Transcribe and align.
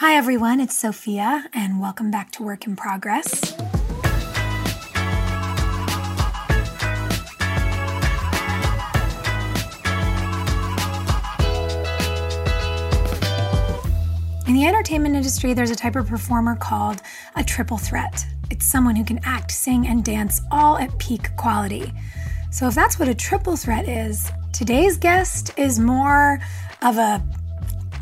Hi, 0.00 0.16
everyone. 0.16 0.60
It's 0.60 0.78
Sophia, 0.78 1.44
and 1.52 1.78
welcome 1.78 2.10
back 2.10 2.30
to 2.32 2.42
Work 2.42 2.66
in 2.66 2.74
Progress. 2.74 3.52
In 14.46 14.54
the 14.54 14.64
entertainment 14.64 15.16
industry, 15.16 15.52
there's 15.52 15.70
a 15.70 15.76
type 15.76 15.96
of 15.96 16.06
performer 16.06 16.56
called 16.56 17.02
a 17.36 17.44
triple 17.44 17.76
threat. 17.76 18.24
It's 18.50 18.64
someone 18.64 18.96
who 18.96 19.04
can 19.04 19.20
act, 19.22 19.52
sing, 19.52 19.86
and 19.86 20.02
dance 20.02 20.40
all 20.50 20.78
at 20.78 20.98
peak 20.98 21.36
quality. 21.36 21.92
So, 22.50 22.68
if 22.68 22.74
that's 22.74 22.98
what 22.98 23.08
a 23.08 23.14
triple 23.14 23.58
threat 23.58 23.86
is, 23.86 24.32
today's 24.54 24.96
guest 24.96 25.52
is 25.58 25.78
more 25.78 26.40
of 26.80 26.96
a 26.96 27.22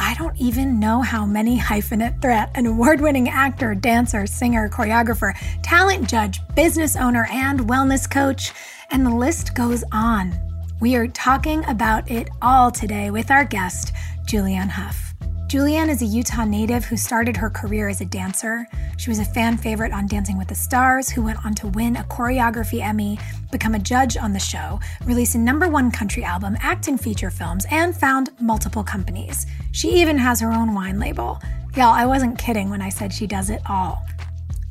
I 0.01 0.15
don't 0.15 0.37
even 0.37 0.79
know 0.79 1.03
how 1.03 1.27
many 1.27 1.59
hyphenate 1.59 2.23
threat 2.23 2.51
an 2.55 2.67
award 2.67 3.01
winning 3.01 3.29
actor, 3.29 3.75
dancer, 3.75 4.27
singer, 4.27 4.69
choreographer, 4.69 5.37
talent 5.63 6.09
judge, 6.09 6.41
business 6.55 6.95
owner, 6.95 7.27
and 7.31 7.61
wellness 7.61 8.09
coach, 8.09 8.53
and 8.91 9.05
the 9.05 9.15
list 9.15 9.55
goes 9.55 9.83
on. 9.93 10.39
We 10.81 10.95
are 10.95 11.09
talking 11.09 11.65
about 11.65 12.11
it 12.11 12.29
all 12.41 12.71
today 12.71 13.11
with 13.11 13.31
our 13.31 13.45
guest, 13.45 13.93
Julianne 14.25 14.71
Hough. 14.71 15.15
Julianne 15.49 15.89
is 15.89 16.03
a 16.03 16.07
Utah 16.07 16.45
native 16.45 16.85
who 16.85 16.97
started 16.97 17.35
her 17.37 17.49
career 17.49 17.89
as 17.89 18.03
a 18.03 18.05
dancer. 18.05 18.67
She 18.99 19.09
was 19.09 19.19
a 19.19 19.25
fan 19.25 19.57
favorite 19.57 19.93
on 19.93 20.07
Dancing 20.07 20.37
with 20.37 20.49
the 20.49 20.55
Stars, 20.55 21.09
who 21.09 21.23
went 21.23 21.45
on 21.45 21.55
to 21.55 21.69
win 21.69 21.97
a 21.97 22.05
choreography 22.05 22.83
Emmy, 22.83 23.19
become 23.51 23.75
a 23.75 23.79
judge 23.79 24.17
on 24.17 24.33
the 24.33 24.39
show, 24.39 24.81
release 25.05 25.35
a 25.35 25.39
number 25.39 25.69
one 25.69 25.91
country 25.91 26.25
album, 26.25 26.57
act 26.61 26.89
in 26.89 26.99
feature 26.99 27.31
films, 27.31 27.67
and 27.71 27.97
found 27.97 28.31
multiple 28.41 28.85
companies. 28.85 29.47
She 29.73 30.01
even 30.01 30.19
has 30.19 30.41
her 30.41 30.53
own 30.53 30.75
wine 30.75 30.99
label. 30.99 31.41
Y'all, 31.77 31.95
I 31.95 32.07
wasn't 32.07 32.39
kidding 32.39 32.71
when 32.71 32.83
I 32.83 32.89
said 32.89 33.13
she 33.13 33.27
does 33.27 33.51
it 33.51 33.63
all. 33.69 34.05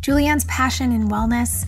Julianne's 0.02 0.46
passion 0.46 0.92
in 0.92 1.10
wellness, 1.10 1.66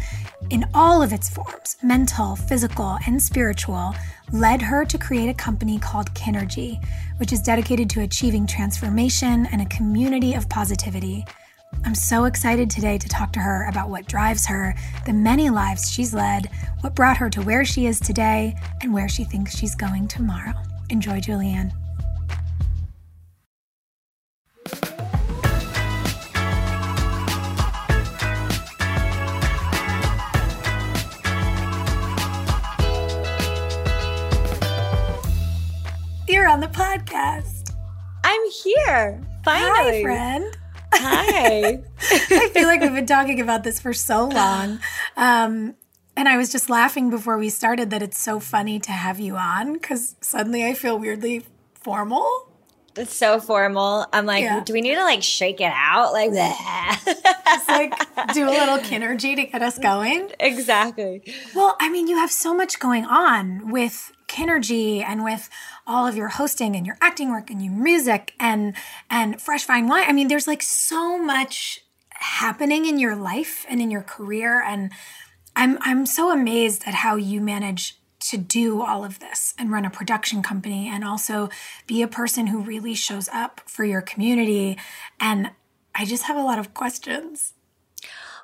in 0.50 0.66
all 0.74 1.02
of 1.02 1.14
its 1.14 1.30
forms 1.30 1.78
mental, 1.84 2.36
physical, 2.36 2.97
and 3.06 3.22
spiritual 3.22 3.94
led 4.31 4.62
her 4.62 4.86
to 4.86 4.97
create 4.97 5.30
a 5.30 5.34
company 5.34 5.80
called 5.80 6.14
Kinergy, 6.14 6.84
which 7.18 7.34
is 7.34 7.41
dedicated 7.41 7.90
to 7.91 8.02
achieving 8.02 8.47
transformation 8.47 9.47
and 9.52 9.62
a 9.62 9.66
community 9.66 10.34
of 10.34 10.47
positivity. 10.50 11.26
I'm 11.85 11.96
so 11.96 12.25
excited 12.25 12.69
today 12.69 12.97
to 12.97 13.07
talk 13.07 13.34
to 13.34 13.40
her 13.40 13.68
about 13.68 13.90
what 13.90 14.07
drives 14.07 14.46
her, 14.47 14.75
the 15.06 15.13
many 15.13 15.50
lives 15.50 15.91
she's 15.91 16.13
led, 16.13 16.50
what 16.81 16.96
brought 16.96 17.18
her 17.18 17.30
to 17.31 17.41
where 17.41 17.66
she 17.66 17.85
is 17.88 18.00
today, 18.00 18.56
and 18.81 18.94
where 18.94 19.09
she 19.09 19.24
thinks 19.24 19.57
she's 19.57 19.75
going 19.75 20.08
tomorrow. 20.08 20.53
Enjoy, 20.90 21.19
Julianne. 21.19 21.72
You're 36.28 36.47
on 36.47 36.59
the 36.59 36.68
podcast. 36.68 37.74
I'm 38.24 38.41
here. 38.63 39.19
Finally. 39.44 39.72
Hi, 39.72 40.02
friend. 40.03 40.59
Hi. 40.94 41.81
I 42.01 42.50
feel 42.53 42.67
like 42.67 42.81
we've 42.81 42.94
been 42.94 43.05
talking 43.05 43.39
about 43.41 43.63
this 43.63 43.79
for 43.79 43.94
so 43.94 44.27
long. 44.27 44.79
Um, 45.16 45.75
and 46.16 46.27
I 46.27 46.38
was 46.38 46.51
just 46.51 46.69
laughing 46.69 47.09
before 47.09 47.38
we 47.38 47.50
started 47.50 47.89
that 47.91 48.01
it's 48.01 48.17
so 48.17 48.39
funny 48.39 48.79
to 48.79 48.91
have 48.91 49.19
you 49.19 49.38
on 49.38 49.73
because 49.73 50.16
suddenly 50.22 50.66
I 50.66 50.73
feel 50.73 50.99
weirdly 50.99 51.45
formal. 51.75 52.48
It's 52.99 53.15
so 53.15 53.39
formal. 53.39 54.05
I'm 54.13 54.25
like, 54.25 54.43
Yeah. 54.43 54.61
do 54.63 54.73
we 54.73 54.81
need 54.81 54.95
to 54.95 55.03
like 55.03 55.23
shake 55.23 55.61
it 55.61 55.71
out? 55.73 56.11
Like, 56.13 56.31
It's 57.51 57.67
like 57.67 58.33
do 58.33 58.47
a 58.47 58.51
little 58.51 58.77
kinergy 58.77 59.35
to 59.35 59.45
get 59.45 59.61
us 59.61 59.77
going. 59.79 60.29
exactly. 60.39 61.23
Well, 61.55 61.75
I 61.79 61.89
mean, 61.89 62.07
you 62.07 62.17
have 62.17 62.31
so 62.31 62.53
much 62.53 62.79
going 62.79 63.05
on 63.05 63.71
with 63.71 64.11
Kinergy 64.27 65.03
and 65.03 65.23
with 65.23 65.49
all 65.87 66.05
of 66.05 66.15
your 66.15 66.27
hosting 66.27 66.75
and 66.75 66.85
your 66.85 66.97
acting 67.01 67.31
work 67.31 67.49
and 67.49 67.63
your 67.63 67.73
music 67.73 68.33
and 68.39 68.75
and 69.09 69.41
Fresh 69.41 69.66
Vine 69.66 69.87
Wine. 69.87 70.05
I 70.07 70.13
mean, 70.13 70.27
there's 70.27 70.45
like 70.47 70.61
so 70.61 71.17
much 71.17 71.83
happening 72.09 72.85
in 72.85 72.99
your 72.99 73.16
life 73.16 73.66
and 73.69 73.81
in 73.81 73.89
your 73.89 74.03
career 74.03 74.61
and 74.61 74.91
I'm 75.55 75.77
I'm 75.81 76.05
so 76.05 76.31
amazed 76.31 76.83
at 76.85 76.93
how 76.93 77.16
you 77.16 77.41
manage 77.41 77.98
to 78.19 78.38
do 78.38 78.81
all 78.81 79.03
of 79.06 79.19
this 79.19 79.53
and 79.57 79.72
run 79.72 79.85
a 79.85 79.90
production 79.90 80.41
company 80.44 80.90
and 80.90 81.03
also 81.03 81.50
be 81.88 82.02
a 82.02 82.07
person 82.07 82.47
who 82.47 82.59
really 82.62 82.94
shows 82.94 83.30
up 83.30 83.62
for 83.66 83.84
your 83.84 84.02
community 84.02 84.78
and 85.19 85.52
I 85.96 86.06
just 86.06 86.24
have 86.24 86.38
a 86.38 86.44
lot 86.44 86.59
of 86.59 86.74
questions. 86.74 87.53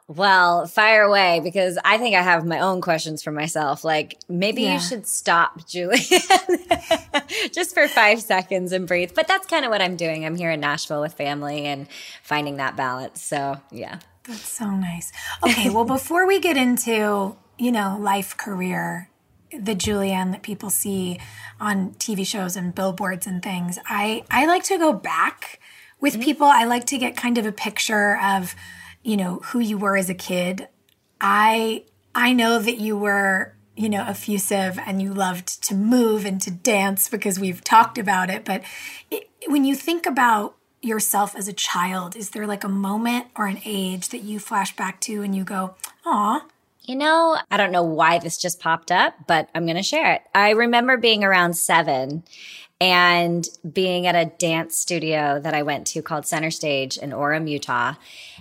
Well, 0.07 0.67
fire 0.67 1.01
away 1.01 1.41
because 1.43 1.79
I 1.83 1.97
think 1.97 2.15
I 2.15 2.21
have 2.21 2.45
my 2.45 2.59
own 2.59 2.79
questions 2.79 3.23
for 3.23 3.31
myself. 3.31 3.83
Like, 3.83 4.15
maybe 4.29 4.61
Yeah. 4.61 4.73
you 4.75 4.79
should 4.79 5.07
stop, 5.07 5.61
Julianne, 5.67 7.51
just 7.51 7.73
for 7.73 7.87
five 7.87 8.21
seconds 8.21 8.71
and 8.71 8.87
breathe. 8.87 9.11
But 9.15 9.27
that's 9.27 9.47
kind 9.47 9.65
of 9.65 9.71
what 9.71 9.81
I'm 9.81 9.95
doing. 9.95 10.23
I'm 10.25 10.35
here 10.35 10.51
in 10.51 10.59
Nashville 10.59 11.01
with 11.01 11.13
family 11.13 11.65
and 11.65 11.87
finding 12.21 12.57
that 12.57 12.75
balance. 12.75 13.23
So, 13.23 13.57
yeah. 13.71 13.99
That's 14.27 14.47
so 14.47 14.69
nice. 14.69 15.11
Okay, 15.43 15.69
well, 15.71 15.85
before 15.97 16.27
we 16.27 16.39
get 16.39 16.55
into, 16.57 17.35
you 17.57 17.71
know, 17.71 17.97
life, 17.99 18.37
career, 18.37 19.09
the 19.59 19.75
Julianne 19.75 20.31
that 20.31 20.41
people 20.41 20.69
see 20.69 21.19
on 21.59 21.91
TV 21.91 22.25
shows 22.25 22.55
and 22.55 22.73
billboards 22.73 23.27
and 23.27 23.41
things, 23.41 23.79
I, 23.87 24.23
I 24.29 24.45
like 24.45 24.63
to 24.65 24.77
go 24.77 24.93
back 24.93 25.59
with 25.99 26.13
mm-hmm. 26.13 26.23
people. 26.23 26.47
I 26.47 26.65
like 26.65 26.85
to 26.87 26.97
get 26.97 27.15
kind 27.15 27.37
of 27.37 27.45
a 27.45 27.51
picture 27.51 28.17
of, 28.21 28.55
you 29.03 29.17
know, 29.17 29.39
who 29.45 29.59
you 29.59 29.77
were 29.77 29.97
as 29.97 30.09
a 30.09 30.13
kid. 30.13 30.67
I 31.21 31.83
I 32.13 32.31
know 32.31 32.59
that 32.59 32.77
you 32.77 32.97
were, 32.97 33.55
you 33.75 33.89
know, 33.89 34.03
effusive 34.03 34.79
and 34.85 35.01
you 35.01 35.13
loved 35.13 35.63
to 35.65 35.75
move 35.75 36.25
and 36.25 36.41
to 36.41 36.51
dance 36.51 37.09
because 37.09 37.39
we've 37.39 37.61
talked 37.63 37.97
about 37.97 38.29
it, 38.29 38.45
but 38.45 38.63
it, 39.11 39.27
when 39.47 39.65
you 39.65 39.75
think 39.75 40.05
about 40.05 40.55
yourself 40.81 41.35
as 41.35 41.47
a 41.47 41.53
child, 41.53 42.15
is 42.15 42.29
there 42.29 42.47
like 42.47 42.63
a 42.63 42.69
moment 42.69 43.27
or 43.35 43.47
an 43.47 43.59
age 43.65 44.09
that 44.09 44.21
you 44.21 44.39
flash 44.39 44.75
back 44.75 45.01
to 45.01 45.23
and 45.23 45.35
you 45.35 45.43
go, 45.43 45.75
"Aw, 46.05 46.45
You 46.87 46.95
know, 46.95 47.37
I 47.49 47.57
don't 47.57 47.71
know 47.71 47.83
why 47.83 48.19
this 48.19 48.37
just 48.37 48.59
popped 48.59 48.91
up, 48.91 49.15
but 49.27 49.49
I'm 49.55 49.65
going 49.65 49.77
to 49.77 49.83
share 49.83 50.13
it. 50.13 50.21
I 50.35 50.51
remember 50.51 50.97
being 50.97 51.23
around 51.23 51.55
seven 51.55 52.23
and 52.79 53.47
being 53.71 54.05
at 54.05 54.15
a 54.15 54.31
dance 54.37 54.75
studio 54.75 55.39
that 55.39 55.53
I 55.53 55.63
went 55.63 55.87
to 55.87 56.01
called 56.01 56.27
Center 56.27 56.51
Stage 56.51 56.97
in 56.97 57.11
Orem, 57.11 57.49
Utah. 57.49 57.93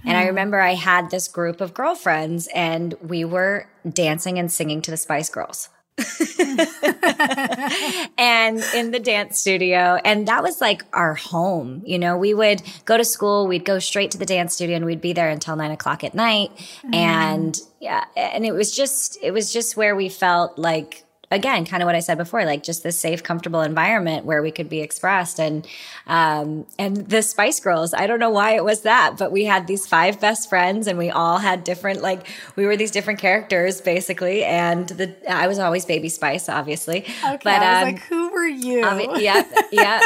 And 0.04 0.16
I 0.16 0.24
mm. 0.24 0.28
remember 0.28 0.60
I 0.60 0.74
had 0.74 1.10
this 1.10 1.28
group 1.28 1.60
of 1.60 1.72
girlfriends 1.72 2.48
and 2.54 2.94
we 3.00 3.24
were 3.24 3.68
dancing 3.88 4.38
and 4.38 4.52
singing 4.52 4.82
to 4.82 4.90
the 4.90 4.96
Spice 4.96 5.30
Girls. 5.30 5.68
and 8.18 8.58
in 8.74 8.90
the 8.90 9.00
dance 9.02 9.38
studio. 9.38 9.98
And 10.04 10.28
that 10.28 10.42
was 10.42 10.60
like 10.60 10.84
our 10.92 11.14
home. 11.14 11.82
You 11.84 11.98
know, 11.98 12.16
we 12.16 12.34
would 12.34 12.62
go 12.84 12.96
to 12.96 13.04
school, 13.04 13.46
we'd 13.46 13.64
go 13.64 13.78
straight 13.78 14.10
to 14.12 14.18
the 14.18 14.26
dance 14.26 14.54
studio 14.54 14.76
and 14.76 14.84
we'd 14.84 15.00
be 15.00 15.12
there 15.12 15.30
until 15.30 15.56
nine 15.56 15.70
o'clock 15.70 16.04
at 16.04 16.14
night. 16.14 16.50
Mm. 16.84 16.94
And 16.94 17.60
yeah, 17.80 18.04
and 18.16 18.44
it 18.44 18.52
was 18.52 18.74
just, 18.74 19.18
it 19.22 19.30
was 19.30 19.52
just 19.52 19.76
where 19.76 19.94
we 19.94 20.08
felt 20.08 20.58
like 20.58 21.03
again, 21.34 21.66
kind 21.66 21.82
of 21.82 21.86
what 21.86 21.94
I 21.94 22.00
said 22.00 22.16
before, 22.16 22.44
like 22.44 22.62
just 22.62 22.82
this 22.82 22.98
safe, 22.98 23.22
comfortable 23.22 23.60
environment 23.60 24.24
where 24.24 24.42
we 24.42 24.50
could 24.50 24.68
be 24.68 24.80
expressed. 24.80 25.38
And, 25.38 25.66
um, 26.06 26.66
and 26.78 26.96
the 26.96 27.22
Spice 27.22 27.60
Girls, 27.60 27.92
I 27.92 28.06
don't 28.06 28.20
know 28.20 28.30
why 28.30 28.54
it 28.54 28.64
was 28.64 28.82
that, 28.82 29.16
but 29.18 29.32
we 29.32 29.44
had 29.44 29.66
these 29.66 29.86
five 29.86 30.20
best 30.20 30.48
friends 30.48 30.86
and 30.86 30.98
we 30.98 31.10
all 31.10 31.38
had 31.38 31.64
different, 31.64 32.00
like, 32.02 32.26
we 32.56 32.64
were 32.66 32.76
these 32.76 32.90
different 32.90 33.20
characters 33.20 33.80
basically. 33.80 34.44
And 34.44 34.88
the, 34.88 35.14
I 35.30 35.46
was 35.46 35.58
always 35.58 35.84
Baby 35.84 36.08
Spice, 36.08 36.48
obviously. 36.48 36.98
Okay. 37.02 37.38
But, 37.42 37.46
I 37.46 37.82
was 37.82 37.88
um, 37.88 37.94
like, 37.94 38.02
who 38.04 38.32
were 38.32 38.46
you? 38.46 38.84
Um, 38.84 39.00
yeah. 39.16 39.44
Yeah. 39.72 40.00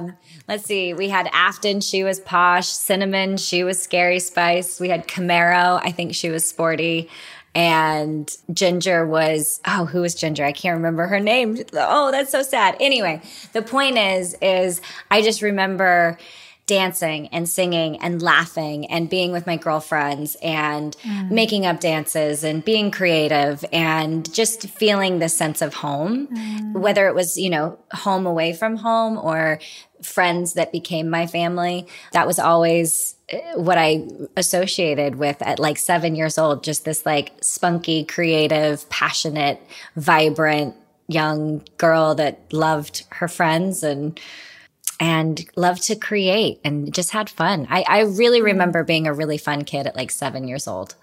Um, 0.00 0.16
let's 0.46 0.64
see. 0.64 0.94
We 0.94 1.08
had 1.08 1.28
Afton. 1.32 1.80
She 1.80 2.04
was 2.04 2.20
posh. 2.20 2.68
Cinnamon. 2.68 3.36
She 3.36 3.64
was 3.64 3.82
scary 3.82 4.20
spice. 4.20 4.78
We 4.78 4.88
had 4.88 5.08
Camaro. 5.08 5.80
I 5.82 5.90
think 5.90 6.14
she 6.14 6.30
was 6.30 6.48
sporty 6.48 7.10
and 7.54 8.30
Ginger 8.52 9.06
was 9.06 9.60
oh 9.66 9.86
who 9.86 10.00
was 10.00 10.14
Ginger 10.14 10.44
I 10.44 10.52
can't 10.52 10.76
remember 10.76 11.06
her 11.06 11.20
name 11.20 11.58
oh 11.74 12.10
that's 12.10 12.30
so 12.30 12.42
sad 12.42 12.76
anyway 12.80 13.20
the 13.52 13.62
point 13.62 13.98
is 13.98 14.36
is 14.40 14.80
I 15.10 15.22
just 15.22 15.42
remember 15.42 16.18
dancing 16.68 17.28
and 17.28 17.48
singing 17.48 17.96
and 18.02 18.20
laughing 18.20 18.86
and 18.90 19.08
being 19.08 19.32
with 19.32 19.46
my 19.46 19.56
girlfriends 19.56 20.36
and 20.42 20.96
mm. 20.98 21.30
making 21.30 21.64
up 21.64 21.80
dances 21.80 22.44
and 22.44 22.62
being 22.62 22.90
creative 22.90 23.64
and 23.72 24.32
just 24.32 24.68
feeling 24.68 25.18
the 25.18 25.30
sense 25.30 25.62
of 25.62 25.72
home 25.72 26.28
mm. 26.28 26.72
whether 26.74 27.08
it 27.08 27.14
was 27.14 27.38
you 27.38 27.48
know 27.48 27.78
home 27.92 28.26
away 28.26 28.52
from 28.52 28.76
home 28.76 29.16
or 29.16 29.58
friends 30.02 30.52
that 30.52 30.70
became 30.70 31.08
my 31.08 31.26
family 31.26 31.86
that 32.12 32.26
was 32.26 32.38
always 32.38 33.16
what 33.54 33.76
I 33.78 34.06
associated 34.36 35.16
with 35.16 35.40
at 35.42 35.58
like 35.58 35.78
seven 35.78 36.14
years 36.14 36.38
old, 36.38 36.64
just 36.64 36.84
this 36.84 37.04
like 37.04 37.32
spunky, 37.40 38.04
creative, 38.04 38.88
passionate, 38.88 39.60
vibrant 39.96 40.74
young 41.08 41.62
girl 41.76 42.14
that 42.14 42.52
loved 42.52 43.04
her 43.10 43.28
friends 43.28 43.82
and 43.82 44.18
and 45.00 45.48
loved 45.56 45.82
to 45.84 45.94
create 45.94 46.60
and 46.64 46.92
just 46.92 47.12
had 47.12 47.30
fun. 47.30 47.66
I, 47.70 47.84
I 47.86 48.00
really 48.00 48.40
mm. 48.40 48.44
remember 48.44 48.82
being 48.82 49.06
a 49.06 49.14
really 49.14 49.38
fun 49.38 49.64
kid 49.64 49.86
at 49.86 49.94
like 49.94 50.10
seven 50.10 50.48
years 50.48 50.66
old. 50.66 50.96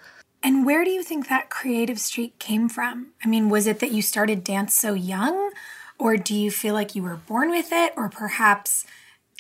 And 0.44 0.66
where 0.66 0.84
do 0.84 0.92
you 0.92 1.02
think 1.02 1.30
that 1.30 1.50
creative 1.50 2.00
streak 2.00 2.38
came 2.38 2.68
from? 2.70 3.14
I 3.24 3.28
mean, 3.28 3.50
was 3.50 3.68
it 3.68 3.80
that 3.80 3.92
you 3.92 4.02
started 4.02 4.44
dance 4.44 4.76
so 4.76 4.94
young? 4.94 5.52
Or 5.98 6.18
do 6.18 6.36
you 6.36 6.52
feel 6.52 6.74
like 6.74 6.94
you 6.94 7.04
were 7.04 7.16
born 7.16 7.50
with 7.50 7.70
it? 7.72 7.94
Or 7.96 8.10
perhaps 8.10 8.86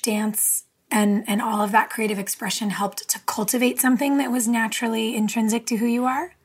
dance 0.01 0.64
and 0.91 1.23
and 1.27 1.41
all 1.41 1.61
of 1.61 1.71
that 1.71 1.89
creative 1.89 2.19
expression 2.19 2.69
helped 2.69 3.07
to 3.09 3.19
cultivate 3.21 3.79
something 3.79 4.17
that 4.17 4.31
was 4.31 4.47
naturally 4.47 5.15
intrinsic 5.15 5.65
to 5.67 5.77
who 5.77 5.85
you 5.85 6.05
are? 6.05 6.35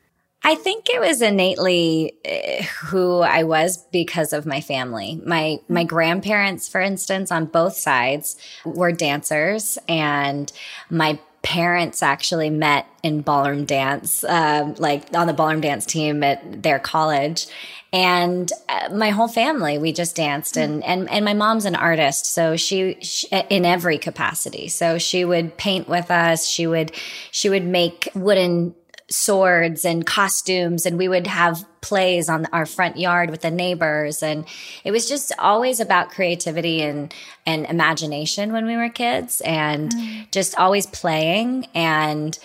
I 0.43 0.55
think 0.55 0.89
it 0.89 0.99
was 0.99 1.21
innately 1.21 2.13
eh, 2.25 2.63
who 2.63 3.19
I 3.19 3.43
was 3.43 3.77
because 3.91 4.33
of 4.33 4.45
my 4.45 4.59
family. 4.59 5.21
My 5.25 5.59
my 5.69 5.83
grandparents, 5.83 6.67
for 6.67 6.81
instance, 6.81 7.31
on 7.31 7.45
both 7.45 7.75
sides 7.75 8.37
were 8.65 8.91
dancers, 8.91 9.77
and 9.87 10.51
my 10.89 11.19
parents 11.41 12.03
actually 12.03 12.49
met 12.49 12.85
in 13.03 13.21
ballroom 13.21 13.65
dance, 13.65 14.23
um, 14.23 14.75
like 14.75 15.13
on 15.15 15.27
the 15.27 15.33
ballroom 15.33 15.61
dance 15.61 15.85
team 15.85 16.23
at 16.23 16.61
their 16.61 16.79
college. 16.79 17.47
And 17.93 18.51
uh, 18.69 18.89
my 18.93 19.09
whole 19.09 19.27
family 19.27 19.77
we 19.77 19.91
just 19.91 20.15
danced 20.15 20.55
and 20.55 20.81
and 20.83 21.09
and 21.09 21.25
my 21.25 21.33
mom's 21.33 21.65
an 21.65 21.75
artist 21.75 22.25
so 22.25 22.55
she, 22.55 22.97
she, 23.01 23.27
in 23.49 23.65
every 23.65 23.97
capacity. 23.97 24.69
So 24.69 24.97
she 24.97 25.25
would 25.25 25.57
paint 25.57 25.89
with 25.89 26.09
us 26.09 26.47
she 26.47 26.67
would 26.67 26.93
she 27.31 27.49
would 27.49 27.65
make 27.65 28.07
wooden 28.15 28.75
swords 29.09 29.83
and 29.83 30.05
costumes 30.05 30.85
and 30.85 30.97
we 30.97 31.09
would 31.09 31.27
have 31.27 31.65
plays 31.81 32.29
on 32.29 32.45
our 32.53 32.65
front 32.65 32.97
yard 32.97 33.29
with 33.29 33.41
the 33.41 33.51
neighbors 33.51 34.21
and 34.21 34.45
it 34.83 34.91
was 34.91 35.09
just 35.09 35.31
always 35.39 35.79
about 35.79 36.11
creativity 36.11 36.81
and 36.81 37.13
and 37.45 37.65
imagination 37.65 38.53
when 38.53 38.65
we 38.65 38.77
were 38.77 38.89
kids 38.89 39.41
and 39.41 39.91
mm. 39.91 40.31
just 40.31 40.57
always 40.57 40.85
playing 40.85 41.65
and 41.73 42.37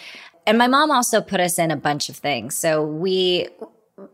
and 0.46 0.56
my 0.56 0.66
mom 0.66 0.90
also 0.90 1.20
put 1.20 1.40
us 1.40 1.58
in 1.58 1.70
a 1.70 1.76
bunch 1.76 2.08
of 2.08 2.16
things 2.16 2.56
so 2.56 2.82
we 2.82 3.46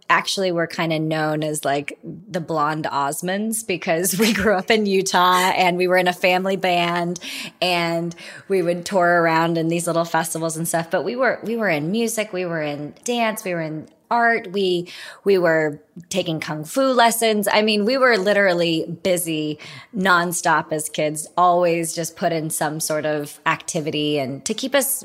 actually 0.09 0.53
were 0.53 0.67
kind 0.67 0.93
of 0.93 1.01
known 1.01 1.43
as 1.43 1.65
like 1.65 1.99
the 2.03 2.41
blonde 2.41 2.85
Osmonds 2.85 3.67
because 3.67 4.17
we 4.19 4.33
grew 4.33 4.55
up 4.55 4.71
in 4.71 4.87
Utah 4.87 5.51
and 5.57 5.77
we 5.77 5.89
were 5.89 5.97
in 5.97 6.07
a 6.07 6.13
family 6.13 6.57
band 6.57 7.19
and 7.61 8.15
we 8.49 8.63
would 8.63 8.85
tour 8.87 9.23
around 9.23 9.59
in 9.59 9.69
these 9.69 9.87
little 9.87 10.05
festivals 10.05 10.57
and 10.57 10.69
stuff. 10.69 10.91
But 10.91 11.05
we 11.05 11.17
were 11.17 11.41
we 11.43 11.57
were 11.57 11.69
in 11.69 11.91
music, 11.91 12.33
we 12.33 12.45
were 12.45 12.63
in 12.63 12.95
dance, 13.05 13.45
we 13.45 13.55
were 13.55 13.63
in 13.63 13.89
art, 14.13 14.53
we 14.53 14.89
we 15.25 15.39
were 15.39 15.81
taking 16.11 16.39
kung 16.39 16.65
fu 16.65 16.83
lessons. 16.93 17.49
I 17.51 17.63
mean, 17.63 17.85
we 17.85 17.97
were 17.97 18.17
literally 18.19 18.85
busy 19.03 19.59
nonstop 19.97 20.71
as 20.71 20.89
kids, 20.89 21.27
always 21.37 21.95
just 21.95 22.17
put 22.17 22.33
in 22.33 22.51
some 22.51 22.79
sort 22.81 23.07
of 23.07 23.41
activity 23.47 24.19
and 24.19 24.45
to 24.45 24.55
keep 24.55 24.75
us 24.75 25.05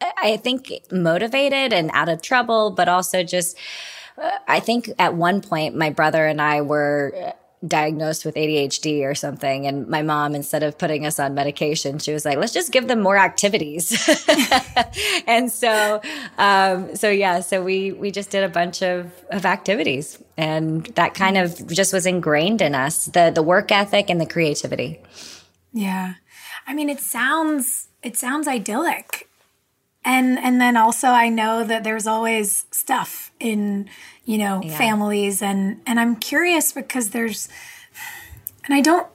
I 0.00 0.36
think 0.36 0.72
motivated 0.92 1.72
and 1.72 1.90
out 1.92 2.08
of 2.08 2.22
trouble, 2.22 2.70
but 2.70 2.88
also 2.88 3.22
just 3.22 3.56
uh, 4.16 4.30
I 4.46 4.60
think 4.60 4.90
at 4.98 5.14
one 5.14 5.40
point 5.40 5.76
my 5.76 5.90
brother 5.90 6.26
and 6.26 6.40
I 6.40 6.62
were 6.62 7.34
diagnosed 7.66 8.24
with 8.24 8.34
ADHD 8.36 9.02
or 9.02 9.14
something. 9.14 9.66
And 9.66 9.88
my 9.88 10.02
mom, 10.02 10.34
instead 10.34 10.62
of 10.62 10.78
putting 10.78 11.04
us 11.04 11.18
on 11.18 11.34
medication, 11.34 11.98
she 11.98 12.12
was 12.12 12.24
like, 12.24 12.38
let's 12.38 12.52
just 12.52 12.70
give 12.70 12.86
them 12.86 13.00
more 13.00 13.16
activities. 13.16 14.08
and 15.26 15.50
so, 15.50 16.00
um, 16.38 16.94
so 16.94 17.10
yeah, 17.10 17.40
so 17.40 17.62
we, 17.62 17.92
we 17.92 18.10
just 18.10 18.30
did 18.30 18.44
a 18.44 18.48
bunch 18.48 18.82
of, 18.82 19.10
of 19.30 19.44
activities 19.44 20.22
and 20.36 20.86
that 20.94 21.14
kind 21.14 21.36
of 21.36 21.66
just 21.68 21.92
was 21.92 22.06
ingrained 22.06 22.62
in 22.62 22.74
us, 22.74 23.06
the, 23.06 23.32
the 23.34 23.42
work 23.42 23.72
ethic 23.72 24.08
and 24.08 24.20
the 24.20 24.26
creativity. 24.26 25.00
Yeah. 25.72 26.14
I 26.66 26.74
mean, 26.74 26.88
it 26.88 27.00
sounds, 27.00 27.88
it 28.02 28.16
sounds 28.16 28.46
idyllic 28.46 29.28
and 30.04 30.38
and 30.38 30.60
then 30.60 30.76
also 30.76 31.08
I 31.08 31.28
know 31.28 31.64
that 31.64 31.84
there's 31.84 32.06
always 32.06 32.66
stuff 32.70 33.30
in 33.38 33.90
you 34.28 34.36
know 34.36 34.60
yeah. 34.62 34.76
families 34.76 35.40
and 35.40 35.80
and 35.86 35.98
I'm 35.98 36.14
curious 36.14 36.70
because 36.70 37.10
there's 37.10 37.48
and 38.64 38.74
I 38.74 38.82
don't 38.82 39.06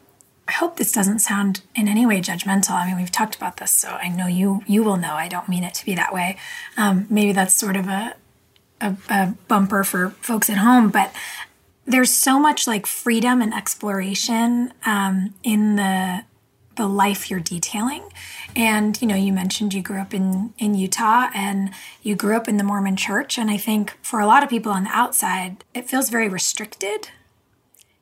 I 0.47 0.53
hope 0.53 0.75
this 0.75 0.91
doesn't 0.91 1.19
sound 1.19 1.61
in 1.73 1.87
any 1.87 2.05
way 2.05 2.19
judgmental. 2.19 2.71
I 2.71 2.87
mean, 2.87 2.97
we've 2.97 3.11
talked 3.11 3.33
about 3.33 3.57
this, 3.57 3.71
so 3.71 3.89
I 3.89 4.09
know 4.09 4.27
you 4.27 4.61
you 4.67 4.83
will 4.83 4.97
know. 4.97 5.13
I 5.13 5.29
don't 5.29 5.47
mean 5.47 5.63
it 5.63 5.73
to 5.75 5.85
be 5.85 5.95
that 5.95 6.13
way. 6.13 6.37
Um, 6.75 7.05
maybe 7.09 7.31
that's 7.31 7.55
sort 7.55 7.77
of 7.77 7.87
a, 7.87 8.15
a, 8.81 8.97
a 9.09 9.35
bumper 9.47 9.85
for 9.85 10.09
folks 10.19 10.49
at 10.49 10.57
home, 10.57 10.89
but 10.89 11.15
there's 11.85 12.11
so 12.11 12.39
much 12.39 12.67
like 12.67 12.85
freedom 12.85 13.41
and 13.41 13.53
exploration 13.53 14.73
um, 14.85 15.33
in 15.43 15.75
the 15.77 16.25
the 16.75 16.87
life 16.87 17.29
you're 17.29 17.39
detailing. 17.39 18.03
And 18.55 19.01
you 19.01 19.07
know, 19.07 19.15
you 19.15 19.33
mentioned 19.33 19.73
you 19.73 19.81
grew 19.81 19.99
up 19.99 20.13
in 20.13 20.53
in 20.57 20.75
Utah 20.75 21.29
and 21.33 21.71
you 22.01 22.15
grew 22.15 22.35
up 22.35 22.47
in 22.47 22.57
the 22.57 22.63
Mormon 22.63 22.95
church 22.95 23.37
and 23.37 23.49
I 23.49 23.57
think 23.57 23.97
for 24.01 24.19
a 24.19 24.25
lot 24.25 24.43
of 24.43 24.49
people 24.49 24.71
on 24.71 24.83
the 24.83 24.91
outside, 24.91 25.63
it 25.73 25.89
feels 25.89 26.09
very 26.09 26.29
restricted 26.29 27.09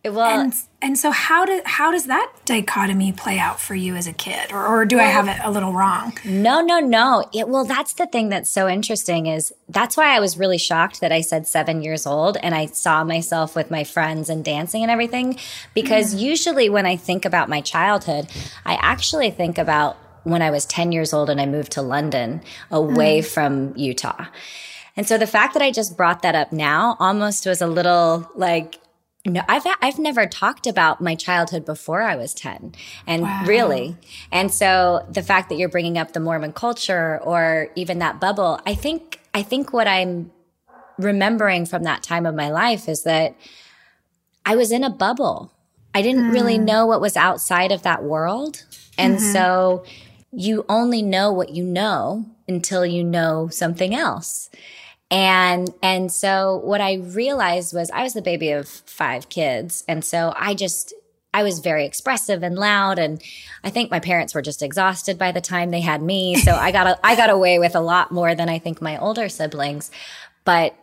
It 0.03 0.13
well, 0.13 0.39
and, 0.39 0.53
and 0.81 0.98
so 0.98 1.12
how 1.12 1.46
do 1.46 1.62
how 1.63 1.91
does 1.91 2.05
that 2.05 2.31
dichotomy 2.46 3.12
play 3.12 3.38
out 3.38 3.60
for 3.60 3.75
you 3.75 3.96
as 3.96 4.08
a 4.08 4.13
kid, 4.13 4.51
or, 4.51 4.65
or 4.65 4.84
do 4.84 4.96
well, 4.96 5.05
I 5.05 5.10
have 5.10 5.27
it 5.27 5.38
a 5.43 5.51
little 5.51 5.74
wrong? 5.74 6.17
No, 6.25 6.60
no, 6.62 6.79
no. 6.79 7.29
It, 7.31 7.48
well, 7.48 7.65
that's 7.65 7.93
the 7.93 8.08
thing 8.08 8.29
that's 8.29 8.50
so 8.50 8.67
interesting 8.67 9.27
is 9.27 9.53
that's 9.70 9.96
why 9.96 10.15
I 10.15 10.20
was 10.20 10.39
really 10.39 10.58
shocked 10.58 11.01
that 11.01 11.12
I 11.12 11.22
said 11.22 11.46
seven 11.46 11.84
years 11.84 12.08
old 12.08 12.38
and 12.41 12.55
I 12.55 12.65
saw 12.65 13.03
myself 13.03 13.55
with 13.55 13.70
my 13.70 13.84
friends 13.84 14.27
and 14.27 14.43
dancing 14.43 14.81
and 14.81 14.89
everything, 14.89 15.38
because 15.75 16.15
mm. 16.15 16.20
usually 16.20 16.67
when 16.67 16.88
I 16.88 16.96
think 16.96 17.24
about 17.24 17.48
my 17.48 17.62
childhood, 17.62 18.27
I 18.65 18.79
actually 18.81 19.29
think 19.29 19.60
about 19.60 19.98
when 20.24 20.42
I 20.42 20.51
was 20.51 20.66
ten 20.66 20.92
years 20.92 21.13
old 21.13 21.30
and 21.30 21.40
I 21.40 21.46
moved 21.46 21.72
to 21.74 21.82
London 21.82 22.42
away 22.70 23.20
mm. 23.20 23.25
from 23.25 23.75
Utah. 23.78 24.25
And 24.98 25.08
so 25.08 25.18
the 25.18 25.28
fact 25.28 25.54
that 25.54 25.63
I 25.63 25.72
just 25.72 25.96
brought 25.96 26.22
that 26.22 26.36
up 26.36 26.51
now 26.51 26.98
almost 27.00 27.46
was 27.46 27.62
a 27.62 27.68
little 27.68 28.30
like 28.36 28.80
no, 29.24 29.42
I've 29.48 29.63
I've 29.82 30.00
never 30.00 30.25
talked 30.25 30.66
about 30.66 31.00
my 31.00 31.13
childhood 31.16 31.63
before 31.63 32.01
I 32.01 32.16
was 32.16 32.34
10. 32.34 32.74
And 33.06 33.24
wow. 33.24 33.44
really. 33.46 33.96
And 34.32 34.51
so 34.51 35.06
the 35.10 35.22
fact 35.22 35.50
that 35.50 35.56
you're 35.56 35.70
bringing 35.70 35.98
up 35.98 36.13
the 36.13 36.20
Mormon 36.20 36.54
culture 36.54 37.20
or 37.24 37.70
even 37.75 38.00
that 38.00 38.20
bubble, 38.20 38.60
I 38.66 38.74
think 38.74 39.20
I 39.34 39.44
think 39.44 39.74
what 39.74 39.88
I'm 39.88 40.32
remembering 40.98 41.66
from 41.66 41.84
that 41.84 42.04
time 42.04 42.25
of 42.25 42.34
my 42.34 42.50
life 42.50 42.90
is 42.90 43.04
that 43.04 43.36
I 44.44 44.56
was 44.56 44.72
in 44.72 44.84
a 44.84 44.90
bubble 44.90 45.54
I 45.94 46.01
didn't 46.01 46.32
mm. 46.32 46.34
really 46.34 46.58
know 46.58 46.86
what 46.86 47.01
was 47.01 47.18
outside 47.18 47.72
of 47.72 47.84
that 47.84 48.04
world. 48.04 48.63
And 48.98 49.18
mm-hmm. 49.18 49.32
so 49.32 49.84
you 50.32 50.66
only 50.70 51.02
know 51.02 51.32
what 51.32 51.50
you 51.50 51.64
know 51.64 52.26
until 52.48 52.86
you 52.86 53.04
know 53.04 53.50
something 53.50 53.94
else. 53.94 54.50
And, 55.10 55.70
and 55.84 56.12
so 56.12 56.62
what 56.64 56.80
I 56.80 56.96
realized 56.96 57.74
was 57.74 57.92
I 57.92 58.04
was 58.04 58.14
the 58.14 58.22
baby 58.22 58.52
of 58.52 58.68
five 58.68 59.28
kids. 59.28 59.84
And 59.88 60.06
so 60.06 60.34
I 60.38 60.54
just, 60.54 60.94
I 61.34 61.44
was 61.44 61.60
very 61.60 61.86
expressive 61.86 62.44
and 62.44 62.56
loud. 62.56 62.98
And 62.98 63.22
I 63.64 63.70
think 63.70 63.92
my 63.92 64.00
parents 64.00 64.34
were 64.34 64.42
just 64.42 64.62
exhausted 64.62 65.18
by 65.18 65.34
the 65.34 65.42
time 65.42 65.72
they 65.72 65.82
had 65.82 66.02
me. 66.02 66.36
So 66.36 66.54
I 66.54 66.72
got, 66.72 66.88
a, 66.88 67.06
I 67.06 67.18
got 67.18 67.30
away 67.30 67.60
with 67.60 67.76
a 67.76 67.82
lot 67.82 68.12
more 68.12 68.36
than 68.36 68.48
I 68.48 68.58
think 68.58 68.82
my 68.82 68.98
older 68.98 69.28
siblings. 69.28 69.92
But 70.46 70.76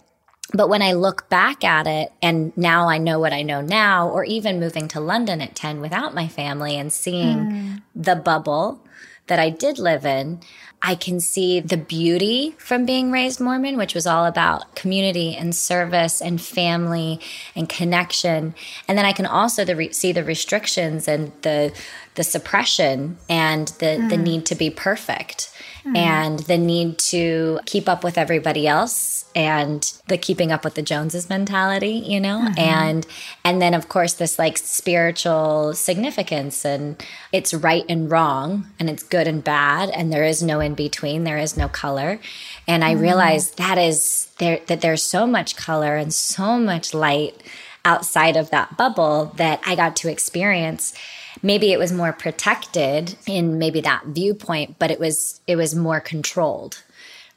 but 0.55 0.71
when 0.71 0.81
I 0.81 0.93
look 0.93 1.29
back 1.29 1.63
at 1.63 1.87
it 1.87 2.11
and 2.23 2.57
now 2.57 2.89
I 2.89 2.97
know 2.97 3.21
what 3.21 3.35
I 3.35 3.43
know 3.43 3.61
now, 3.61 4.09
or 4.09 4.25
even 4.25 4.59
moving 4.59 4.89
to 4.89 5.01
London 5.01 5.43
at 5.43 5.55
10 5.55 5.79
without 5.83 6.15
my 6.15 6.27
family 6.27 6.79
and 6.79 6.91
seeing 6.91 7.39
mm. 7.39 7.83
the 7.95 8.17
bubble 8.17 8.83
that 9.29 9.39
I 9.39 9.51
did 9.51 9.79
live 9.79 10.05
in, 10.05 10.41
I 10.81 10.95
can 10.95 11.19
see 11.19 11.59
the 11.59 11.77
beauty 11.77 12.55
from 12.59 12.87
being 12.87 13.11
raised 13.11 13.41
Mormon, 13.41 13.77
which 13.77 13.95
was 13.95 14.07
all 14.07 14.27
about 14.27 14.77
community 14.77 15.35
and 15.35 15.55
service 15.55 16.23
and 16.23 16.41
family 16.41 17.21
and 17.57 17.69
connection. 17.69 18.55
And 18.87 18.97
then 18.97 19.05
I 19.05 19.13
can 19.13 19.27
also 19.27 19.65
the 19.65 19.75
re- 19.75 19.93
see 19.93 20.13
the 20.13 20.25
restrictions 20.25 21.09
and 21.09 21.33
the 21.43 21.73
the 22.15 22.23
suppression 22.25 23.19
and 23.29 23.69
the 23.79 23.87
mm. 23.87 24.11
the 24.11 24.17
need 24.17 24.47
to 24.47 24.55
be 24.55 24.71
perfect 24.71 25.53
mm. 25.85 25.97
and 25.97 26.41
the 26.41 26.59
need 26.59 26.99
to 26.99 27.61
keep 27.67 27.89
up 27.89 28.05
with 28.05 28.19
everybody 28.19 28.67
else 28.67 29.18
and 29.39 29.93
the 30.09 30.19
keeping 30.19 30.51
up 30.51 30.65
with 30.65 30.75
the 30.75 30.83
Joneses 30.83 31.31
mentality, 31.31 31.93
you 31.93 32.19
know? 32.19 32.41
Mm-hmm. 32.41 32.59
And 32.59 33.07
and 33.45 33.63
then 33.63 33.73
of 33.73 33.89
course 33.89 34.15
this 34.15 34.37
like 34.37 34.59
spiritual 34.59 35.75
significance 35.75 36.65
and 36.65 37.01
it's 37.31 37.55
right 37.55 37.85
and 37.89 38.11
wrong 38.11 38.67
and 38.81 38.91
it's 38.91 39.05
good 39.05 39.29
and 39.29 39.45
bad 39.45 39.91
and 39.91 40.13
there 40.13 40.25
is 40.25 40.43
no 40.43 40.59
in 40.59 40.75
between, 40.75 41.23
there 41.23 41.39
is 41.39 41.57
no 41.57 41.69
color. 41.69 42.19
And 42.67 42.85
I 42.85 42.95
mm-hmm. 42.95 43.03
realized 43.03 43.59
that 43.59 43.79
is 43.79 44.33
there 44.39 44.59
that 44.67 44.81
there's 44.81 45.05
so 45.05 45.25
much 45.25 45.55
color 45.55 45.95
and 45.95 46.13
so 46.13 46.59
much 46.59 46.93
light 46.93 47.41
outside 47.85 48.37
of 48.37 48.51
that 48.51 48.77
bubble 48.77 49.33
that 49.37 49.61
I 49.65 49.77
got 49.77 49.95
to 49.97 50.11
experience 50.11 50.95
maybe 51.41 51.73
it 51.73 51.79
was 51.79 51.93
more 51.93 52.13
protected 52.13 53.15
in 53.25 53.59
maybe 53.59 53.81
that 53.81 54.05
viewpoint 54.07 54.77
but 54.81 54.91
it 54.91 54.99
was 54.99 55.41
it 55.47 55.55
was 55.55 55.77
more 55.77 56.01
controlled 56.01 56.83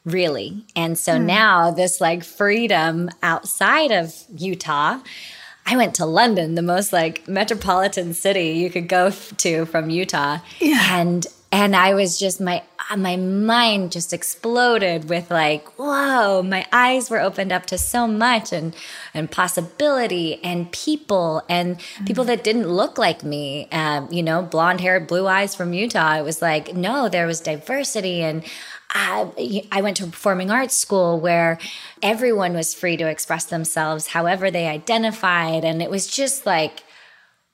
really. 0.06 0.66
And 0.76 0.98
so 0.98 1.14
mm. 1.14 1.26
now 1.26 1.72
this 1.72 2.02
like 2.02 2.24
freedom 2.24 3.10
outside 3.22 3.92
of 3.92 4.14
Utah. 4.36 5.00
I 5.66 5.78
went 5.78 5.94
to 5.96 6.06
London, 6.06 6.56
the 6.56 6.64
most 6.64 6.92
like 6.92 7.28
metropolitan 7.28 8.14
city 8.14 8.50
you 8.50 8.70
could 8.70 8.88
go 8.88 9.12
to 9.12 9.66
from 9.66 9.90
Utah. 9.90 10.40
Yeah. 10.60 11.00
And 11.00 11.28
and 11.52 11.76
I 11.76 11.94
was 11.94 12.18
just 12.18 12.40
my 12.40 12.64
my 12.98 13.16
mind 13.16 13.92
just 13.92 14.14
exploded 14.14 15.10
with 15.10 15.30
like 15.30 15.68
whoa 15.78 16.42
my 16.42 16.66
eyes 16.72 17.10
were 17.10 17.20
opened 17.20 17.52
up 17.52 17.66
to 17.68 17.78
so 17.78 18.08
much 18.08 18.52
and 18.52 18.76
and 19.14 19.30
possibility 19.30 20.44
and 20.44 20.72
people 20.72 21.44
and 21.50 21.78
mm-hmm. 21.78 22.06
people 22.06 22.24
that 22.26 22.44
didn't 22.44 22.68
look 22.68 22.98
like 22.98 23.24
me 23.24 23.68
um, 23.72 24.08
you 24.12 24.24
know 24.24 24.42
blonde 24.42 24.82
haired 24.82 25.08
blue 25.08 25.28
eyes 25.28 25.54
from 25.54 25.74
Utah 25.74 26.18
it 26.18 26.24
was 26.24 26.42
like 26.42 26.74
no 26.74 27.10
there 27.10 27.28
was 27.28 27.42
diversity 27.42 28.22
and 28.22 28.44
I, 28.94 29.68
I 29.72 29.82
went 29.82 29.98
to 29.98 30.04
a 30.04 30.08
performing 30.08 30.52
arts 30.52 30.76
school 30.76 31.20
where 31.20 31.58
everyone 32.02 32.54
was 32.54 32.74
free 32.74 32.98
to 32.98 33.08
express 33.08 33.46
themselves 33.46 34.08
however 34.08 34.52
they 34.52 34.68
identified. 34.68 35.64
And 35.64 35.82
it 35.82 35.90
was 35.90 36.08
just 36.08 36.46
like, 36.46 36.84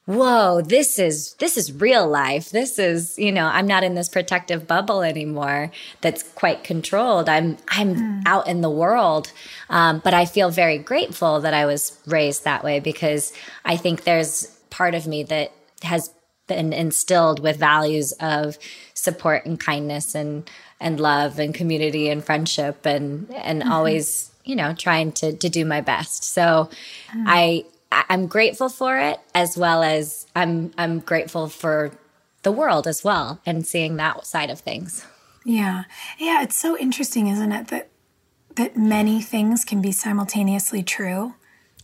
whoa, 0.06 0.62
this 0.62 0.98
is, 0.98 1.34
this 1.36 1.58
is 1.58 1.72
real 1.74 2.08
life. 2.08 2.50
This 2.50 2.79
is, 2.79 3.20
you 3.20 3.32
know, 3.32 3.46
I'm 3.46 3.67
not 3.67 3.84
in 3.84 3.94
this 3.94 4.10
protective 4.10 4.65
bubble 4.65 5.01
anymore 5.03 5.70
that's 6.01 6.24
quite 6.24 6.63
controlled. 6.63 7.27
I'm, 7.27 7.58
I'm 7.67 7.96
mm. 7.96 8.24
out 8.25 8.48
in 8.48 8.62
the 8.62 8.70
world. 8.70 9.32
Um, 9.70 10.01
but 10.03 10.13
I 10.13 10.25
feel 10.25 10.50
very 10.50 10.77
grateful 10.77 11.41
that 11.41 11.53
I 11.53 11.65
was 11.65 12.00
raised 12.08 12.46
that 12.46 12.63
way 12.63 12.79
because 12.79 13.34
I 13.65 13.75
think 13.75 14.06
there's 14.06 14.48
part 14.70 14.96
of 14.96 15.08
me 15.08 15.24
that 15.24 15.51
has 15.84 16.12
been 16.48 16.72
instilled 16.72 17.41
with 17.41 17.58
values 17.58 18.13
of 18.22 18.58
support 18.94 19.46
and 19.46 19.60
kindness 19.60 20.15
and 20.15 20.50
and 20.79 21.00
love 21.00 21.39
and 21.39 21.53
community 21.53 22.10
and 22.10 22.24
friendship 22.24 22.86
and 22.86 23.31
and 23.34 23.62
mm-hmm. 23.62 23.72
always 23.72 24.31
you 24.43 24.55
know 24.55 24.74
trying 24.74 25.12
to 25.12 25.34
to 25.34 25.50
do 25.50 25.65
my 25.65 25.81
best 25.81 26.24
so 26.24 26.69
mm-hmm. 27.10 27.24
i 27.27 27.63
i'm 27.91 28.27
grateful 28.27 28.69
for 28.69 28.98
it 28.98 29.19
as 29.34 29.57
well 29.57 29.84
as 29.84 30.27
i'm 30.36 30.72
i'm 30.77 31.00
grateful 31.00 31.48
for 31.50 31.91
the 32.43 32.51
world 32.51 32.88
as 32.88 33.03
well 33.03 33.41
and 33.46 33.65
seeing 33.65 33.98
that 33.98 34.25
side 34.25 34.50
of 34.50 34.60
things 34.60 35.05
yeah 35.46 35.84
yeah 36.17 36.41
it's 36.43 36.57
so 36.57 36.77
interesting 36.77 37.27
isn't 37.27 37.51
it 37.51 37.67
that 37.67 37.89
that 38.55 38.75
many 38.75 39.22
things 39.22 39.63
can 39.63 39.81
be 39.81 39.91
simultaneously 39.91 40.81
true 40.81 41.36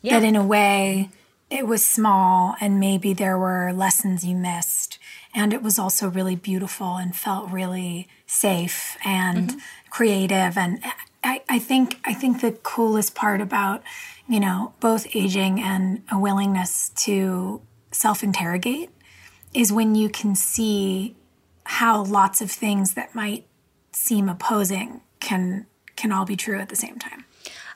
yeah. 0.02 0.20
that 0.20 0.26
in 0.26 0.36
a 0.36 0.46
way 0.46 1.10
it 1.50 1.68
was 1.68 1.86
small 1.86 2.56
and 2.60 2.80
maybe 2.80 3.14
there 3.14 3.38
were 3.38 3.72
lessons 3.74 4.26
you 4.26 4.36
missed 4.36 4.98
and 5.36 5.54
it 5.54 5.64
was 5.64 5.80
also 5.80 6.10
really 6.10 6.36
beautiful 6.36 6.98
and 6.98 7.16
felt 7.16 7.50
really 7.50 8.08
safe 8.26 8.98
and 9.04 9.50
mm-hmm. 9.50 9.60
creative 9.90 10.58
and 10.58 10.80
I, 11.24 11.42
I 11.48 11.60
think 11.60 12.00
I 12.06 12.14
think 12.14 12.42
the 12.42 12.52
coolest 12.52 13.16
part 13.16 13.42
about 13.42 13.84
you 14.28 14.40
know 14.40 14.74
both 14.80 15.08
aging 15.16 15.62
and 15.62 16.04
a 16.12 16.20
willingness 16.20 16.90
to 17.06 17.62
self-interrogate 17.92 18.90
is 19.54 19.72
when 19.72 19.96
you 19.96 20.10
can 20.10 20.36
see 20.36 21.16
how 21.66 22.04
lots 22.04 22.42
of 22.42 22.52
things 22.52 22.96
that 22.96 23.16
might 23.16 23.46
seem 23.92 24.28
opposing 24.28 25.02
can 25.20 25.66
can 25.96 26.12
all 26.12 26.26
be 26.26 26.36
true 26.36 26.60
at 26.60 26.70
the 26.70 26.76
same 26.76 26.98
time. 26.98 27.26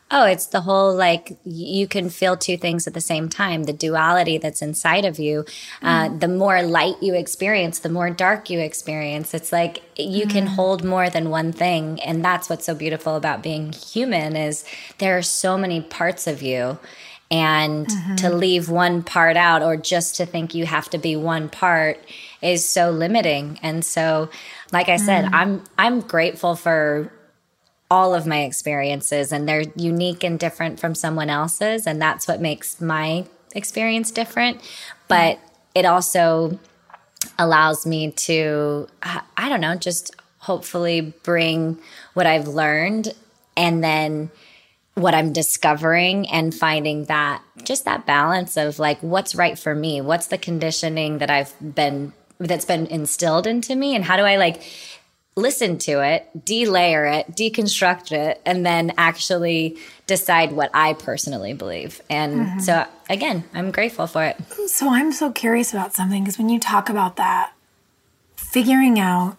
Oh, 0.10 0.26
it's 0.26 0.48
the 0.48 0.62
whole 0.62 0.96
like 0.96 1.38
you 1.44 1.86
can 1.86 2.10
feel 2.10 2.38
two 2.38 2.56
things 2.56 2.88
at 2.88 2.94
the 2.94 3.02
same 3.02 3.28
time. 3.28 3.64
The 3.64 3.74
duality 3.74 4.38
that's 4.38 4.62
inside 4.62 5.04
of 5.04 5.20
you. 5.20 5.44
Uh, 5.82 6.08
mm. 6.08 6.20
the 6.22 6.30
more 6.30 6.64
light 6.64 6.96
you 7.02 7.14
experience, 7.14 7.80
the 7.80 7.90
more 7.90 8.10
dark 8.10 8.50
you 8.50 8.60
experience. 8.60 9.34
It's 9.34 9.52
like 9.52 9.84
you 9.98 10.26
mm. 10.26 10.30
can 10.30 10.48
hold 10.48 10.86
more 10.86 11.10
than 11.10 11.30
one 11.30 11.52
thing, 11.52 12.00
and 12.02 12.24
that's 12.24 12.50
what's 12.50 12.66
so 12.66 12.74
beautiful 12.74 13.18
about 13.18 13.44
being 13.44 13.74
human. 13.74 14.38
Is 14.38 14.64
there 15.00 15.18
are 15.18 15.22
so 15.22 15.58
many 15.58 15.82
parts 15.82 16.26
of 16.26 16.42
you, 16.42 16.80
and 17.30 17.88
mm-hmm. 17.88 18.16
to 18.16 18.30
leave 18.30 18.70
one 18.70 19.04
part 19.04 19.36
out 19.36 19.62
or 19.62 19.76
just 19.76 20.16
to 20.16 20.26
think 20.26 20.56
you 20.56 20.66
have 20.66 20.90
to 20.92 20.98
be 20.98 21.18
one 21.18 21.50
part 21.50 22.00
is 22.42 22.68
so 22.68 22.92
limiting. 22.92 23.60
And 23.62 23.84
so, 23.84 24.30
like 24.72 24.88
I 24.88 24.96
said, 24.96 25.26
mm. 25.26 25.34
I'm 25.34 25.64
I'm 25.78 26.00
grateful 26.00 26.56
for 26.56 27.12
all 27.90 28.14
of 28.14 28.28
my 28.28 28.44
experiences 28.44 29.32
and 29.32 29.48
they're 29.48 29.64
unique 29.76 30.24
and 30.24 30.40
different 30.40 30.80
from 30.80 30.94
someone 30.94 31.30
else's 31.30 31.88
and 31.88 32.02
that's 32.02 32.28
what 32.28 32.42
makes 32.42 32.82
my 32.82 33.26
experience 33.56 34.12
different. 34.12 34.62
But 35.08 35.40
it 35.74 35.86
also 35.86 36.60
allows 37.40 37.86
me 37.86 38.12
to 38.12 38.88
i 39.02 39.50
don't 39.50 39.60
know 39.60 39.76
just 39.76 40.16
hopefully 40.38 41.02
bring 41.24 41.78
what 42.14 42.28
i've 42.28 42.48
learned 42.48 43.14
and 43.58 43.84
then 43.84 44.30
what 44.94 45.16
i'm 45.16 45.34
discovering 45.34 46.30
and 46.30 46.54
finding 46.54 47.06
that 47.06 47.42
just 47.64 47.86
that 47.86 48.06
balance 48.06 48.58
of 48.58 48.80
like 48.80 49.00
what's 49.02 49.36
right 49.36 49.60
for 49.60 49.76
me? 49.76 50.02
What's 50.02 50.28
the 50.28 50.38
conditioning 50.38 51.20
that 51.20 51.30
i've 51.30 51.54
been 51.62 52.14
that's 52.40 52.66
been 52.66 52.86
instilled 52.88 53.48
into 53.48 53.76
me? 53.76 53.96
And 53.96 54.04
how 54.04 54.18
do 54.18 54.24
i 54.24 54.38
like 54.38 54.64
listen 55.38 55.78
to 55.78 56.04
it, 56.04 56.28
delayer 56.46 57.20
it, 57.20 57.32
deconstruct 57.34 58.12
it, 58.12 58.42
and 58.46 58.66
then 58.66 58.92
actually 58.98 59.78
decide 60.08 60.52
what 60.52 60.72
I 60.74 60.94
personally 60.94 61.54
believe. 61.54 62.02
And 62.10 62.48
mm-hmm. 62.48 62.60
so, 62.60 62.86
again, 63.08 63.44
I'm 63.54 63.72
grateful 63.72 64.08
for 64.08 64.24
it. 64.24 64.36
So, 64.68 64.90
I'm 64.90 65.12
so 65.12 65.32
curious 65.32 65.72
about 65.72 65.94
something 65.94 66.24
because 66.24 66.40
when 66.40 66.50
you 66.50 66.60
talk 66.60 66.90
about 66.90 67.16
that, 67.18 67.54
figuring 68.36 69.00
out 69.00 69.38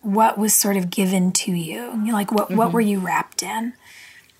what 0.00 0.38
was 0.38 0.54
sort 0.54 0.76
of 0.76 0.90
given 0.90 1.32
to 1.32 1.52
you, 1.52 2.10
like 2.10 2.32
what, 2.32 2.46
mm-hmm. 2.46 2.56
what 2.56 2.72
were 2.72 2.80
you 2.80 2.98
wrapped 2.98 3.42
in? 3.42 3.74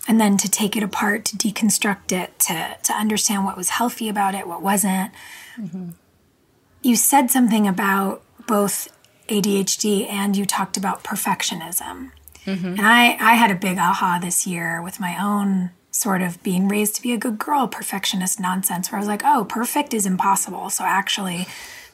And 0.09 0.21
then 0.21 0.37
to 0.39 0.49
take 0.49 0.77
it 0.77 0.83
apart, 0.83 1.25
to 1.27 1.37
deconstruct 1.37 2.13
it, 2.13 2.39
to, 2.41 2.77
to 2.85 2.93
understand 2.95 3.45
what 3.45 3.57
was 3.57 3.71
healthy 3.71 4.09
about 4.09 4.35
it, 4.35 4.47
what 4.47 4.63
wasn't. 4.63 5.11
Mm-hmm. 5.59 5.91
You 6.83 6.97
said 6.97 7.31
something 7.31 7.67
about 7.67 8.23
both 8.47 8.89
ADHD 9.29 10.09
and 10.09 10.37
you 10.37 10.45
talked 10.47 10.77
about 10.77 11.05
perfectionism. 11.05 12.11
Mm-hmm. 12.45 12.67
And 12.67 12.81
I, 12.81 13.17
I 13.21 13.35
had 13.35 13.51
a 13.51 13.57
big 13.57 13.79
aha 13.79 14.19
this 14.21 14.47
year 14.47 14.81
with 14.81 15.01
my 15.01 15.23
own 15.23 15.71
sort 15.91 16.23
of 16.23 16.43
being 16.43 16.69
raised 16.69 16.95
to 16.97 17.03
be 17.03 17.13
a 17.13 17.19
good 17.19 17.39
girl, 17.39 17.67
perfectionist 17.67 18.39
nonsense, 18.39 18.91
where 18.91 18.99
I 18.99 19.01
was 19.01 19.09
like, 19.09 19.23
oh, 19.25 19.47
perfect 19.49 19.95
is 19.95 20.07
impossible. 20.07 20.71
So 20.71 20.85
actually, 20.85 21.47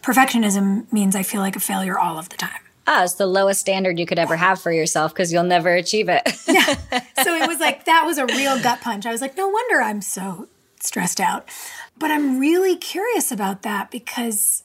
perfectionism 0.03 0.93
means 0.93 1.15
I 1.15 1.23
feel 1.23 1.41
like 1.41 1.57
a 1.57 1.61
failure 1.61 1.99
all 1.99 2.19
of 2.19 2.29
the 2.29 2.37
time. 2.37 2.61
Ah, 2.87 3.05
it's 3.05 3.15
the 3.15 3.27
lowest 3.27 3.61
standard 3.61 3.99
you 3.99 4.07
could 4.07 4.19
ever 4.19 4.37
have 4.37 4.61
for 4.61 4.73
yourself 4.73 5.15
because 5.15 5.33
you'll 5.33 5.45
never 5.45 5.73
achieve 5.75 6.09
it. 6.09 6.23
yeah. 6.49 6.75
So 7.23 7.37
it 7.37 7.47
was 7.47 7.61
like, 7.61 7.85
that 7.85 8.05
was 8.05 8.19
a 8.19 8.27
real 8.27 8.61
gut 8.61 8.81
punch. 8.81 9.07
I 9.07 9.13
was 9.13 9.21
like, 9.21 9.37
no 9.37 9.49
wonder 9.49 9.81
I'm 9.81 10.01
so 10.01 10.49
stressed 10.81 11.21
out. 11.21 11.49
But 11.97 12.11
I'm 12.11 12.41
really 12.41 12.75
curious 12.77 13.31
about 13.31 13.63
that 13.63 13.93
because 13.93 14.62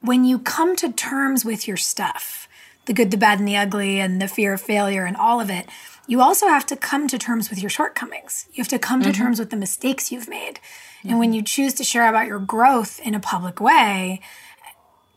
when 0.00 0.24
you 0.24 0.38
come 0.38 0.76
to 0.76 0.92
terms 0.92 1.44
with 1.44 1.66
your 1.66 1.76
stuff, 1.76 2.48
the 2.86 2.92
good, 2.92 3.10
the 3.10 3.16
bad, 3.16 3.38
and 3.38 3.48
the 3.48 3.56
ugly, 3.56 4.00
and 4.00 4.20
the 4.20 4.28
fear 4.28 4.54
of 4.54 4.60
failure, 4.60 5.04
and 5.04 5.16
all 5.16 5.40
of 5.40 5.50
it, 5.50 5.66
you 6.06 6.22
also 6.22 6.48
have 6.48 6.64
to 6.66 6.76
come 6.76 7.06
to 7.08 7.18
terms 7.18 7.50
with 7.50 7.60
your 7.60 7.68
shortcomings. 7.68 8.46
You 8.52 8.62
have 8.62 8.68
to 8.68 8.78
come 8.78 9.02
to 9.02 9.10
mm-hmm. 9.10 9.22
terms 9.22 9.38
with 9.38 9.50
the 9.50 9.56
mistakes 9.56 10.10
you've 10.10 10.28
made. 10.28 10.54
Mm-hmm. 10.54 11.08
And 11.10 11.18
when 11.18 11.32
you 11.32 11.42
choose 11.42 11.74
to 11.74 11.84
share 11.84 12.08
about 12.08 12.26
your 12.26 12.38
growth 12.38 12.98
in 13.00 13.14
a 13.14 13.20
public 13.20 13.60
way, 13.60 14.20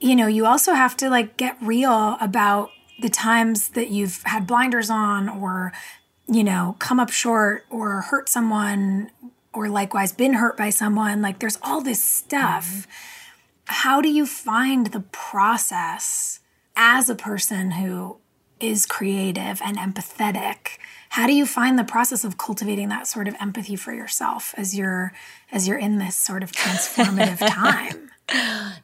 you 0.01 0.15
know, 0.15 0.27
you 0.27 0.45
also 0.45 0.73
have 0.73 0.97
to 0.97 1.09
like 1.09 1.38
get 1.38 1.55
real 1.61 2.17
about 2.19 2.71
the 3.00 3.09
times 3.09 3.69
that 3.69 3.89
you've 3.89 4.21
had 4.23 4.45
blinders 4.45 4.89
on 4.89 5.29
or, 5.29 5.71
you 6.27 6.43
know, 6.43 6.75
come 6.79 7.00
up 7.00 7.09
short 7.09 7.65
or 7.69 8.01
hurt 8.01 8.27
someone 8.27 9.11
or 9.53 9.69
likewise 9.69 10.11
been 10.11 10.33
hurt 10.33 10.57
by 10.57 10.69
someone. 10.69 11.21
Like 11.21 11.39
there's 11.39 11.57
all 11.61 11.81
this 11.81 12.03
stuff. 12.03 12.67
Mm-hmm. 12.67 12.91
How 13.72 14.01
do 14.01 14.10
you 14.10 14.25
find 14.25 14.88
the 14.88 15.00
process 15.00 16.42
as 16.75 17.10
a 17.10 17.16
person 17.16 17.72
who 17.72 18.18
is 18.60 18.86
creative 18.86 19.62
and 19.63 19.78
empathetic? 19.78 20.78
How 21.08 21.25
do 21.25 21.34
you 21.34 21.46
find 21.46 21.80
the 21.80 21.86
process 21.86 22.25
of 22.25 22.38
cultivating 22.38 22.90
that 22.90 23.08
sort 23.08 23.30
of 23.30 23.36
empathy 23.40 23.78
for 23.78 23.94
yourself 23.94 24.54
as 24.58 24.78
you're 24.78 25.13
as 25.54 25.70
you're 25.70 25.78
in 25.78 26.00
this 26.00 26.18
sort 26.18 26.44
of 26.44 26.51
transformative 26.51 27.40
time? 27.54 28.12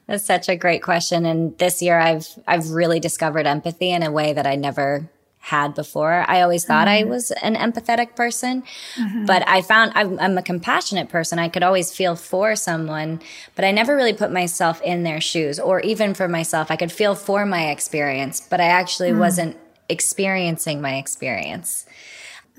That's 0.08 0.26
such 0.26 0.48
a 0.48 0.56
great 0.56 0.82
question 0.82 1.26
and 1.26 1.58
this 1.58 1.82
year 1.82 2.00
I've 2.00 2.28
I've 2.48 2.70
really 2.70 3.02
discovered 3.02 3.46
empathy 3.46 3.92
in 3.92 4.04
a 4.04 4.12
way 4.12 4.32
that 4.32 4.48
I 4.48 4.56
never 4.56 5.10
had 5.40 5.74
before. 5.74 6.26
I 6.28 6.42
always 6.42 6.66
thought 6.66 6.88
mm-hmm. 6.88 7.08
I 7.08 7.10
was 7.10 7.32
an 7.32 7.56
empathetic 7.56 8.16
person, 8.16 8.64
mm-hmm. 8.96 9.26
but 9.26 9.48
I 9.48 9.62
found 9.62 9.94
I'm, 9.96 10.20
I'm, 10.20 10.38
a 10.38 10.42
compassionate 10.42 11.10
person. 11.10 11.40
I 11.40 11.48
could 11.48 11.64
always 11.64 11.92
feel 11.92 12.16
for 12.16 12.56
someone, 12.56 13.22
but 13.56 13.64
I 13.64 13.72
never 13.72 13.96
really 13.96 14.14
put 14.14 14.32
myself 14.32 14.82
in 14.82 15.04
their 15.04 15.22
shoes 15.22 15.60
or 15.60 15.80
even 15.82 16.14
for 16.14 16.28
myself. 16.28 16.70
I 16.70 16.76
could 16.76 16.92
feel 16.92 17.16
for 17.16 17.46
my 17.46 17.70
experience, 17.70 18.46
but 18.50 18.60
I 18.60 18.66
actually 18.66 19.12
mm. 19.12 19.20
wasn't 19.20 19.58
experiencing 19.88 20.82
my 20.82 20.98
experience. 20.98 21.86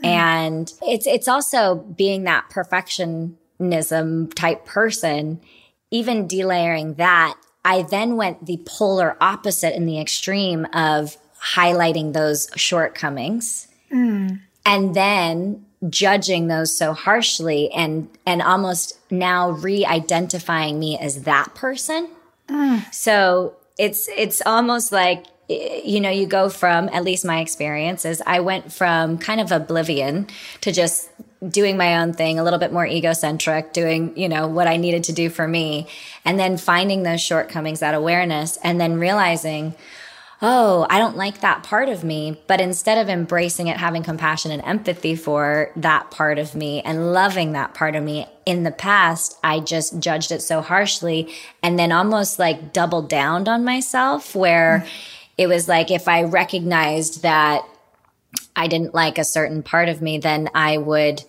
Mm. 0.03 0.07
And 0.07 0.73
it's, 0.83 1.07
it's 1.07 1.29
also 1.29 1.77
being 1.77 2.25
that 2.25 2.49
perfectionism 2.51 4.33
type 4.35 4.65
person, 4.65 5.41
even 5.91 6.27
delayering 6.27 6.97
that. 6.97 7.37
I 7.65 7.83
then 7.83 8.17
went 8.17 8.47
the 8.47 8.63
polar 8.65 9.17
opposite 9.21 9.77
in 9.77 9.85
the 9.85 10.01
extreme 10.01 10.67
of 10.73 11.19
highlighting 11.43 12.13
those 12.13 12.49
shortcomings 12.57 13.69
mm. 13.93 14.41
and 14.67 14.95
then 14.95 15.65
judging 15.89 16.49
those 16.49 16.77
so 16.77 16.93
harshly 16.93 17.71
and 17.71 18.09
and 18.27 18.43
almost 18.43 18.99
now 19.11 19.51
re-identifying 19.51 20.79
me 20.79 20.99
as 20.99 21.23
that 21.23 21.55
person 21.55 22.09
mm. 22.49 22.95
so 22.95 23.55
it's 23.79 24.09
it's 24.17 24.43
almost 24.45 24.91
like 24.91 25.25
you 25.49 26.01
know 26.01 26.11
you 26.11 26.27
go 26.27 26.49
from 26.51 26.89
at 26.93 27.05
least 27.05 27.25
my 27.25 27.41
experiences 27.41 28.21
i 28.27 28.41
went 28.41 28.73
from 28.73 29.17
kind 29.19 29.41
of 29.41 29.53
oblivion 29.53 30.27
to 30.61 30.73
just 30.73 31.09
doing 31.49 31.77
my 31.77 31.99
own 31.99 32.13
thing 32.13 32.41
a 32.41 32.45
little 32.45 32.59
bit 32.59 32.73
more 32.73 32.87
egocentric 32.87 33.73
doing 33.73 34.17
you 34.17 34.29
know 34.29 34.49
what 34.49 34.67
i 34.67 34.77
needed 34.77 35.05
to 35.05 35.13
do 35.13 35.31
for 35.31 35.47
me 35.47 35.87
and 36.25 36.41
then 36.41 36.57
finding 36.57 37.05
those 37.05 37.21
shortcomings 37.21 37.81
that 37.81 37.95
awareness 37.95 38.59
and 38.65 38.81
then 38.81 38.99
realizing 38.99 39.75
oh, 40.41 40.87
I 40.89 40.99
don't 40.99 41.17
like 41.17 41.41
that 41.41 41.65
part 41.65 41.89
of 41.89 42.05
me. 42.05 42.41
But 42.47 42.61
instead 42.61 42.99
of 42.99 43.09
embracing 43.09 43.67
it, 43.67 43.77
having 43.77 44.03
compassion 44.03 44.51
and 44.51 44.63
empathy 44.65 45.17
for 45.17 45.73
that 45.77 46.11
part 46.11 46.39
of 46.39 46.55
me 46.55 46.81
and 46.83 47.13
loving 47.13 47.53
that 47.53 47.75
part 47.75 47.97
of 47.97 48.05
me 48.05 48.27
in 48.47 48.63
the 48.63 48.71
past, 48.71 49.39
I 49.43 49.61
just 49.61 49.99
judged 49.99 50.31
it 50.31 50.41
so 50.41 50.61
harshly 50.61 51.33
and 51.63 51.79
then 51.79 51.93
almost 51.93 52.39
like 52.39 52.73
doubled 52.73 53.09
down 53.09 53.49
on 53.49 53.65
myself 53.65 54.35
where 54.35 54.81
mm-hmm. 54.81 54.89
it 55.39 55.47
was 55.49 55.69
like 55.69 55.91
if 55.91 56.07
I 56.07 56.23
recognized 56.23 57.23
that 57.23 57.65
I 58.55 58.69
didn't 58.69 58.95
like 58.95 59.19
a 59.19 59.25
certain 59.25 59.63
part 59.63 59.89
of 59.89 60.01
me, 60.01 60.19
then 60.19 60.51
I 60.55 60.79
would, 60.79 61.25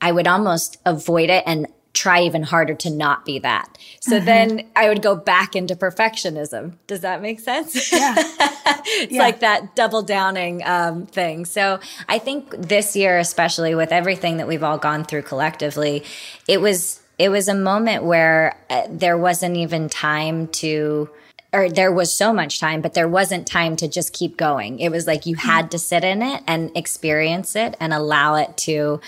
I 0.00 0.12
would 0.12 0.26
almost 0.26 0.76
avoid 0.84 1.30
it 1.30 1.44
and 1.46 1.68
try 1.94 2.22
even 2.22 2.42
harder 2.42 2.74
to 2.74 2.90
not 2.90 3.24
be 3.24 3.38
that. 3.40 3.78
So 4.00 4.16
mm-hmm. 4.16 4.24
then 4.24 4.70
I 4.74 4.88
would 4.88 5.02
go 5.02 5.14
back 5.14 5.54
into 5.54 5.76
perfectionism. 5.76 6.76
Does 6.86 7.00
that 7.00 7.20
make 7.20 7.40
sense? 7.40 7.92
Yeah. 7.92 8.14
it's 8.16 9.12
yeah. 9.12 9.22
like 9.22 9.40
that 9.40 9.76
double 9.76 10.02
downing 10.02 10.62
um, 10.64 11.06
thing. 11.06 11.44
So 11.44 11.80
I 12.08 12.18
think 12.18 12.50
this 12.50 12.96
year, 12.96 13.18
especially 13.18 13.74
with 13.74 13.92
everything 13.92 14.38
that 14.38 14.48
we've 14.48 14.62
all 14.62 14.78
gone 14.78 15.04
through 15.04 15.22
collectively, 15.22 16.04
it 16.48 16.60
was 16.60 17.00
it 17.18 17.28
was 17.28 17.46
a 17.46 17.54
moment 17.54 18.04
where 18.04 18.56
uh, 18.70 18.86
there 18.88 19.18
wasn't 19.18 19.56
even 19.56 19.88
time 19.88 20.48
to 20.48 21.10
or 21.52 21.68
there 21.68 21.92
was 21.92 22.16
so 22.16 22.32
much 22.32 22.58
time, 22.58 22.80
but 22.80 22.94
there 22.94 23.08
wasn't 23.08 23.46
time 23.46 23.76
to 23.76 23.86
just 23.86 24.14
keep 24.14 24.38
going. 24.38 24.78
It 24.78 24.88
was 24.88 25.06
like 25.06 25.26
you 25.26 25.36
had 25.36 25.70
to 25.72 25.78
sit 25.78 26.02
in 26.02 26.22
it 26.22 26.42
and 26.46 26.74
experience 26.74 27.54
it 27.54 27.76
and 27.78 27.92
allow 27.92 28.36
it 28.36 28.56
to 28.58 29.00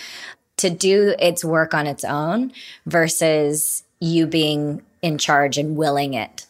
to 0.56 0.70
do 0.70 1.14
its 1.18 1.44
work 1.44 1.74
on 1.74 1.86
its 1.86 2.04
own 2.04 2.52
versus 2.86 3.82
you 4.00 4.26
being 4.26 4.82
in 5.02 5.18
charge 5.18 5.58
and 5.58 5.76
willing 5.76 6.14
it. 6.14 6.46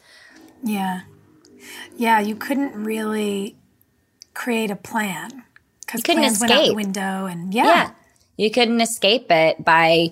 Yeah. 0.63 1.03
Yeah, 1.97 2.21
you 2.21 2.37
couldn't 2.37 2.85
really 2.85 3.57
create 4.35 4.71
a 4.71 4.77
plan 4.77 5.45
because 5.87 6.03
plans 6.03 6.35
escape. 6.35 6.51
went 6.51 6.53
out 6.53 6.67
the 6.67 6.75
window 6.75 7.27
and 7.27 7.55
yeah. 7.55 7.65
yeah. 7.65 7.91
You 8.37 8.51
couldn't 8.51 8.81
escape 8.81 9.31
it 9.31 9.65
by 9.65 10.11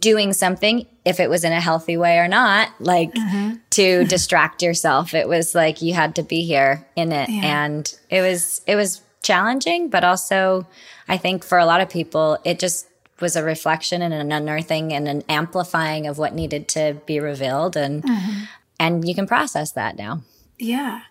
doing 0.00 0.32
something 0.32 0.86
if 1.04 1.20
it 1.20 1.30
was 1.30 1.44
in 1.44 1.52
a 1.52 1.60
healthy 1.60 1.96
way 1.96 2.18
or 2.18 2.28
not, 2.28 2.70
like 2.80 3.12
mm-hmm. 3.14 3.56
to 3.70 4.04
distract 4.04 4.62
yourself. 4.62 5.14
It 5.14 5.28
was 5.28 5.54
like 5.54 5.82
you 5.82 5.94
had 5.94 6.16
to 6.16 6.22
be 6.22 6.44
here 6.44 6.86
in 6.96 7.12
it. 7.12 7.28
Yeah. 7.28 7.64
And 7.64 7.94
it 8.10 8.20
was 8.20 8.60
it 8.66 8.76
was 8.76 9.02
challenging, 9.22 9.88
but 9.88 10.04
also 10.04 10.66
I 11.08 11.16
think 11.16 11.44
for 11.44 11.58
a 11.58 11.66
lot 11.66 11.80
of 11.80 11.88
people 11.88 12.38
it 12.44 12.58
just 12.58 12.87
was 13.20 13.36
a 13.36 13.42
reflection 13.42 14.02
and 14.02 14.14
an 14.14 14.32
unearthing 14.32 14.92
and 14.92 15.08
an 15.08 15.22
amplifying 15.28 16.06
of 16.06 16.18
what 16.18 16.34
needed 16.34 16.68
to 16.68 16.96
be 17.06 17.20
revealed 17.20 17.76
and 17.76 18.02
mm-hmm. 18.02 18.44
and 18.78 19.06
you 19.06 19.14
can 19.14 19.26
process 19.26 19.72
that 19.72 19.96
now. 19.96 20.22
Yeah. 20.58 21.02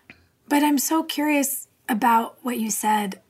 But 0.48 0.62
I'm 0.62 0.78
so 0.78 1.02
curious 1.02 1.68
about 1.88 2.38
what 2.42 2.58
you 2.58 2.70
said 2.70 3.20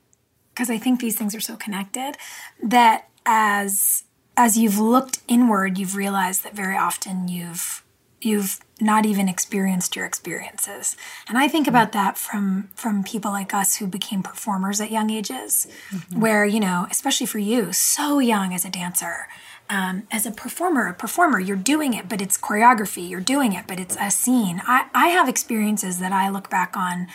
because 0.50 0.70
I 0.70 0.78
think 0.78 1.00
these 1.00 1.16
things 1.16 1.34
are 1.34 1.40
so 1.40 1.56
connected 1.56 2.16
that 2.62 3.08
as 3.26 4.04
as 4.36 4.56
you've 4.56 4.78
looked 4.78 5.20
inward 5.28 5.78
you've 5.78 5.96
realized 5.96 6.44
that 6.44 6.54
very 6.54 6.76
often 6.76 7.28
you've 7.28 7.84
you've 8.20 8.60
not 8.80 9.06
even 9.06 9.28
experienced 9.28 9.96
your 9.96 10.06
experiences. 10.06 10.96
And 11.28 11.38
i 11.38 11.48
think 11.48 11.66
about 11.66 11.92
that 11.92 12.16
from 12.18 12.68
from 12.74 13.02
people 13.04 13.30
like 13.30 13.54
us 13.54 13.76
who 13.76 13.86
became 13.86 14.22
performers 14.22 14.80
at 14.80 14.90
young 14.90 15.10
ages 15.10 15.66
mm-hmm. 15.90 16.20
where 16.20 16.44
you 16.44 16.60
know 16.60 16.86
especially 16.90 17.26
for 17.26 17.38
you 17.38 17.72
so 17.72 18.18
young 18.18 18.54
as 18.54 18.64
a 18.64 18.70
dancer 18.70 19.28
um, 19.70 20.04
as 20.10 20.24
a 20.26 20.30
performer 20.30 20.86
a 20.88 20.94
performer 20.94 21.38
you're 21.40 21.56
doing 21.56 21.92
it 21.94 22.08
but 22.08 22.20
it's 22.20 22.38
choreography 22.38 23.08
you're 23.08 23.20
doing 23.20 23.52
it 23.52 23.66
but 23.66 23.78
it's 23.80 23.96
a 24.00 24.10
scene. 24.10 24.62
I 24.66 24.86
i 24.94 25.08
have 25.08 25.28
experiences 25.28 25.98
that 25.98 26.12
i 26.12 26.28
look 26.28 26.50
back 26.50 26.76
on 26.76 27.06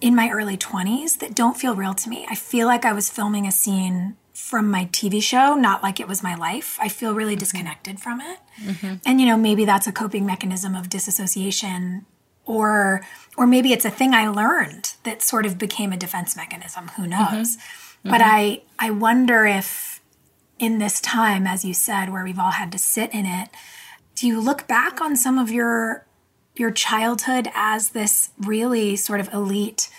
in 0.00 0.14
my 0.14 0.30
early 0.30 0.56
20s 0.56 1.18
that 1.18 1.34
don't 1.34 1.56
feel 1.56 1.74
real 1.74 1.92
to 1.92 2.08
me. 2.08 2.26
I 2.30 2.34
feel 2.34 2.66
like 2.66 2.84
i 2.84 2.92
was 2.92 3.10
filming 3.10 3.46
a 3.46 3.52
scene 3.52 4.16
from 4.48 4.70
my 4.70 4.86
TV 4.86 5.22
show, 5.22 5.54
not 5.54 5.82
like 5.82 6.00
it 6.00 6.08
was 6.08 6.22
my 6.22 6.34
life. 6.34 6.78
I 6.80 6.88
feel 6.88 7.14
really 7.14 7.34
mm-hmm. 7.34 7.40
disconnected 7.40 8.00
from 8.00 8.22
it. 8.22 8.38
Mm-hmm. 8.62 8.94
And 9.04 9.20
you 9.20 9.26
know, 9.26 9.36
maybe 9.36 9.66
that's 9.66 9.86
a 9.86 9.92
coping 9.92 10.24
mechanism 10.24 10.74
of 10.74 10.88
disassociation 10.88 12.06
or 12.46 13.02
or 13.36 13.46
maybe 13.46 13.74
it's 13.74 13.84
a 13.84 13.90
thing 13.90 14.14
I 14.14 14.26
learned 14.28 14.94
that 15.04 15.22
sort 15.22 15.44
of 15.44 15.58
became 15.58 15.92
a 15.92 15.98
defense 15.98 16.34
mechanism, 16.34 16.88
who 16.96 17.02
mm-hmm. 17.02 17.10
knows. 17.10 17.58
Mm-hmm. 17.58 18.10
But 18.10 18.22
I 18.24 18.62
I 18.78 18.90
wonder 18.90 19.44
if 19.44 20.00
in 20.58 20.78
this 20.78 20.98
time 21.02 21.46
as 21.46 21.62
you 21.62 21.74
said 21.74 22.10
where 22.10 22.24
we've 22.24 22.38
all 22.38 22.52
had 22.52 22.72
to 22.72 22.78
sit 22.78 23.12
in 23.12 23.26
it, 23.26 23.50
do 24.14 24.26
you 24.26 24.40
look 24.40 24.66
back 24.66 25.02
on 25.02 25.14
some 25.14 25.36
of 25.36 25.50
your 25.50 26.06
your 26.56 26.70
childhood 26.70 27.48
as 27.54 27.90
this 27.90 28.30
really 28.38 28.96
sort 28.96 29.20
of 29.20 29.30
elite 29.34 29.90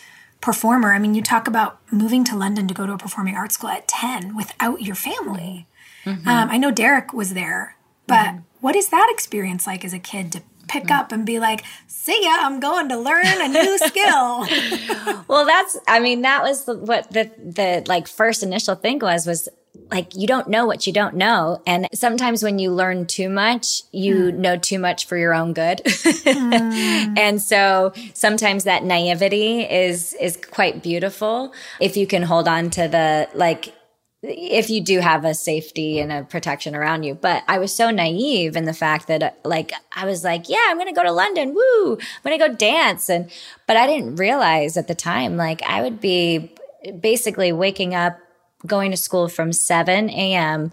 performer. 0.41 0.93
I 0.93 0.99
mean, 0.99 1.15
you 1.15 1.21
talk 1.21 1.47
about 1.47 1.79
moving 1.91 2.23
to 2.25 2.35
London 2.35 2.67
to 2.67 2.73
go 2.73 2.85
to 2.85 2.93
a 2.93 2.97
performing 2.97 3.35
arts 3.35 3.55
school 3.55 3.69
at 3.69 3.87
10 3.87 4.35
without 4.35 4.81
your 4.81 4.95
family. 4.95 5.67
Mm-hmm. 6.05 6.27
Um, 6.27 6.49
I 6.49 6.57
know 6.57 6.71
Derek 6.71 7.13
was 7.13 7.33
there, 7.33 7.75
but 8.07 8.27
mm-hmm. 8.27 8.39
what 8.61 8.75
is 8.75 8.89
that 8.89 9.09
experience 9.11 9.67
like 9.67 9.83
as 9.83 9.93
a 9.93 9.99
kid 9.99 10.31
to 10.31 10.41
pick 10.67 10.83
mm-hmm. 10.83 10.93
up 10.93 11.11
and 11.11 11.25
be 11.25 11.39
like, 11.39 11.63
see 11.87 12.23
ya, 12.23 12.37
I'm 12.39 12.59
going 12.59 12.87
to 12.89 12.97
learn 12.97 13.25
a 13.25 13.47
new 13.47 13.77
skill? 13.79 14.47
well, 15.27 15.45
that's, 15.45 15.77
I 15.87 15.99
mean, 15.99 16.21
that 16.21 16.41
was 16.43 16.65
what 16.67 17.11
the, 17.11 17.31
the 17.37 17.83
like 17.87 18.07
first 18.07 18.41
initial 18.41 18.75
thing 18.75 18.99
was, 18.99 19.25
was 19.25 19.49
like 19.91 20.15
you 20.15 20.27
don't 20.27 20.47
know 20.47 20.65
what 20.65 20.85
you 20.85 20.93
don't 20.93 21.15
know. 21.15 21.61
And 21.65 21.87
sometimes 21.93 22.43
when 22.43 22.59
you 22.59 22.71
learn 22.71 23.05
too 23.05 23.29
much, 23.29 23.83
you 23.91 24.31
mm. 24.31 24.37
know 24.37 24.57
too 24.57 24.79
much 24.79 25.07
for 25.07 25.17
your 25.17 25.33
own 25.33 25.53
good. 25.53 25.81
mm. 25.85 26.69
And 27.17 27.41
so 27.41 27.93
sometimes 28.13 28.63
that 28.63 28.83
naivety 28.83 29.61
is 29.61 30.13
is 30.13 30.37
quite 30.37 30.83
beautiful 30.83 31.53
if 31.79 31.97
you 31.97 32.07
can 32.07 32.23
hold 32.23 32.47
on 32.47 32.69
to 32.71 32.87
the 32.87 33.29
like 33.33 33.73
if 34.21 34.69
you 34.69 34.81
do 34.81 34.99
have 34.99 35.23
a 35.23 35.33
safety 35.33 35.99
and 35.99 36.11
a 36.11 36.23
protection 36.23 36.75
around 36.75 37.03
you. 37.03 37.15
But 37.15 37.43
I 37.47 37.57
was 37.57 37.73
so 37.73 37.89
naive 37.89 38.55
in 38.55 38.65
the 38.65 38.73
fact 38.73 39.07
that 39.07 39.39
like 39.43 39.71
I 39.95 40.05
was 40.05 40.23
like, 40.23 40.49
yeah, 40.49 40.65
I'm 40.67 40.77
going 40.77 40.87
to 40.87 40.93
go 40.93 41.03
to 41.03 41.11
London. 41.11 41.53
Woo. 41.53 41.93
I'm 41.93 42.23
going 42.23 42.37
to 42.37 42.47
go 42.47 42.53
dance 42.53 43.09
and 43.09 43.31
but 43.65 43.77
I 43.77 43.87
didn't 43.87 44.17
realize 44.17 44.77
at 44.77 44.87
the 44.87 44.95
time 44.95 45.37
like 45.37 45.63
I 45.63 45.81
would 45.81 45.99
be 45.99 46.53
basically 46.99 47.51
waking 47.51 47.95
up 47.95 48.19
going 48.65 48.91
to 48.91 48.97
school 48.97 49.27
from 49.27 49.53
7 49.53 50.09
a.m. 50.09 50.71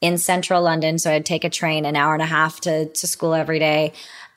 in 0.00 0.18
central 0.18 0.62
London 0.62 0.98
so 0.98 1.10
I'd 1.12 1.26
take 1.26 1.44
a 1.44 1.50
train 1.50 1.84
an 1.84 1.96
hour 1.96 2.14
and 2.14 2.22
a 2.22 2.26
half 2.26 2.60
to 2.62 2.86
to 2.86 3.06
school 3.06 3.34
every 3.34 3.58
day 3.58 3.92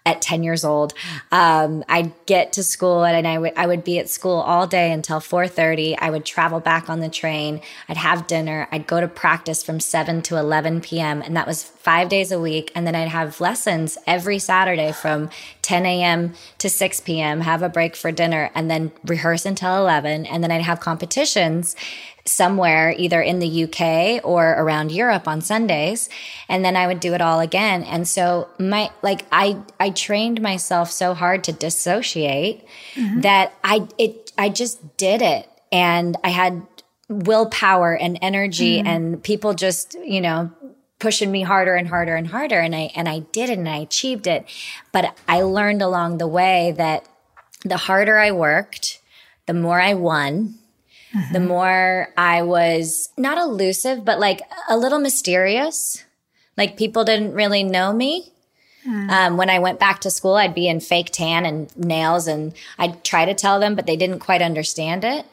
at 0.05 0.21
10 0.21 0.43
years 0.43 0.65
old. 0.65 0.93
Um, 1.31 1.83
I'd 1.87 2.13
get 2.25 2.53
to 2.53 2.63
school 2.63 3.03
and 3.03 3.27
I 3.27 3.37
would, 3.37 3.53
I 3.55 3.67
would 3.67 3.83
be 3.83 3.99
at 3.99 4.09
school 4.09 4.39
all 4.39 4.65
day 4.65 4.91
until 4.91 5.19
4.30. 5.19 5.95
I 5.99 6.09
would 6.09 6.25
travel 6.25 6.59
back 6.59 6.89
on 6.89 7.01
the 7.01 7.09
train. 7.09 7.61
I'd 7.87 7.97
have 7.97 8.25
dinner. 8.25 8.67
I'd 8.71 8.87
go 8.87 8.99
to 8.99 9.07
practice 9.07 9.61
from 9.63 9.79
7 9.79 10.23
to 10.23 10.37
11 10.37 10.81
p.m. 10.81 11.21
And 11.21 11.37
that 11.37 11.45
was 11.45 11.63
five 11.63 12.09
days 12.09 12.31
a 12.31 12.39
week. 12.39 12.71
And 12.73 12.87
then 12.87 12.95
I'd 12.95 13.09
have 13.09 13.39
lessons 13.39 13.97
every 14.07 14.39
Saturday 14.39 14.91
from 14.91 15.29
10 15.61 15.85
a.m. 15.85 16.33
to 16.57 16.69
6 16.69 16.99
p.m., 17.01 17.41
have 17.41 17.61
a 17.61 17.69
break 17.69 17.95
for 17.95 18.11
dinner 18.11 18.49
and 18.55 18.69
then 18.69 18.91
rehearse 19.05 19.45
until 19.45 19.77
11. 19.77 20.25
And 20.25 20.43
then 20.43 20.51
I'd 20.51 20.61
have 20.63 20.79
competitions 20.79 21.75
somewhere 22.25 22.93
either 22.97 23.21
in 23.21 23.39
the 23.39 23.63
UK 23.63 24.23
or 24.23 24.51
around 24.51 24.91
Europe 24.91 25.27
on 25.27 25.41
Sundays 25.41 26.09
and 26.47 26.63
then 26.63 26.75
I 26.75 26.87
would 26.87 26.99
do 26.99 27.13
it 27.13 27.21
all 27.21 27.39
again 27.39 27.83
and 27.83 28.07
so 28.07 28.47
my 28.59 28.91
like 29.01 29.25
I 29.31 29.57
I 29.79 29.89
trained 29.89 30.39
myself 30.41 30.91
so 30.91 31.13
hard 31.13 31.43
to 31.45 31.51
dissociate 31.51 32.63
mm-hmm. 32.93 33.21
that 33.21 33.53
I 33.63 33.87
it 33.97 34.31
I 34.37 34.49
just 34.49 34.97
did 34.97 35.21
it 35.21 35.49
and 35.71 36.15
I 36.23 36.29
had 36.29 36.61
willpower 37.09 37.93
and 37.97 38.17
energy 38.21 38.77
mm-hmm. 38.77 38.87
and 38.87 39.23
people 39.23 39.53
just 39.53 39.95
you 39.95 40.21
know 40.21 40.51
pushing 41.01 41.31
me 41.31 41.41
harder 41.41 41.75
and 41.75 41.89
harder 41.89 42.15
and 42.15 42.27
harder 42.27 42.59
and 42.59 42.73
I 42.73 42.91
and 42.95 43.09
I 43.09 43.19
did 43.19 43.49
it 43.49 43.57
and 43.57 43.67
I 43.67 43.77
achieved 43.77 44.27
it 44.27 44.45
but 44.93 45.17
I 45.27 45.41
learned 45.41 45.81
along 45.81 46.17
the 46.17 46.27
way 46.27 46.73
that 46.77 47.05
the 47.65 47.77
harder 47.77 48.17
I 48.17 48.31
worked 48.31 49.01
the 49.47 49.53
more 49.53 49.81
I 49.81 49.95
won 49.95 50.55
mm-hmm. 51.13 51.33
the 51.33 51.39
more 51.39 52.09
I 52.17 52.41
was 52.41 53.09
not 53.17 53.37
elusive, 53.37 54.03
but 54.05 54.19
like 54.19 54.41
a 54.69 54.77
little 54.77 54.99
mysterious. 54.99 56.03
Like 56.57 56.77
people 56.77 57.03
didn't 57.03 57.33
really 57.33 57.63
know 57.63 57.93
me. 57.93 58.31
Mm. 58.87 59.09
Um, 59.09 59.37
when 59.37 59.49
I 59.49 59.59
went 59.59 59.79
back 59.79 60.01
to 60.01 60.09
school, 60.09 60.35
I'd 60.35 60.55
be 60.55 60.67
in 60.67 60.79
fake 60.79 61.11
tan 61.11 61.45
and 61.45 61.75
nails, 61.77 62.27
and 62.27 62.53
I'd 62.79 63.03
try 63.03 63.25
to 63.25 63.35
tell 63.35 63.59
them, 63.59 63.75
but 63.75 63.85
they 63.85 63.95
didn't 63.95 64.19
quite 64.19 64.41
understand 64.41 65.03
it. 65.03 65.25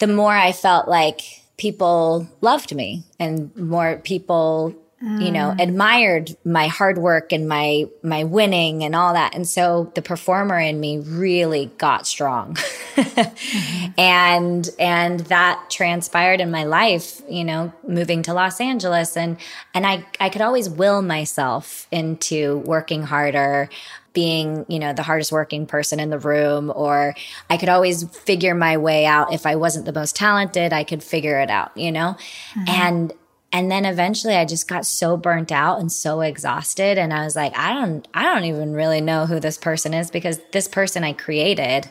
The 0.00 0.08
more 0.08 0.32
I 0.32 0.50
felt 0.50 0.88
like 0.88 1.20
people 1.56 2.28
loved 2.40 2.74
me 2.74 3.04
and 3.18 3.54
more 3.56 3.96
people 4.04 4.74
mm. 5.06 5.24
you 5.24 5.30
know 5.30 5.54
mm. 5.56 5.62
admired 5.62 6.36
my 6.44 6.66
hard 6.66 6.98
work 6.98 7.32
and 7.32 7.48
my 7.48 7.84
my 8.02 8.24
winning 8.24 8.82
and 8.82 8.94
all 8.94 9.12
that 9.12 9.34
and 9.34 9.46
so 9.46 9.90
the 9.94 10.02
performer 10.02 10.58
in 10.58 10.80
me 10.80 10.98
really 10.98 11.70
got 11.78 12.06
strong 12.06 12.54
mm-hmm. 12.54 13.92
and 13.98 14.70
and 14.78 15.20
that 15.20 15.64
transpired 15.70 16.40
in 16.40 16.50
my 16.50 16.64
life 16.64 17.22
you 17.28 17.44
know 17.44 17.72
moving 17.86 18.22
to 18.22 18.34
Los 18.34 18.60
Angeles 18.60 19.16
and 19.16 19.36
and 19.74 19.86
I 19.86 20.04
I 20.18 20.28
could 20.28 20.42
always 20.42 20.68
will 20.68 21.02
myself 21.02 21.86
into 21.90 22.58
working 22.58 23.02
harder 23.02 23.68
being, 24.16 24.64
you 24.66 24.78
know, 24.78 24.94
the 24.94 25.02
hardest 25.02 25.30
working 25.30 25.66
person 25.66 26.00
in 26.00 26.08
the 26.08 26.18
room, 26.18 26.72
or 26.74 27.14
I 27.50 27.58
could 27.58 27.68
always 27.68 28.02
figure 28.04 28.54
my 28.54 28.78
way 28.78 29.04
out. 29.04 29.34
If 29.34 29.44
I 29.44 29.56
wasn't 29.56 29.84
the 29.84 29.92
most 29.92 30.16
talented, 30.16 30.72
I 30.72 30.84
could 30.84 31.02
figure 31.04 31.38
it 31.38 31.50
out, 31.50 31.76
you 31.76 31.92
know? 31.92 32.16
Mm-hmm. 32.54 32.64
And 32.66 33.12
and 33.56 33.72
then 33.72 33.86
eventually 33.86 34.36
I 34.36 34.44
just 34.44 34.68
got 34.68 34.84
so 34.84 35.16
burnt 35.16 35.50
out 35.50 35.80
and 35.80 35.90
so 35.90 36.20
exhausted. 36.20 36.98
And 36.98 37.10
I 37.10 37.24
was 37.24 37.34
like, 37.34 37.56
I 37.56 37.72
don't, 37.72 38.06
I 38.12 38.24
don't 38.24 38.44
even 38.44 38.74
really 38.74 39.00
know 39.00 39.24
who 39.24 39.40
this 39.40 39.56
person 39.56 39.94
is 39.94 40.10
because 40.10 40.38
this 40.52 40.68
person 40.68 41.02
I 41.02 41.14
created 41.14 41.88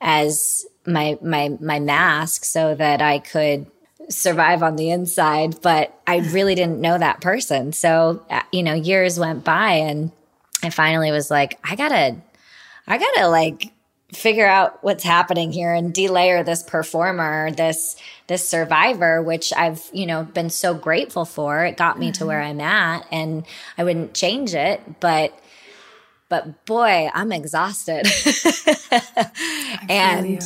as 0.00 0.64
my, 0.86 1.18
my, 1.20 1.54
my 1.60 1.80
mask 1.80 2.46
so 2.46 2.74
that 2.76 3.02
I 3.02 3.18
could 3.18 3.66
survive 4.08 4.62
on 4.62 4.76
the 4.76 4.88
inside. 4.88 5.60
But 5.60 6.00
I 6.06 6.20
really 6.30 6.54
didn't 6.54 6.80
know 6.80 6.96
that 6.96 7.20
person. 7.20 7.74
So, 7.74 8.24
uh, 8.30 8.44
you 8.50 8.62
know, 8.62 8.72
years 8.72 9.20
went 9.20 9.44
by 9.44 9.72
and 9.72 10.12
I 10.62 10.70
finally 10.70 11.10
was 11.10 11.30
like, 11.30 11.58
I 11.62 11.76
gotta, 11.76 12.16
I 12.86 12.96
gotta 12.96 13.28
like 13.28 13.70
figure 14.12 14.46
out 14.46 14.82
what's 14.84 15.02
happening 15.02 15.52
here 15.52 15.72
and 15.72 15.92
delayer 15.92 16.44
this 16.44 16.62
performer, 16.62 17.50
this 17.50 17.96
this 18.28 18.48
survivor, 18.48 19.22
which 19.22 19.52
I've, 19.52 19.88
you 19.92 20.06
know, 20.06 20.24
been 20.24 20.50
so 20.50 20.74
grateful 20.74 21.24
for. 21.24 21.64
It 21.64 21.76
got 21.76 21.98
me 21.98 22.06
mm-hmm. 22.06 22.12
to 22.14 22.26
where 22.26 22.40
I'm 22.40 22.60
at 22.60 23.06
and 23.10 23.44
I 23.76 23.84
wouldn't 23.84 24.14
change 24.14 24.54
it, 24.54 25.00
but 25.00 25.38
but 26.28 26.64
boy, 26.66 27.08
I'm 27.14 27.32
exhausted. 27.32 28.06
and 29.88 30.42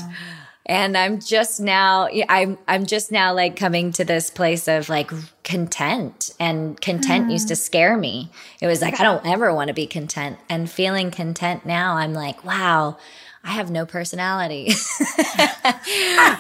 and 0.66 0.96
I'm 0.96 1.20
just 1.20 1.61
now 1.61 2.09
I'm 2.29 2.59
I'm 2.68 2.87
just 2.87 3.12
now 3.12 3.35
like 3.35 3.57
coming 3.57 3.92
to 3.92 4.05
this 4.05 4.31
place 4.31 4.68
of 4.68 4.88
like 4.88 5.11
content 5.42 6.33
and 6.38 6.81
content 6.81 7.29
mm. 7.29 7.33
used 7.33 7.49
to 7.49 7.55
mm. 7.55 7.59
scare 7.59 7.96
me. 7.96 8.31
It 8.61 8.66
was 8.66 8.81
like 8.81 9.01
I 9.01 9.03
don't 9.03 9.27
ever 9.27 9.55
want 9.55 9.68
to 9.68 9.75
be 9.75 9.87
content 9.87 10.38
and 10.49 10.70
feeling 10.70 11.11
content 11.11 11.66
now 11.66 11.96
I'm 11.96 12.14
like 12.14 12.44
wow 12.44 12.99
I 13.42 13.53
have 13.53 13.70
no 13.70 13.87
personality. 13.87 14.66
but 15.14 15.74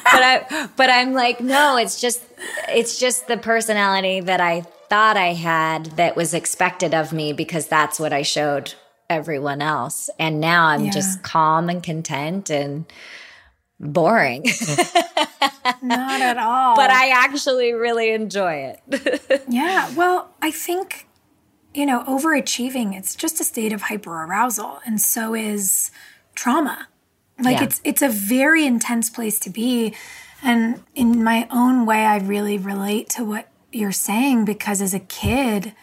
I 0.04 0.68
but 0.76 0.90
I'm 0.90 1.12
like, 1.12 1.40
no, 1.40 1.76
it's 1.76 2.00
just 2.00 2.22
it's 2.68 2.98
just 2.98 3.26
the 3.26 3.36
personality 3.36 4.20
that 4.20 4.40
I 4.40 4.62
thought 4.90 5.16
I 5.16 5.32
had 5.32 5.86
that 5.96 6.16
was 6.16 6.34
expected 6.34 6.94
of 6.94 7.12
me 7.12 7.32
because 7.32 7.66
that's 7.68 7.98
what 7.98 8.12
I 8.12 8.22
showed 8.22 8.74
everyone 9.08 9.62
else. 9.62 10.10
And 10.18 10.40
now 10.40 10.66
I'm 10.66 10.86
yeah. 10.86 10.90
just 10.90 11.22
calm 11.22 11.68
and 11.68 11.82
content 11.82 12.50
and 12.50 12.84
boring. 13.78 14.42
Not 15.82 16.20
at 16.20 16.38
all. 16.38 16.76
But 16.76 16.90
I 16.90 17.10
actually 17.10 17.72
really 17.72 18.10
enjoy 18.10 18.74
it. 18.88 19.42
yeah. 19.48 19.92
Well, 19.94 20.30
I 20.40 20.50
think, 20.50 21.08
you 21.74 21.86
know, 21.86 22.04
overachieving, 22.04 22.96
it's 22.96 23.14
just 23.14 23.40
a 23.40 23.44
state 23.44 23.72
of 23.72 23.82
hyperarousal. 23.82 24.80
And 24.86 25.00
so 25.00 25.34
is 25.34 25.90
trauma. 26.34 26.88
Like 27.42 27.58
yeah. 27.58 27.64
it's 27.64 27.80
it's 27.84 28.02
a 28.02 28.08
very 28.08 28.66
intense 28.66 29.10
place 29.10 29.38
to 29.40 29.50
be. 29.50 29.94
And 30.42 30.82
in 30.94 31.22
my 31.22 31.46
own 31.50 31.84
way, 31.86 32.04
I 32.04 32.18
really 32.18 32.58
relate 32.58 33.08
to 33.10 33.24
what 33.24 33.48
you're 33.72 33.92
saying 33.92 34.44
because 34.44 34.80
as 34.80 34.94
a 34.94 35.00
kid, 35.00 35.74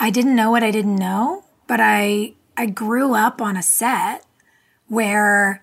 I 0.00 0.10
didn't 0.10 0.36
know 0.36 0.50
what 0.50 0.62
I 0.62 0.70
didn't 0.70 0.96
know, 0.96 1.44
but 1.66 1.80
I 1.80 2.34
I 2.56 2.66
grew 2.66 3.14
up 3.14 3.40
on 3.40 3.56
a 3.56 3.62
set 3.62 4.24
where 4.88 5.62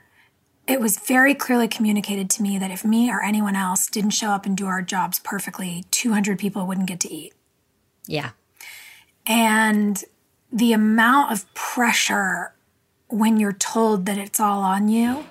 it 0.67 0.80
was 0.80 0.98
very 0.98 1.36
clearly 1.36 1.67
communicated 1.67 2.30
to 2.32 2.41
me 2.41 2.58
that 2.58 2.72
if 2.72 2.86
me 2.86 3.12
or 3.12 3.22
anyone 3.22 3.56
else 3.56 3.88
didn't 3.88 4.12
show 4.12 4.30
up 4.30 4.46
and 4.46 4.56
do 4.56 4.65
our 4.65 4.82
jobs 4.82 5.19
perfectly, 5.19 5.86
200 5.91 6.39
people 6.39 6.65
wouldn't 6.65 6.88
get 6.88 7.02
to 7.02 7.12
eat. 7.12 7.34
Yeah. 8.08 8.32
And 9.26 10.04
the 10.52 10.72
amount 10.72 11.32
of 11.32 11.54
pressure 11.54 12.52
when 13.13 13.38
you're 13.38 13.54
told 13.54 14.06
that 14.08 14.17
it's 14.17 14.39
all 14.39 14.62
on 14.62 14.89
you 14.89 15.26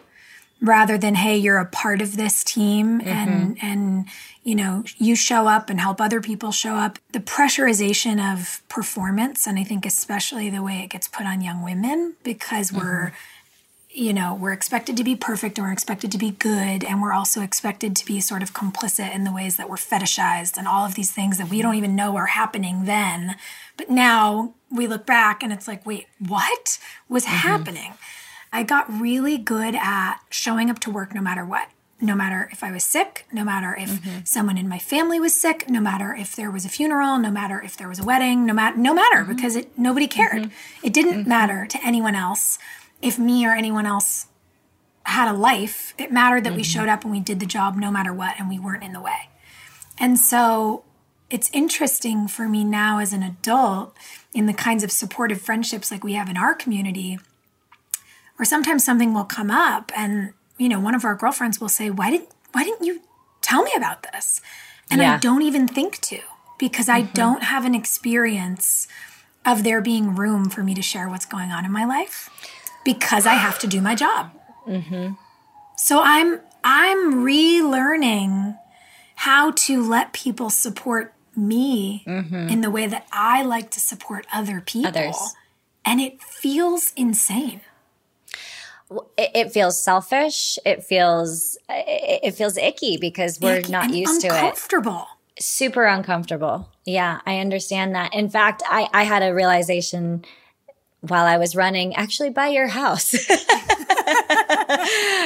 rather 0.60 0.96
than 0.96 1.16
hey 1.16 1.36
you're 1.36 1.58
a 1.58 1.66
part 1.66 2.00
of 2.00 2.16
this 2.16 2.44
team 2.44 3.00
mm-hmm. 3.00 3.08
and 3.08 3.58
and 3.60 4.06
you 4.44 4.54
know 4.54 4.84
you 4.96 5.16
show 5.16 5.48
up 5.48 5.68
and 5.68 5.80
help 5.80 6.00
other 6.00 6.20
people 6.20 6.52
show 6.52 6.76
up 6.76 6.98
the 7.10 7.18
pressurization 7.18 8.22
of 8.32 8.62
performance 8.68 9.46
and 9.46 9.58
i 9.58 9.64
think 9.64 9.84
especially 9.84 10.48
the 10.48 10.62
way 10.62 10.82
it 10.84 10.90
gets 10.90 11.08
put 11.08 11.26
on 11.26 11.40
young 11.40 11.62
women 11.62 12.14
because 12.22 12.70
mm-hmm. 12.70 12.86
we're 12.86 13.12
you 13.94 14.12
know 14.12 14.34
we're 14.34 14.52
expected 14.52 14.96
to 14.96 15.04
be 15.04 15.14
perfect 15.14 15.58
and 15.58 15.66
we're 15.66 15.72
expected 15.72 16.10
to 16.10 16.18
be 16.18 16.30
good 16.30 16.82
and 16.82 17.02
we're 17.02 17.12
also 17.12 17.42
expected 17.42 17.94
to 17.94 18.06
be 18.06 18.20
sort 18.20 18.42
of 18.42 18.54
complicit 18.54 19.14
in 19.14 19.24
the 19.24 19.32
ways 19.32 19.56
that 19.56 19.68
we're 19.68 19.76
fetishized 19.76 20.56
and 20.56 20.66
all 20.66 20.86
of 20.86 20.94
these 20.94 21.10
things 21.10 21.36
that 21.38 21.48
we 21.50 21.60
don't 21.60 21.74
even 21.74 21.94
know 21.94 22.16
are 22.16 22.26
happening 22.26 22.84
then 22.84 23.36
but 23.76 23.90
now 23.90 24.54
we 24.70 24.86
look 24.86 25.06
back 25.06 25.42
and 25.42 25.52
it's 25.52 25.68
like, 25.68 25.84
wait, 25.86 26.06
what 26.18 26.78
was 27.08 27.24
mm-hmm. 27.24 27.36
happening? 27.36 27.94
I 28.52 28.62
got 28.62 28.90
really 28.92 29.38
good 29.38 29.74
at 29.74 30.18
showing 30.30 30.70
up 30.70 30.78
to 30.80 30.90
work 30.90 31.14
no 31.14 31.20
matter 31.20 31.44
what. 31.44 31.68
No 32.00 32.16
matter 32.16 32.48
if 32.50 32.64
I 32.64 32.72
was 32.72 32.82
sick, 32.82 33.26
no 33.32 33.44
matter 33.44 33.76
if 33.78 33.88
mm-hmm. 33.88 34.24
someone 34.24 34.58
in 34.58 34.68
my 34.68 34.80
family 34.80 35.20
was 35.20 35.34
sick, 35.34 35.70
no 35.70 35.80
matter 35.80 36.12
if 36.12 36.34
there 36.34 36.50
was 36.50 36.64
a 36.64 36.68
funeral, 36.68 37.16
no 37.16 37.30
matter 37.30 37.62
if 37.62 37.76
there 37.76 37.88
was 37.88 38.00
a 38.00 38.04
wedding, 38.04 38.44
no 38.44 38.52
matter 38.52 38.76
no 38.76 38.92
matter 38.92 39.18
mm-hmm. 39.18 39.36
because 39.36 39.54
it 39.54 39.78
nobody 39.78 40.08
cared. 40.08 40.42
Mm-hmm. 40.42 40.86
It 40.86 40.92
didn't 40.92 41.20
mm-hmm. 41.20 41.28
matter 41.28 41.64
to 41.66 41.78
anyone 41.86 42.16
else 42.16 42.58
if 43.02 43.18
me 43.18 43.44
or 43.44 43.52
anyone 43.52 43.84
else 43.84 44.26
had 45.04 45.28
a 45.28 45.36
life. 45.36 45.94
It 45.98 46.12
mattered 46.12 46.44
that 46.44 46.54
we 46.54 46.62
mm-hmm. 46.62 46.80
showed 46.80 46.88
up 46.88 47.02
and 47.02 47.12
we 47.12 47.20
did 47.20 47.40
the 47.40 47.46
job 47.46 47.76
no 47.76 47.90
matter 47.90 48.12
what 48.12 48.38
and 48.38 48.48
we 48.48 48.58
weren't 48.58 48.84
in 48.84 48.92
the 48.92 49.00
way. 49.00 49.28
And 49.98 50.18
so 50.18 50.84
it's 51.30 51.50
interesting 51.52 52.28
for 52.28 52.48
me 52.48 52.64
now 52.64 52.98
as 52.98 53.12
an 53.12 53.22
adult 53.22 53.96
in 54.34 54.46
the 54.46 54.52
kinds 54.52 54.84
of 54.84 54.92
supportive 54.92 55.40
friendships 55.40 55.90
like 55.90 56.04
we 56.04 56.14
have 56.14 56.28
in 56.28 56.36
our 56.36 56.54
community, 56.54 57.18
or 58.38 58.44
sometimes 58.44 58.84
something 58.84 59.12
will 59.12 59.24
come 59.24 59.50
up 59.50 59.92
and, 59.96 60.32
you 60.58 60.68
know, 60.68 60.80
one 60.80 60.94
of 60.94 61.04
our 61.04 61.14
girlfriends 61.14 61.60
will 61.60 61.68
say, 61.68 61.90
Why 61.90 62.10
didn't 62.10 62.28
why 62.52 62.64
didn't 62.64 62.84
you 62.84 63.00
tell 63.40 63.62
me 63.62 63.72
about 63.76 64.02
this? 64.12 64.40
And 64.90 65.00
Yeah. 65.00 65.14
I 65.14 65.18
don't 65.18 65.42
even 65.42 65.66
think 65.66 66.00
to 66.02 66.20
because 66.58 66.88
I 66.88 67.02
don't 67.02 67.42
have 67.42 67.64
an 67.64 67.74
experience 67.74 68.86
of 69.44 69.64
there 69.64 69.80
being 69.80 70.14
room 70.14 70.48
for 70.48 70.62
me 70.62 70.74
to 70.74 70.82
share 70.82 71.08
what's 71.08 71.26
going 71.26 71.50
on 71.50 71.64
in 71.64 71.72
my 71.72 71.84
life 71.84 72.30
because 72.84 73.26
I 73.26 73.34
have 73.34 73.58
to 73.60 73.66
do 73.66 73.80
my 73.80 73.94
job. 73.94 74.30
Mm-hmm. 74.66 75.14
So 75.76 76.00
I'm 76.02 76.40
I'm 76.64 77.24
relearning 77.24 78.58
how 79.16 79.52
to 79.52 79.82
let 79.82 80.12
people 80.12 80.50
support 80.50 81.14
me 81.36 82.04
mm-hmm. 82.06 82.48
in 82.48 82.60
the 82.60 82.70
way 82.70 82.86
that 82.86 83.06
I 83.12 83.42
like 83.42 83.70
to 83.70 83.80
support 83.80 84.26
other 84.32 84.60
people. 84.60 84.88
Others. 84.88 85.34
And 85.84 86.00
it 86.00 86.22
feels 86.22 86.92
insane. 86.96 87.60
it, 89.16 89.30
it 89.34 89.52
feels 89.52 89.82
selfish. 89.82 90.58
It 90.64 90.84
feels 90.84 91.56
it, 91.68 92.20
it 92.24 92.34
feels 92.34 92.56
icky 92.56 92.96
because 92.96 93.40
we're 93.40 93.56
Icky 93.56 93.72
not 93.72 93.92
used 93.92 94.20
to 94.22 94.28
it. 94.28 94.32
uncomfortable. 94.32 95.06
Super 95.38 95.84
uncomfortable. 95.84 96.68
Yeah, 96.84 97.20
I 97.26 97.38
understand 97.38 97.94
that. 97.94 98.14
In 98.14 98.28
fact, 98.28 98.62
I 98.68 98.88
I 98.92 99.04
had 99.04 99.22
a 99.22 99.34
realization 99.34 100.24
while 101.02 101.26
I 101.26 101.36
was 101.36 101.54
running, 101.54 101.94
actually 101.94 102.30
by 102.30 102.48
your 102.48 102.68
house. 102.68 103.12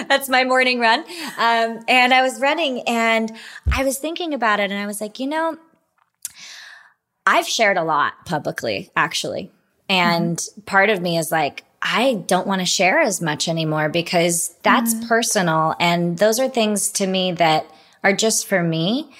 That's 0.09 0.29
my 0.29 0.45
morning 0.45 0.81
run. 0.81 1.01
Um, 1.39 1.85
and 1.89 2.12
I 2.12 2.23
was 2.23 2.41
running 2.41 2.83
and 2.89 3.31
I 3.73 3.85
was 3.85 3.99
thinking 3.99 4.35
about 4.35 4.59
it 4.61 4.71
and 4.71 4.81
I 4.81 4.87
was 4.87 5.01
like, 5.01 5.19
you 5.19 5.27
know, 5.27 5.57
I've 7.27 7.47
shared 7.47 7.77
a 7.77 7.85
lot 7.85 8.25
publicly, 8.25 8.91
actually. 8.97 9.51
And 9.89 10.43
part 10.65 10.91
of 10.91 11.01
me 11.01 11.19
is 11.19 11.31
like, 11.31 11.65
I 11.83 12.25
don't 12.27 12.47
want 12.47 12.61
to 12.61 12.67
share 12.67 13.01
as 13.01 13.21
much 13.21 13.49
anymore 13.49 13.89
because 13.89 14.55
that's 14.62 15.07
personal. 15.07 15.75
And 15.79 16.19
those 16.19 16.41
are 16.41 16.49
things 16.49 16.91
to 16.93 17.07
me 17.07 17.33
that 17.33 17.67
are 18.03 18.12
just 18.12 18.47
for 18.47 18.62
me. 18.62 19.11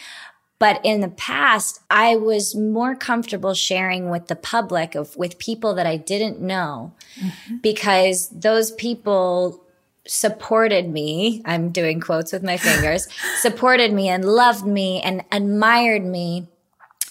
But 0.59 0.81
in 0.85 1.01
the 1.01 1.09
past, 1.09 1.81
I 1.91 2.17
was 2.17 2.55
more 2.55 2.95
comfortable 2.95 3.53
sharing 3.53 4.09
with 4.09 4.29
the 4.29 4.37
public 4.37 4.95
of 4.95 5.15
with 5.17 5.39
people 5.39 5.75
that 5.75 5.87
I 5.87 5.97
didn't 5.97 6.41
know 6.41 6.93
mm-hmm. 7.21 7.57
because 7.59 8.29
those 8.31 8.71
people 8.73 9.63
supported 10.07 10.89
me. 10.89 11.43
I'm 11.45 11.71
doing 11.71 12.01
quotes 12.01 12.33
with 12.33 12.43
my 12.43 12.57
fingers, 12.57 13.07
supported 13.41 13.93
me 13.93 14.09
and 14.09 14.25
loved 14.25 14.67
me 14.67 15.01
and 15.03 15.25
admired 15.31 16.05
me. 16.05 16.47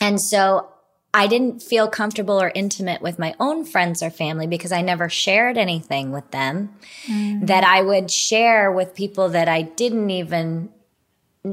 And 0.02 0.20
so 0.20 0.70
I 1.14 1.28
didn't 1.28 1.62
feel 1.62 1.88
comfortable 1.88 2.42
or 2.42 2.52
intimate 2.56 3.02
with 3.02 3.20
my 3.20 3.36
own 3.40 3.64
friends 3.64 4.04
or 4.04 4.10
family 4.10 4.48
because 4.48 4.72
I 4.74 4.82
never 4.82 5.08
shared 5.08 5.58
anything 5.58 6.12
with 6.12 6.30
them 6.32 6.76
mm-hmm. 7.08 7.46
that 7.46 7.64
I 7.64 7.82
would 7.82 8.12
share 8.12 8.72
with 8.72 8.96
people 8.96 9.30
that 9.30 9.48
I 9.48 9.62
didn't 9.62 10.10
even 10.10 10.70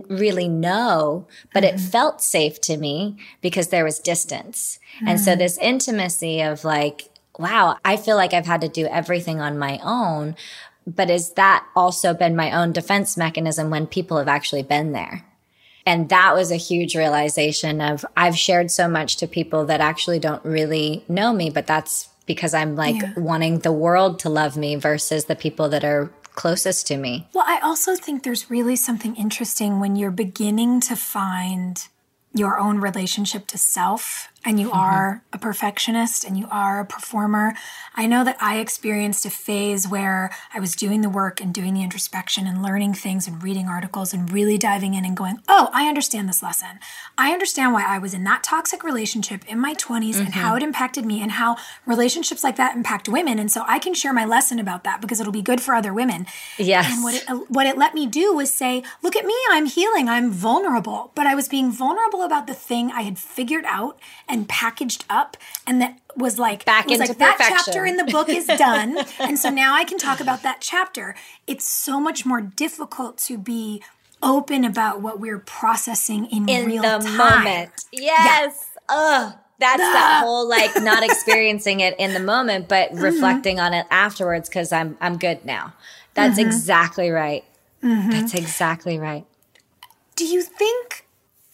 really 0.09 0.49
know, 0.49 1.27
but 1.53 1.65
it 1.65 1.77
mm-hmm. 1.77 1.87
felt 1.87 2.23
safe 2.23 2.61
to 2.63 2.77
me 2.77 3.17
because 3.41 3.69
there 3.69 3.85
was 3.85 3.99
distance. 3.99 4.79
And 5.07 5.21
so 5.21 5.33
mm-hmm. 5.33 5.39
this 5.41 5.59
intimacy 5.59 6.41
of 6.43 6.65
like, 6.65 7.09
wow, 7.39 7.77
I 7.85 7.97
feel 7.97 8.17
like 8.17 8.33
I've 8.33 8.47
had 8.47 8.61
to 8.63 8.69
do 8.69 8.87
everything 8.87 9.41
on 9.41 9.59
my 9.59 9.81
own. 9.83 10.37
But 10.87 11.11
is 11.11 11.33
that 11.35 11.67
also 11.77 12.13
been 12.13 12.35
my 12.35 12.53
own 12.53 12.73
defense 12.73 13.17
mechanism 13.17 13.71
when 13.71 13.87
people 13.87 14.19
have 14.19 14.29
actually 14.29 14.63
been 14.63 14.93
there? 14.93 15.25
And 15.85 16.09
that 16.11 16.35
was 16.35 16.51
a 16.51 16.57
huge 16.57 16.97
realization 16.97 17.81
of 17.81 18.05
I've 18.17 18.39
shared 18.39 18.71
so 18.71 18.89
much 18.89 19.17
to 19.17 19.27
people 19.27 19.67
that 19.67 19.81
actually 19.81 20.19
don't 20.19 20.45
really 20.45 21.05
know 21.09 21.33
me, 21.33 21.51
but 21.51 21.67
that's 21.67 22.09
because 22.27 22.55
I'm 22.55 22.77
like 22.77 23.01
Yeah. 23.01 23.13
wanting 23.17 23.61
the 23.61 23.73
world 23.73 24.19
to 24.21 24.29
love 24.29 24.57
me 24.57 24.77
versus 24.77 25.25
the 25.25 25.35
people 25.35 25.69
that 25.71 25.85
are 25.85 26.13
closest 26.35 26.87
to 26.89 26.97
me. 26.97 27.29
Well, 27.35 27.45
I 27.47 27.61
also 27.61 27.95
think 27.95 28.23
there's 28.23 28.51
really 28.51 28.77
something 28.77 29.15
interesting 29.17 29.81
when 29.81 29.97
you're 29.97 30.11
beginning 30.11 30.81
to 30.83 30.97
find 30.97 31.87
your 32.35 32.59
own 32.59 32.79
relationship 32.79 33.47
to 33.49 33.59
self 33.59 34.29
and 34.45 34.59
you 34.59 34.69
mm-hmm. 34.69 34.79
are 34.79 35.23
a 35.33 35.39
perfectionist 35.39 36.25
and 36.25 36.37
you 36.37 36.49
are 36.51 36.81
a 36.81 36.85
performer. 36.85 37.55
I 37.95 38.07
know 38.07 38.25
that 38.25 38.37
I 38.41 38.59
experienced 38.59 39.25
a 39.25 39.31
phase 39.31 39.87
where 39.87 40.31
I 40.53 40.61
was 40.61 40.75
doing 40.75 41.01
the 41.01 41.09
work 41.09 41.41
and 41.41 41.55
doing 41.55 41.75
the 41.75 41.83
introspection 41.83 42.47
and 42.47 42.63
learning 42.63 42.95
things 42.95 43.29
and 43.29 43.43
reading 43.43 43.69
articles 43.69 44.13
and 44.13 44.33
really 44.33 44.59
diving 44.59 44.95
in 44.95 45.05
and 45.05 45.17
going, 45.17 45.39
oh, 45.49 45.71
I 45.73 45.89
understand 45.89 46.29
this 46.29 46.43
lesson. 46.43 46.81
I 47.17 47.33
understand 47.33 47.73
why 47.73 47.85
I 47.87 47.99
was 47.99 48.15
in 48.15 48.25
that 48.25 48.43
toxic 48.43 48.83
relationship 48.83 49.45
in 49.47 49.59
my 49.59 49.75
20s 49.75 50.19
and 50.19 50.35
how 50.35 50.49
mm-hmm. 50.49 50.59
it 50.59 50.63
impacted 50.65 51.05
me 51.05 51.23
and 51.23 51.33
how 51.33 51.57
relationships 51.87 52.43
like 52.43 52.57
that 52.57 52.77
impact 52.77 53.09
women. 53.09 53.39
And 53.39 53.51
so 53.51 53.65
I 53.67 53.79
can 53.79 53.95
share 53.95 54.13
my 54.13 54.25
lesson 54.25 54.59
about 54.59 54.85
that 54.85 55.01
because 55.01 55.21
it'll 55.21 55.33
be 55.33 55.43
good 55.43 55.61
for 55.61 55.75
other 55.75 55.95
women. 55.95 56.27
Yes. 56.59 56.93
And 56.93 57.03
what 57.03 57.15
it 57.15 57.51
what 57.51 57.67
it 57.67 57.79
let 57.79 57.95
me 57.95 58.07
do 58.07 58.35
was 58.35 58.53
say, 58.53 58.83
look 59.03 59.17
at 59.17 59.25
me, 59.25 59.35
I'm 59.51 59.67
healing, 59.67 60.09
I'm 60.09 60.31
vulnerable. 60.31 61.13
But 61.15 61.27
I 61.27 61.35
was 61.35 61.49
being 61.49 61.71
vulnerable 61.71 62.23
about 62.23 62.47
the 62.47 62.55
thing 62.55 62.91
I 62.91 63.03
had 63.03 63.19
figured 63.19 63.65
out 63.67 63.99
and 64.33 64.49
packaged 64.49 65.05
up 65.09 65.37
and 65.67 65.81
that 65.81 65.97
was 66.17 66.39
like 66.41 66.65
Back 66.65 66.87
was 66.87 66.99
into 66.99 67.13
like 67.13 67.19
that 67.19 67.37
chapter 67.39 67.87
in 67.87 67.97
the 67.99 68.05
book 68.05 68.29
is 68.29 68.47
done. 68.59 68.99
and 69.21 69.39
so 69.39 69.49
now 69.51 69.75
I 69.75 69.85
can 69.85 69.99
talk 69.99 70.19
about 70.21 70.43
that 70.43 70.59
chapter. 70.61 71.15
It's 71.47 71.69
so 71.69 72.01
much 72.01 72.27
more 72.27 72.41
difficult 72.41 73.19
to 73.29 73.39
be 73.39 73.83
open 74.23 74.65
about 74.65 75.01
what 75.01 75.21
we're 75.21 75.39
processing 75.41 76.27
in, 76.27 76.49
in 76.49 76.67
real 76.67 76.83
the 76.83 76.99
time. 77.05 77.17
moment. 77.17 77.85
Yes. 77.93 78.71
Ugh. 78.89 79.35
That's 79.59 79.79
that 79.79 80.23
whole 80.25 80.49
like 80.49 80.71
not 80.83 81.03
experiencing 81.11 81.81
it 81.81 81.95
in 81.99 82.15
the 82.15 82.21
moment, 82.21 82.69
but 82.69 82.91
Mm-hmm. 82.91 83.03
reflecting 83.05 83.61
on 83.61 83.75
it 83.75 83.87
afterwards 83.91 84.49
because 84.49 84.73
I'm 84.73 84.97
I'm 85.01 85.19
good 85.19 85.45
now. 85.45 85.75
That's 86.15 86.39
Mm-hmm. 86.39 86.49
exactly 86.49 87.11
right. 87.11 87.45
That's 87.81 88.35
exactly 88.35 88.99
right. 88.99 89.25
Do 90.17 90.25
you 90.25 90.43
think? 90.43 91.02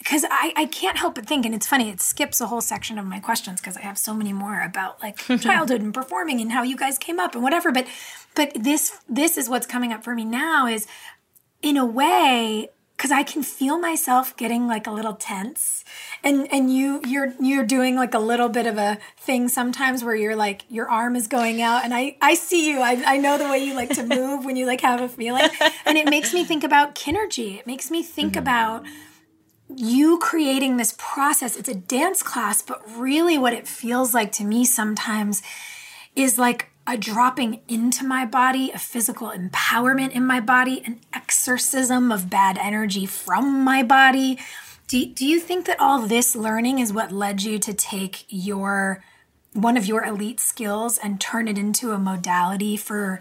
Because 0.09 0.25
I, 0.31 0.55
I 0.57 0.65
can't 0.65 0.97
help 0.97 1.17
but 1.17 1.27
think, 1.27 1.45
and 1.45 1.55
it's 1.55 1.67
funny, 1.67 1.91
it 1.91 2.01
skips 2.01 2.41
a 2.41 2.47
whole 2.47 2.63
section 2.63 2.99
of 2.99 3.05
my 3.05 3.21
questions 3.21 3.61
because 3.61 3.77
I 3.77 3.83
have 3.83 3.99
so 3.99 4.15
many 4.15 4.33
more 4.33 4.63
about 4.63 5.03
like 5.03 5.19
childhood 5.41 5.83
and 5.83 5.93
performing 5.93 6.41
and 6.41 6.51
how 6.51 6.63
you 6.63 6.79
guys 6.79 6.97
came 6.97 7.21
up 7.21 7.35
and 7.35 7.43
whatever. 7.43 7.71
But 7.71 7.87
but 8.35 8.53
this 8.55 9.01
this 9.07 9.37
is 9.37 9.51
what's 9.51 9.67
coming 9.67 9.93
up 9.93 10.03
for 10.03 10.15
me 10.15 10.25
now 10.25 10.67
is 10.67 10.87
in 11.61 11.77
a 11.77 11.85
way 11.85 12.71
because 12.97 13.11
I 13.13 13.23
can 13.23 13.43
feel 13.43 13.79
myself 13.79 14.35
getting 14.39 14.67
like 14.67 14.87
a 14.87 14.91
little 14.91 15.13
tense, 15.13 15.85
and 16.25 16.51
and 16.51 16.73
you 16.75 17.03
you're 17.07 17.35
you're 17.39 17.67
doing 17.67 17.95
like 17.95 18.15
a 18.15 18.19
little 18.19 18.49
bit 18.49 18.67
of 18.67 18.79
a 18.79 18.97
thing 19.19 19.49
sometimes 19.49 20.03
where 20.03 20.17
you're 20.17 20.37
like 20.37 20.65
your 20.71 20.89
arm 20.89 21.17
is 21.17 21.27
going 21.27 21.61
out, 21.61 21.85
and 21.85 21.93
I 21.93 22.17
I 22.23 22.33
see 22.33 22.71
you. 22.71 22.81
I 22.81 23.03
I 23.07 23.19
know 23.19 23.37
the 23.37 23.45
way 23.45 23.59
you 23.59 23.75
like 23.75 23.91
to 23.91 24.03
move 24.17 24.47
when 24.47 24.57
you 24.57 24.65
like 24.65 24.81
have 24.81 25.03
a 25.03 25.09
feeling, 25.11 25.51
and 25.85 25.99
it 25.99 26.09
makes 26.09 26.33
me 26.33 26.45
think 26.45 26.65
about 26.65 26.95
kinergy. 26.95 27.59
It 27.59 27.67
makes 27.67 27.91
me 27.91 28.03
think 28.03 28.33
mm-hmm. 28.33 28.39
about 28.39 28.85
you 29.75 30.19
creating 30.19 30.77
this 30.77 30.95
process. 30.99 31.57
It's 31.57 31.69
a 31.69 31.75
dance 31.75 32.23
class, 32.23 32.63
but 32.63 32.83
really 32.97 33.39
what 33.39 33.53
it 33.53 33.69
feels 33.69 34.15
like 34.15 34.33
to 34.33 34.45
me 34.45 34.65
sometimes 34.65 35.43
is 36.17 36.39
like 36.39 36.71
a 36.87 36.97
dropping 36.97 37.61
into 37.69 38.05
my 38.05 38.25
body, 38.25 38.71
a 38.71 38.79
physical 38.79 39.31
empowerment 39.31 40.13
in 40.13 40.25
my 40.25 40.41
body, 40.41 40.83
an 40.87 41.01
exorcism 41.13 42.11
of 42.11 42.31
bad 42.31 42.57
energy 42.57 43.05
from 43.05 43.63
my 43.63 43.83
body. 43.83 44.39
Do, 44.87 45.05
do 45.05 45.27
you 45.27 45.39
think 45.39 45.67
that 45.67 45.79
all 45.79 46.01
this 46.01 46.35
learning 46.35 46.79
is 46.79 46.93
what 46.93 47.13
led 47.13 47.43
you 47.43 47.59
to 47.59 47.75
take 47.75 48.25
your 48.31 49.05
one 49.53 49.77
of 49.77 49.87
your 49.87 50.05
elite 50.05 50.41
skills 50.41 50.99
and 50.99 51.21
turn 51.21 51.49
it 51.49 51.59
into 51.59 51.93
a 51.93 51.99
modality 51.99 52.77
for 52.77 53.21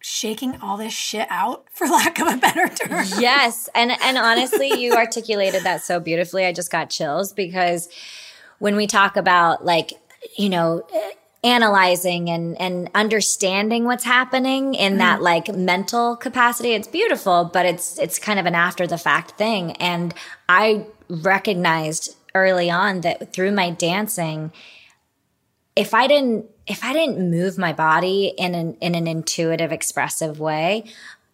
shaking 0.00 0.60
all 0.60 0.76
this 0.76 0.92
shit 0.92 1.26
out 1.30 1.66
for 1.72 1.86
lack 1.88 2.18
of 2.20 2.28
a 2.28 2.36
better 2.36 2.68
term? 2.68 3.04
yes 3.18 3.68
and 3.74 3.92
and 4.02 4.18
honestly 4.18 4.80
you 4.80 4.94
articulated 4.94 5.62
that 5.64 5.82
so 5.82 5.98
beautifully 6.00 6.44
i 6.44 6.52
just 6.52 6.70
got 6.70 6.90
chills 6.90 7.32
because 7.32 7.88
when 8.58 8.76
we 8.76 8.86
talk 8.86 9.16
about 9.16 9.64
like 9.64 9.92
you 10.36 10.48
know 10.48 10.84
analyzing 11.44 12.28
and 12.30 12.60
and 12.60 12.90
understanding 12.94 13.84
what's 13.84 14.04
happening 14.04 14.74
in 14.74 14.92
mm-hmm. 14.92 14.98
that 14.98 15.22
like 15.22 15.54
mental 15.54 16.16
capacity 16.16 16.72
it's 16.72 16.88
beautiful 16.88 17.44
but 17.52 17.64
it's 17.64 17.98
it's 17.98 18.18
kind 18.18 18.40
of 18.40 18.46
an 18.46 18.54
after 18.54 18.86
the 18.86 18.98
fact 18.98 19.32
thing 19.32 19.72
and 19.76 20.14
i 20.48 20.84
recognized 21.08 22.16
early 22.34 22.68
on 22.70 23.02
that 23.02 23.32
through 23.32 23.52
my 23.52 23.70
dancing 23.70 24.52
if 25.78 25.94
I 25.94 26.08
didn't 26.08 26.46
if 26.66 26.84
I 26.84 26.92
didn't 26.92 27.30
move 27.30 27.56
my 27.56 27.72
body 27.72 28.34
in 28.36 28.54
an 28.54 28.76
in 28.80 28.94
an 28.94 29.06
intuitive, 29.06 29.72
expressive 29.72 30.40
way, 30.40 30.84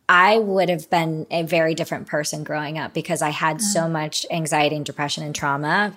I 0.09 0.39
would 0.39 0.69
have 0.69 0.91
been 0.91 1.27
a 1.31 1.43
very 1.43 1.75
different 1.75 2.07
person 2.07 2.45
growing 2.45 2.79
up 2.79 2.93
because 2.93 3.23
I 3.23 3.31
had 3.31 3.63
so 3.63 3.81
mm. 3.81 3.93
much 3.93 4.27
anxiety 4.31 4.77
and 4.77 4.85
depression 4.85 5.25
and 5.25 5.35
trauma 5.35 5.95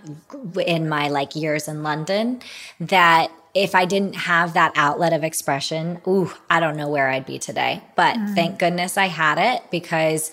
in 0.65 0.87
my 0.87 1.09
like 1.09 1.35
years 1.35 1.67
in 1.67 1.83
London 1.83 2.41
that 2.79 3.29
if 3.53 3.75
I 3.75 3.85
didn't 3.85 4.15
have 4.15 4.53
that 4.53 4.71
outlet 4.75 5.11
of 5.11 5.23
expression, 5.23 5.99
ooh, 6.07 6.31
I 6.49 6.61
don't 6.61 6.77
know 6.77 6.89
where 6.89 7.09
I'd 7.09 7.25
be 7.25 7.39
today. 7.39 7.81
But 7.95 8.15
mm. 8.15 8.33
thank 8.33 8.59
goodness 8.59 8.97
I 8.97 9.07
had 9.07 9.37
it 9.39 9.69
because 9.71 10.31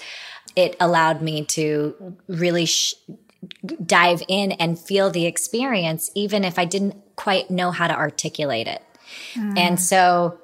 it 0.54 0.76
allowed 0.78 1.20
me 1.20 1.44
to 1.46 2.16
really 2.28 2.66
sh- 2.66 2.94
dive 3.84 4.22
in 4.28 4.52
and 4.52 4.78
feel 4.78 5.10
the 5.10 5.26
experience, 5.26 6.10
even 6.14 6.44
if 6.44 6.58
I 6.58 6.64
didn't 6.64 7.03
quite 7.16 7.50
know 7.50 7.70
how 7.70 7.86
to 7.86 7.94
articulate 7.94 8.66
it. 8.66 8.82
And 9.56 9.80
so 9.80 10.38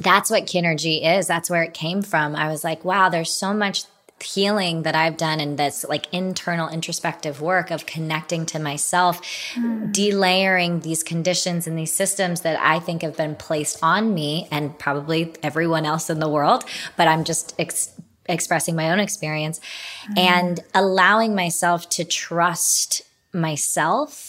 that's 0.00 0.30
what 0.30 0.44
Kinergy 0.44 1.18
is. 1.18 1.26
That's 1.26 1.50
where 1.50 1.62
it 1.62 1.74
came 1.74 2.02
from. 2.02 2.36
I 2.36 2.48
was 2.48 2.64
like, 2.64 2.84
wow, 2.84 3.08
there's 3.08 3.30
so 3.30 3.52
much 3.52 3.84
healing 4.22 4.82
that 4.82 4.94
I've 4.94 5.18
done 5.18 5.40
and 5.40 5.58
this 5.58 5.84
like 5.88 6.12
internal 6.12 6.68
introspective 6.70 7.42
work 7.42 7.70
of 7.70 7.84
connecting 7.84 8.46
to 8.46 8.58
myself, 8.58 9.20
mm. 9.54 9.92
delayering 9.92 10.82
these 10.82 11.02
conditions 11.02 11.66
and 11.66 11.78
these 11.78 11.92
systems 11.92 12.40
that 12.40 12.58
I 12.58 12.78
think 12.78 13.02
have 13.02 13.16
been 13.16 13.34
placed 13.36 13.78
on 13.82 14.14
me 14.14 14.48
and 14.50 14.78
probably 14.78 15.34
everyone 15.42 15.84
else 15.84 16.08
in 16.08 16.18
the 16.18 16.30
world, 16.30 16.64
but 16.96 17.08
I'm 17.08 17.24
just 17.24 17.54
ex- 17.58 17.92
expressing 18.26 18.74
my 18.74 18.90
own 18.90 19.00
experience 19.00 19.60
mm. 20.08 20.18
and 20.18 20.60
allowing 20.74 21.34
myself 21.34 21.88
to 21.90 22.04
trust 22.04 23.02
myself 23.34 24.25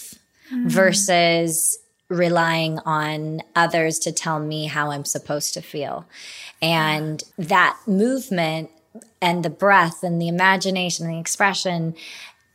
mm. 0.52 0.66
versus 0.66 1.78
relying 2.08 2.78
on 2.80 3.42
others 3.54 3.98
to 3.98 4.12
tell 4.12 4.40
me 4.40 4.66
how 4.66 4.90
I'm 4.90 5.04
supposed 5.04 5.54
to 5.54 5.60
feel. 5.60 6.06
And 6.62 7.22
that 7.36 7.78
movement 7.86 8.70
and 9.20 9.44
the 9.44 9.50
breath 9.50 10.02
and 10.02 10.20
the 10.20 10.28
imagination 10.28 11.06
and 11.06 11.14
the 11.14 11.20
expression 11.20 11.94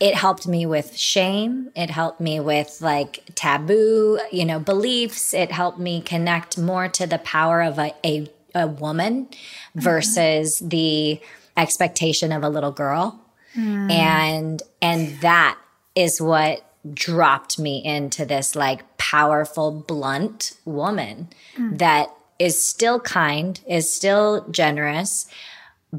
it 0.00 0.14
helped 0.14 0.46
me 0.46 0.66
with 0.66 0.96
shame 0.96 1.70
it 1.74 1.88
helped 1.88 2.20
me 2.20 2.40
with 2.40 2.78
like 2.80 3.20
taboo 3.34 4.18
you 4.32 4.44
know 4.44 4.58
beliefs 4.58 5.32
it 5.32 5.52
helped 5.52 5.78
me 5.78 6.00
connect 6.00 6.58
more 6.58 6.88
to 6.88 7.06
the 7.06 7.18
power 7.18 7.62
of 7.62 7.78
a, 7.78 7.94
a, 8.04 8.28
a 8.54 8.66
woman 8.66 9.26
mm-hmm. 9.26 9.80
versus 9.80 10.58
the 10.58 11.20
expectation 11.56 12.32
of 12.32 12.42
a 12.42 12.48
little 12.48 12.72
girl 12.72 13.20
mm. 13.56 13.90
and 13.90 14.62
and 14.82 15.20
that 15.20 15.56
is 15.94 16.20
what 16.20 16.73
dropped 16.92 17.58
me 17.58 17.82
into 17.84 18.24
this 18.24 18.54
like 18.54 18.82
powerful 18.98 19.70
blunt 19.70 20.52
woman 20.64 21.28
mm. 21.56 21.78
that 21.78 22.08
is 22.38 22.62
still 22.62 23.00
kind 23.00 23.60
is 23.66 23.90
still 23.90 24.46
generous 24.50 25.26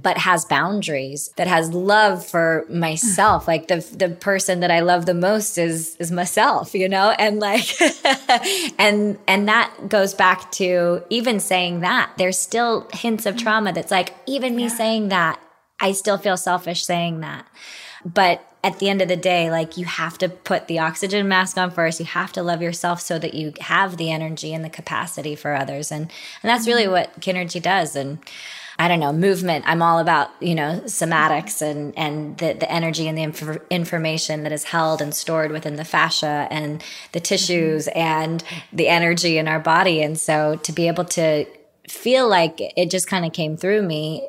but 0.02 0.18
has 0.18 0.44
boundaries 0.44 1.30
that 1.38 1.48
has 1.48 1.70
love 1.70 2.26
for 2.26 2.66
myself. 2.70 3.48
Like 3.48 3.70
the 3.70 3.78
the 3.98 4.10
person 4.10 4.60
that 4.60 4.70
i 4.70 4.82
love 4.82 5.06
the 5.06 5.14
most 5.14 5.58
is 5.58 5.96
is 5.98 6.12
myself 6.12 6.76
you 6.76 6.90
know? 6.90 7.12
And 7.12 7.40
like 7.40 7.66
and 8.78 9.18
and 9.28 9.48
that 9.48 9.74
goes 9.88 10.14
back 10.14 10.52
to 10.54 11.04
even 11.10 11.40
saying 11.40 11.80
that 11.80 12.12
there's 12.18 12.38
still 12.38 12.88
hints 12.94 13.26
of 13.26 13.38
trauma 13.38 13.72
that's 13.72 13.92
like 13.92 14.14
even 14.26 14.56
me 14.56 14.64
yeah. 14.64 14.70
saying 14.70 15.08
that 15.10 15.40
i 15.80 15.94
still 15.94 16.18
feel 16.18 16.38
selfish 16.38 16.84
saying 16.84 17.22
that. 17.22 17.48
But 18.04 18.46
at 18.66 18.80
the 18.80 18.90
end 18.90 19.00
of 19.00 19.08
the 19.08 19.16
day 19.16 19.52
like 19.52 19.78
you 19.78 19.86
have 19.86 20.18
to 20.18 20.28
put 20.28 20.68
the 20.68 20.80
oxygen 20.80 21.28
mask 21.28 21.56
on 21.56 21.70
first 21.70 22.00
you 22.00 22.06
have 22.06 22.32
to 22.34 22.42
love 22.42 22.64
yourself 22.64 23.00
so 23.00 23.20
that 23.20 23.36
you 23.36 23.54
have 23.62 23.98
the 23.98 24.10
energy 24.12 24.54
and 24.56 24.66
the 24.66 24.70
capacity 24.70 25.36
for 25.36 25.54
others 25.54 25.92
and 25.92 26.02
and 26.42 26.50
that's 26.50 26.68
really 26.68 26.84
mm-hmm. 26.84 26.94
what 26.94 27.20
Kinergy 27.20 27.62
does 27.62 27.96
and 27.96 28.18
I 28.78 28.90
don't 28.90 29.00
know, 29.00 29.14
movement. 29.14 29.64
I'm 29.66 29.82
all 29.82 30.00
about, 30.00 30.32
you 30.42 30.54
know, 30.54 30.82
somatics 30.84 31.62
and, 31.62 31.98
and 31.98 32.38
the, 32.40 32.52
the 32.60 32.70
energy 32.70 33.08
and 33.08 33.18
the 33.18 33.24
inf- 33.24 33.62
information 33.70 34.44
that 34.44 34.52
is 34.52 34.66
held 34.66 35.02
and 35.02 35.16
stored 35.16 35.54
within 35.54 35.78
the 35.78 35.86
fascia 35.86 36.46
and 36.52 36.84
the 37.14 37.22
tissues 37.22 37.88
mm-hmm. 37.88 37.98
and 37.98 38.44
the 38.74 38.90
energy 38.90 39.38
in 39.38 39.48
our 39.48 39.62
body. 39.62 40.02
And 40.02 40.20
so 40.20 40.58
to 40.58 40.74
be 40.74 40.90
able 40.90 41.06
to 41.06 41.46
feel 41.88 42.28
like 42.28 42.58
it 42.60 42.92
just 42.92 43.08
kind 43.08 43.26
of 43.26 43.32
came 43.32 43.56
through 43.56 43.84
me 43.84 44.28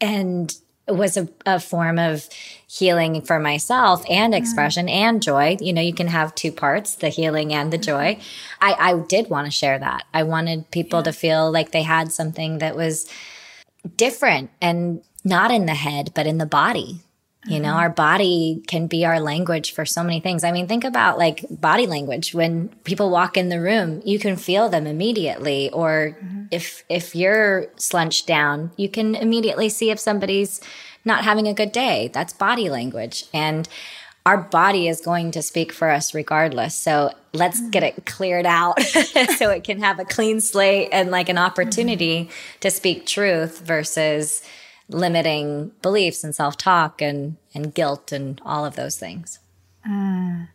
and 0.00 0.56
was 0.88 1.16
a, 1.16 1.28
a, 1.44 1.58
form 1.58 1.98
of 1.98 2.28
healing 2.68 3.20
for 3.22 3.40
myself 3.40 4.04
and 4.08 4.32
mm-hmm. 4.32 4.42
expression 4.42 4.88
and 4.88 5.22
joy. 5.22 5.56
You 5.60 5.72
know, 5.72 5.80
you 5.82 5.94
can 5.94 6.06
have 6.06 6.34
two 6.34 6.52
parts, 6.52 6.94
the 6.94 7.08
healing 7.08 7.52
and 7.52 7.72
the 7.72 7.78
joy. 7.78 8.14
Mm-hmm. 8.14 8.64
I, 8.64 8.74
I 8.78 8.98
did 9.08 9.28
want 9.28 9.46
to 9.46 9.50
share 9.50 9.78
that. 9.78 10.04
I 10.14 10.22
wanted 10.22 10.70
people 10.70 11.00
yeah. 11.00 11.04
to 11.04 11.12
feel 11.12 11.50
like 11.50 11.72
they 11.72 11.82
had 11.82 12.12
something 12.12 12.58
that 12.58 12.76
was 12.76 13.10
different 13.96 14.50
and 14.60 15.02
not 15.24 15.50
in 15.50 15.66
the 15.66 15.74
head, 15.74 16.12
but 16.14 16.26
in 16.26 16.38
the 16.38 16.46
body. 16.46 17.00
You 17.46 17.60
know, 17.60 17.68
mm-hmm. 17.68 17.78
our 17.78 17.90
body 17.90 18.62
can 18.66 18.86
be 18.86 19.04
our 19.04 19.20
language 19.20 19.72
for 19.72 19.84
so 19.84 20.02
many 20.02 20.20
things. 20.20 20.42
I 20.44 20.52
mean, 20.52 20.66
think 20.66 20.84
about 20.84 21.18
like 21.18 21.44
body 21.50 21.86
language. 21.86 22.34
When 22.34 22.68
people 22.84 23.10
walk 23.10 23.36
in 23.36 23.48
the 23.48 23.60
room, 23.60 24.02
you 24.04 24.18
can 24.18 24.36
feel 24.36 24.68
them 24.68 24.86
immediately. 24.86 25.70
Or 25.70 26.16
mm-hmm. 26.20 26.46
if, 26.50 26.84
if 26.88 27.14
you're 27.14 27.66
slunched 27.76 28.26
down, 28.26 28.72
you 28.76 28.88
can 28.88 29.14
immediately 29.14 29.68
see 29.68 29.90
if 29.90 29.98
somebody's 29.98 30.60
not 31.04 31.24
having 31.24 31.46
a 31.46 31.54
good 31.54 31.72
day. 31.72 32.10
That's 32.12 32.32
body 32.32 32.68
language. 32.68 33.26
And 33.32 33.68
our 34.26 34.36
body 34.36 34.88
is 34.88 35.00
going 35.00 35.30
to 35.30 35.40
speak 35.40 35.72
for 35.72 35.88
us 35.88 36.12
regardless. 36.12 36.74
So 36.74 37.12
let's 37.32 37.60
get 37.70 37.84
it 37.84 38.06
cleared 38.06 38.44
out 38.44 38.80
so 39.36 39.50
it 39.50 39.62
can 39.62 39.80
have 39.80 40.00
a 40.00 40.04
clean 40.04 40.40
slate 40.40 40.88
and 40.90 41.12
like 41.12 41.28
an 41.28 41.38
opportunity 41.38 42.24
mm-hmm. 42.24 42.58
to 42.60 42.70
speak 42.72 43.06
truth 43.06 43.60
versus 43.60 44.42
limiting 44.88 45.72
beliefs 45.82 46.22
and 46.22 46.34
self-talk 46.34 47.02
and 47.02 47.36
and 47.54 47.74
guilt 47.74 48.12
and 48.12 48.40
all 48.44 48.64
of 48.64 48.76
those 48.76 48.96
things. 48.98 49.38
Mm. 49.86 50.48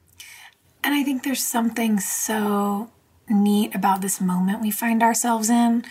And 0.84 0.94
I 0.96 1.04
think 1.04 1.24
there's 1.24 1.44
something 1.44 2.00
so 2.00 2.90
neat 3.30 3.74
about 3.74 4.02
this 4.02 4.20
moment 4.20 4.62
we 4.62 4.72
find 4.72 5.02
ourselves 5.02 5.50
in 5.50 5.84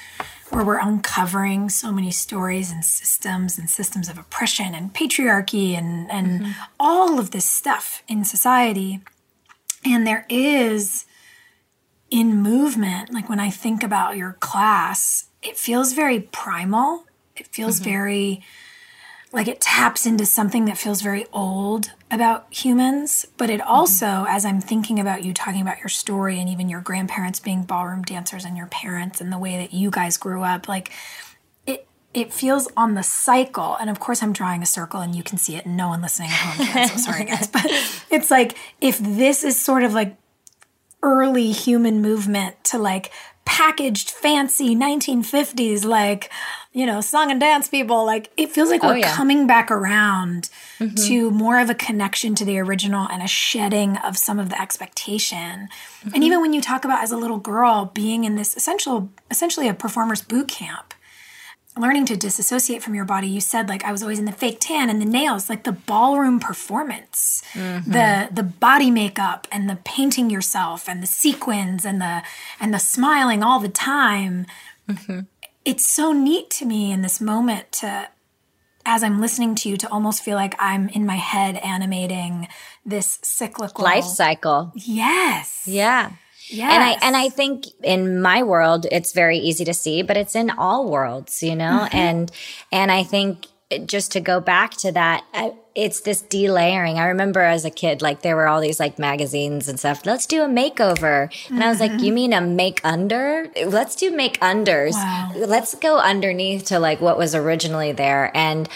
where 0.51 0.65
we're 0.65 0.79
uncovering 0.79 1.69
so 1.69 1.93
many 1.93 2.11
stories 2.11 2.73
and 2.73 2.85
systems 2.85 3.57
and 3.57 3.71
systems 3.71 4.09
of 4.09 4.19
oppression 4.19 4.75
and 4.75 4.93
patriarchy 4.93 5.79
and, 5.79 6.11
and 6.11 6.41
mm-hmm. 6.41 6.51
all 6.79 7.19
of 7.19 7.31
this 7.31 7.49
stuff 7.49 8.03
in 8.09 8.25
society. 8.25 9.01
And 9.85 10.07
there 10.07 10.27
is 10.29 11.07
in 12.11 12.43
movement, 12.43 13.13
like 13.13 13.29
when 13.29 13.41
I 13.41 13.51
think 13.51 13.85
about 13.85 14.17
your 14.17 14.33
class, 14.41 15.27
it 15.43 15.57
feels 15.57 15.93
very 15.93 16.21
primal. 16.21 17.05
It 17.41 17.49
feels 17.49 17.81
mm-hmm. 17.81 17.91
very 17.91 18.43
like 19.33 19.47
it 19.47 19.61
taps 19.61 20.07
into 20.07 20.27
something 20.27 20.65
that 20.65 20.77
feels 20.77 21.03
very 21.03 21.27
old 21.33 21.93
about 22.11 22.53
humans 22.53 23.27
but 23.37 23.49
it 23.51 23.61
also 23.61 24.07
mm-hmm. 24.07 24.35
as 24.35 24.45
i'm 24.45 24.61
thinking 24.61 24.99
about 24.99 25.25
you 25.25 25.33
talking 25.33 25.61
about 25.61 25.79
your 25.79 25.89
story 25.89 26.39
and 26.39 26.49
even 26.49 26.69
your 26.69 26.81
grandparents 26.81 27.39
being 27.41 27.63
ballroom 27.63 28.03
dancers 28.03 28.45
and 28.45 28.57
your 28.57 28.67
parents 28.67 29.21
and 29.21 29.33
the 29.33 29.39
way 29.39 29.57
that 29.57 29.73
you 29.73 29.91
guys 29.91 30.17
grew 30.17 30.43
up 30.43 30.69
like 30.69 30.91
it 31.67 31.87
it 32.13 32.33
feels 32.33 32.69
on 32.77 32.95
the 32.95 33.03
cycle 33.03 33.77
and 33.77 33.89
of 33.89 34.01
course 34.01 34.23
i'm 34.23 34.33
drawing 34.33 34.63
a 34.63 34.67
circle 34.67 35.01
and 35.01 35.15
you 35.15 35.23
can 35.23 35.39
see 35.39 35.57
it 35.57 35.65
and 35.65 35.77
no 35.77 35.89
one 35.89 36.03
listening 36.03 36.31
at 36.31 36.35
home 36.35 36.67
can 36.67 36.89
so 36.89 36.97
sorry 37.13 37.25
guys 37.25 37.47
but 37.47 37.65
it's 38.11 38.31
like 38.31 38.57
if 38.81 38.99
this 38.99 39.45
is 39.45 39.59
sort 39.59 39.83
of 39.83 39.93
like 39.93 40.17
early 41.03 41.51
human 41.53 42.03
movement 42.03 42.63
to 42.65 42.79
like 42.79 43.11
packaged 43.45 44.11
fancy 44.11 44.77
1950s 44.77 45.85
like 45.85 46.31
you 46.73 46.87
know 46.87 47.01
song 47.01 47.31
and 47.31 47.41
dance 47.41 47.69
people 47.69 48.07
like 48.07 48.31
it 48.37 48.51
feels 48.51 48.71
like 48.71 48.85
oh, 48.85 48.89
we're 48.89 48.99
yeah. 48.99 49.15
coming 49.15 49.47
back 49.47 49.71
around 49.71 50.51
mm-hmm. 50.79 50.95
to 50.95 51.31
more 51.31 51.59
of 51.59 51.69
a 51.69 51.75
connection 51.75 52.35
to 52.35 52.45
the 52.45 52.59
original 52.59 53.09
and 53.09 53.23
a 53.23 53.27
shedding 53.27 53.97
of 53.99 54.17
some 54.17 54.39
of 54.39 54.51
the 54.51 54.61
expectation 54.61 55.69
mm-hmm. 56.01 56.15
and 56.15 56.23
even 56.23 56.41
when 56.41 56.53
you 56.53 56.61
talk 56.61 56.85
about 56.85 57.03
as 57.03 57.11
a 57.11 57.17
little 57.17 57.39
girl 57.39 57.91
being 57.93 58.25
in 58.25 58.37
this 58.37 58.57
essential 58.57 59.11
essentially 59.31 59.69
a 59.69 59.75
performer's 59.75 60.23
boot 60.23 60.49
camp 60.49 60.95
learning 61.79 62.05
to 62.07 62.17
disassociate 62.17 62.83
from 62.83 62.95
your 62.95 63.05
body 63.05 63.29
you 63.29 63.41
said 63.41 63.69
like 63.69 63.85
i 63.85 63.93
was 63.93 64.03
always 64.03 64.19
in 64.19 64.25
the 64.25 64.33
fake 64.33 64.59
tan 64.61 64.91
and 64.91 65.01
the 65.01 65.07
nails 65.07 65.49
like 65.49 65.65
the 65.65 65.73
ballroom 65.73 66.41
performance. 66.41 67.43
Mm-hmm. 67.53 67.93
the 67.93 68.29
the 68.33 68.43
body 68.43 68.91
makeup 68.91 69.47
and 69.51 69.69
the 69.69 69.77
painting 69.85 70.31
yourself 70.31 70.89
and 70.89 71.03
the 71.03 71.07
sequins 71.07 71.85
and 71.85 72.01
the 72.01 72.23
and 72.61 72.73
the 72.75 72.79
smiling 72.79 73.43
all 73.43 73.61
the 73.61 73.69
time. 73.69 74.47
Mm-hmm. 74.89 75.21
it's 75.65 75.87
so 75.87 76.13
neat 76.13 76.51
to 76.51 76.65
me 76.65 76.91
in 76.91 77.03
this 77.03 77.21
moment 77.21 77.71
to 77.73 78.09
as 78.85 79.03
i'm 79.03 79.21
listening 79.21 79.55
to 79.55 79.69
you 79.69 79.77
to 79.77 79.89
almost 79.91 80.23
feel 80.23 80.37
like 80.37 80.55
i'm 80.59 80.89
in 80.89 81.07
my 81.07 81.17
head 81.17 81.57
animating 81.57 82.49
this 82.85 83.19
cyclical 83.23 83.85
life 83.85 84.05
cycle. 84.05 84.73
Yes. 84.75 85.65
Yeah 85.67 86.13
Yes. 86.51 86.73
And 86.73 86.83
I 86.83 87.07
and 87.07 87.17
I 87.17 87.29
think 87.29 87.67
in 87.83 88.21
my 88.21 88.43
world 88.43 88.87
it's 88.91 89.13
very 89.13 89.39
easy 89.39 89.65
to 89.65 89.75
see, 89.75 90.03
but 90.03 90.17
it's 90.17 90.35
in 90.35 90.51
all 90.51 90.91
worlds, 90.91 91.43
you 91.43 91.55
know? 91.55 91.87
Mm-hmm. 91.87 91.97
And 91.97 92.33
and 92.73 92.91
I 92.91 93.05
think 93.05 93.47
just 93.87 94.13
to 94.13 94.21
go 94.21 94.41
back 94.41 94.73
to 94.73 94.91
that, 94.93 95.25
it's 95.77 96.01
this 96.01 96.23
delayering. 96.23 96.97
I 96.97 97.07
remember 97.07 97.41
as 97.41 97.65
a 97.65 97.71
kid, 97.71 98.03
like 98.03 98.23
there 98.23 98.35
were 98.35 98.49
all 98.49 98.61
these 98.61 98.81
like 98.81 98.99
magazines 98.99 99.69
and 99.69 99.79
stuff. 99.79 100.05
Let's 100.05 100.27
do 100.27 100.43
a 100.43 100.49
makeover. 100.49 101.23
And 101.23 101.31
mm-hmm. 101.31 101.63
I 101.63 101.69
was 101.69 101.79
like, 101.79 101.93
you 101.93 101.99
mm-hmm. 101.99 102.15
mean 102.15 102.33
a 102.33 102.41
make 102.41 102.81
under? 102.83 103.49
Let's 103.67 103.95
do 103.95 104.11
make 104.11 104.41
unders. 104.41 104.95
Wow. 104.95 105.33
Let's 105.37 105.77
go 105.77 105.99
underneath 105.99 106.65
to 106.67 106.81
like 106.81 107.01
what 107.01 107.17
was 107.17 107.37
originally 107.37 107.93
there. 107.93 108.33
And 108.37 108.69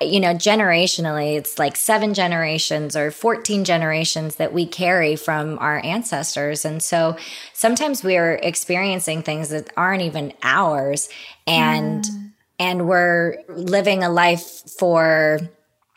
you 0.00 0.20
know, 0.20 0.34
generationally, 0.34 1.36
it's 1.36 1.58
like 1.58 1.76
seven 1.76 2.14
generations 2.14 2.96
or 2.96 3.10
14 3.10 3.64
generations 3.64 4.36
that 4.36 4.52
we 4.52 4.66
carry 4.66 5.16
from 5.16 5.58
our 5.58 5.84
ancestors. 5.84 6.64
And 6.64 6.82
so 6.82 7.16
sometimes 7.52 8.04
we're 8.04 8.34
experiencing 8.34 9.22
things 9.22 9.48
that 9.48 9.70
aren't 9.76 10.02
even 10.02 10.32
ours 10.42 11.08
and, 11.46 12.04
mm. 12.04 12.32
and 12.58 12.88
we're 12.88 13.36
living 13.48 14.02
a 14.02 14.10
life 14.10 14.62
for, 14.78 15.40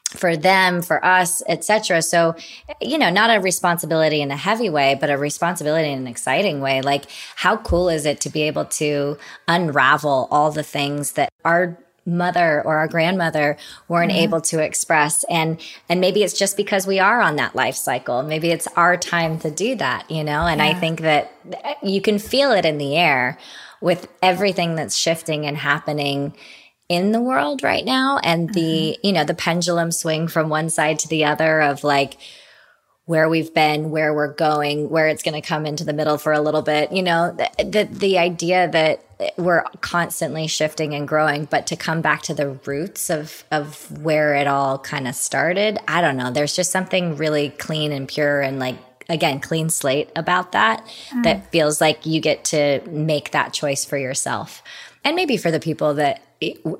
for 0.10 0.38
them, 0.38 0.82
for 0.82 1.04
us, 1.04 1.44
etc. 1.48 2.02
So, 2.02 2.36
you 2.82 2.98
know, 2.98 3.10
not 3.10 3.36
a 3.36 3.42
responsibility 3.42 4.22
in 4.22 4.32
a 4.32 4.38
heavy 4.38 4.70
way, 4.70 4.98
but 5.00 5.10
a 5.10 5.18
responsibility 5.18 5.92
in 5.92 6.00
an 6.00 6.08
exciting 6.08 6.62
way. 6.62 6.82
Like, 6.82 7.06
how 7.36 7.58
cool 7.58 7.90
is 7.90 8.06
it 8.06 8.22
to 8.22 8.30
be 8.30 8.44
able 8.44 8.66
to 8.66 9.18
unravel 9.48 10.28
all 10.32 10.52
the 10.52 10.64
things 10.64 11.14
that 11.14 11.30
are 11.44 11.78
mother 12.08 12.64
or 12.64 12.78
our 12.78 12.88
grandmother 12.88 13.58
weren't 13.90 14.12
mm-hmm. 14.12 14.22
able 14.22 14.42
to 14.42 14.64
express 14.64 15.26
and 15.26 15.62
and 15.90 16.00
maybe 16.00 16.24
it's 16.24 16.38
just 16.38 16.56
because 16.56 16.88
we 16.88 17.00
are 17.00 17.22
on 17.22 17.36
that 17.36 17.54
life 17.54 17.76
cycle 17.76 18.24
maybe 18.24 18.50
it's 18.50 18.68
our 18.78 18.96
time 18.96 19.38
to 19.38 19.52
do 19.52 19.76
that 19.76 20.10
you 20.10 20.24
know 20.24 20.48
and 20.48 20.60
yeah. 20.60 20.68
i 20.68 20.74
think 20.74 21.02
that 21.02 21.34
you 21.84 22.02
can 22.02 22.18
feel 22.18 22.52
it 22.52 22.66
in 22.66 22.78
the 22.78 22.96
air 22.96 23.38
with 23.82 24.08
everything 24.24 24.76
that's 24.76 24.96
shifting 24.96 25.46
and 25.46 25.58
happening 25.58 26.34
in 26.88 27.12
the 27.12 27.22
world 27.22 27.62
right 27.62 27.84
now 27.84 28.18
and 28.24 28.54
the 28.54 28.94
mm-hmm. 28.96 29.08
you 29.08 29.12
know 29.12 29.26
the 29.26 29.34
pendulum 29.34 29.92
swing 29.92 30.30
from 30.30 30.48
one 30.48 30.70
side 30.70 30.98
to 30.98 31.10
the 31.10 31.26
other 31.26 31.60
of 31.60 31.84
like 31.84 32.18
where 33.08 33.30
we've 33.30 33.54
been, 33.54 33.90
where 33.90 34.14
we're 34.14 34.34
going, 34.34 34.90
where 34.90 35.08
it's 35.08 35.24
going 35.24 35.34
to 35.34 35.42
come 35.42 35.66
into 35.66 35.86
the 35.86 35.94
middle 35.94 36.18
for 36.18 36.34
a 36.34 36.42
little 36.42 36.62
bit. 36.62 36.92
You 36.92 37.02
know, 37.02 37.32
the, 37.32 37.88
the, 37.90 38.18
idea 38.18 38.70
that 38.70 39.02
we're 39.38 39.64
constantly 39.80 40.46
shifting 40.48 40.94
and 40.94 41.08
growing, 41.08 41.46
but 41.46 41.66
to 41.68 41.78
come 41.78 42.02
back 42.02 42.22
to 42.24 42.34
the 42.34 42.50
roots 42.66 43.10
of 43.10 43.46
of 43.50 43.90
where 44.02 44.36
it 44.36 44.46
all 44.46 44.78
kind 44.78 45.08
of 45.08 45.16
started, 45.16 45.80
I 45.88 46.02
don't 46.02 46.18
know. 46.18 46.32
There's 46.32 46.54
just 46.54 46.70
something 46.70 47.16
really 47.16 47.50
clean 47.52 47.94
and 47.94 48.10
pure 48.10 48.42
and 48.42 48.60
like 48.60 48.76
again 49.08 49.40
clean 49.40 49.70
slate 49.70 50.10
about 50.18 50.52
that 50.52 50.86
mm. 51.10 51.24
that 51.24 51.50
feels 51.50 51.80
like 51.80 52.06
you 52.06 52.20
get 52.20 52.44
to 52.44 52.82
make 52.90 53.32
that 53.32 53.54
choice 53.54 53.86
for 53.86 53.98
yourself 53.98 54.62
and 55.06 55.16
maybe 55.16 55.38
for 55.38 55.50
the 55.50 55.62
people 55.62 55.94
that 55.94 56.22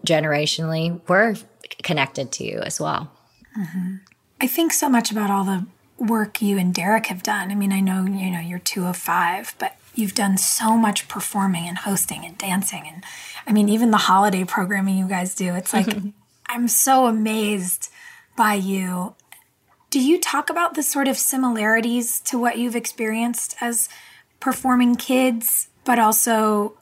generationally 0.06 1.00
were 1.08 1.36
connected 1.84 2.34
to 2.34 2.44
you 2.44 2.60
as 2.60 2.82
well. 2.82 3.10
Mm-hmm. 3.58 3.96
I 4.42 4.48
think 4.48 4.74
so 4.74 4.90
much 4.90 5.10
about 5.10 5.32
all 5.32 5.46
the 5.46 5.66
work 5.98 6.42
you 6.42 6.58
and 6.58 6.74
Derek 6.74 7.08
have 7.08 7.24
done. 7.24 7.52
I 7.52 7.56
mean, 7.56 7.72
I 7.72 7.80
know, 7.80 8.06
you 8.06 8.32
know, 8.32 8.40
you're 8.40 8.60
two 8.60 8.86
of 8.86 8.98
five, 8.98 9.56
but 9.60 9.78
you've 9.96 10.14
done 10.14 10.38
so 10.38 10.78
much 10.78 11.08
performing 11.08 11.68
and 11.68 11.80
hosting 11.80 12.24
and 12.24 12.38
dancing. 12.38 12.84
And 12.86 13.04
I 13.46 13.52
mean, 13.52 13.68
even 13.68 13.92
the 13.92 13.98
holiday 13.98 14.44
programming 14.44 14.98
you 14.98 15.08
guys 15.08 15.34
do, 15.36 15.56
it's 15.56 15.74
like, 15.74 15.88
I'm 16.48 16.68
so 16.68 17.08
amazed 17.08 17.90
by 18.36 18.54
you. 18.54 19.16
Do 19.90 20.00
you 20.00 20.20
talk 20.20 20.50
about 20.50 20.76
the 20.76 20.84
sort 20.84 21.08
of 21.08 21.18
similarities 21.18 22.20
to 22.22 22.38
what 22.38 22.58
you've 22.58 22.76
experienced 22.76 23.56
as 23.60 23.90
performing 24.40 24.96
kids, 24.96 25.70
but 25.84 25.98
also 25.98 26.78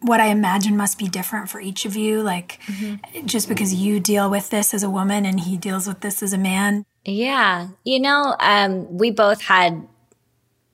what 0.00 0.20
I 0.20 0.26
imagine 0.26 0.76
must 0.76 0.98
be 0.98 1.06
different 1.06 1.48
for 1.48 1.60
each 1.60 1.84
of 1.84 1.94
you? 1.94 2.22
Like, 2.22 2.58
mm-hmm. 2.66 3.26
just 3.26 3.48
because 3.48 3.72
you 3.72 4.00
deal 4.00 4.28
with 4.28 4.50
this 4.50 4.74
as 4.74 4.82
a 4.82 4.90
woman 4.90 5.24
and 5.24 5.40
he 5.40 5.56
deals 5.56 5.86
with 5.86 6.00
this 6.00 6.22
as 6.22 6.32
a 6.32 6.38
man? 6.38 6.84
Yeah. 7.04 7.68
You 7.84 8.00
know, 8.00 8.36
um, 8.38 8.96
we 8.96 9.10
both 9.10 9.42
had 9.42 9.86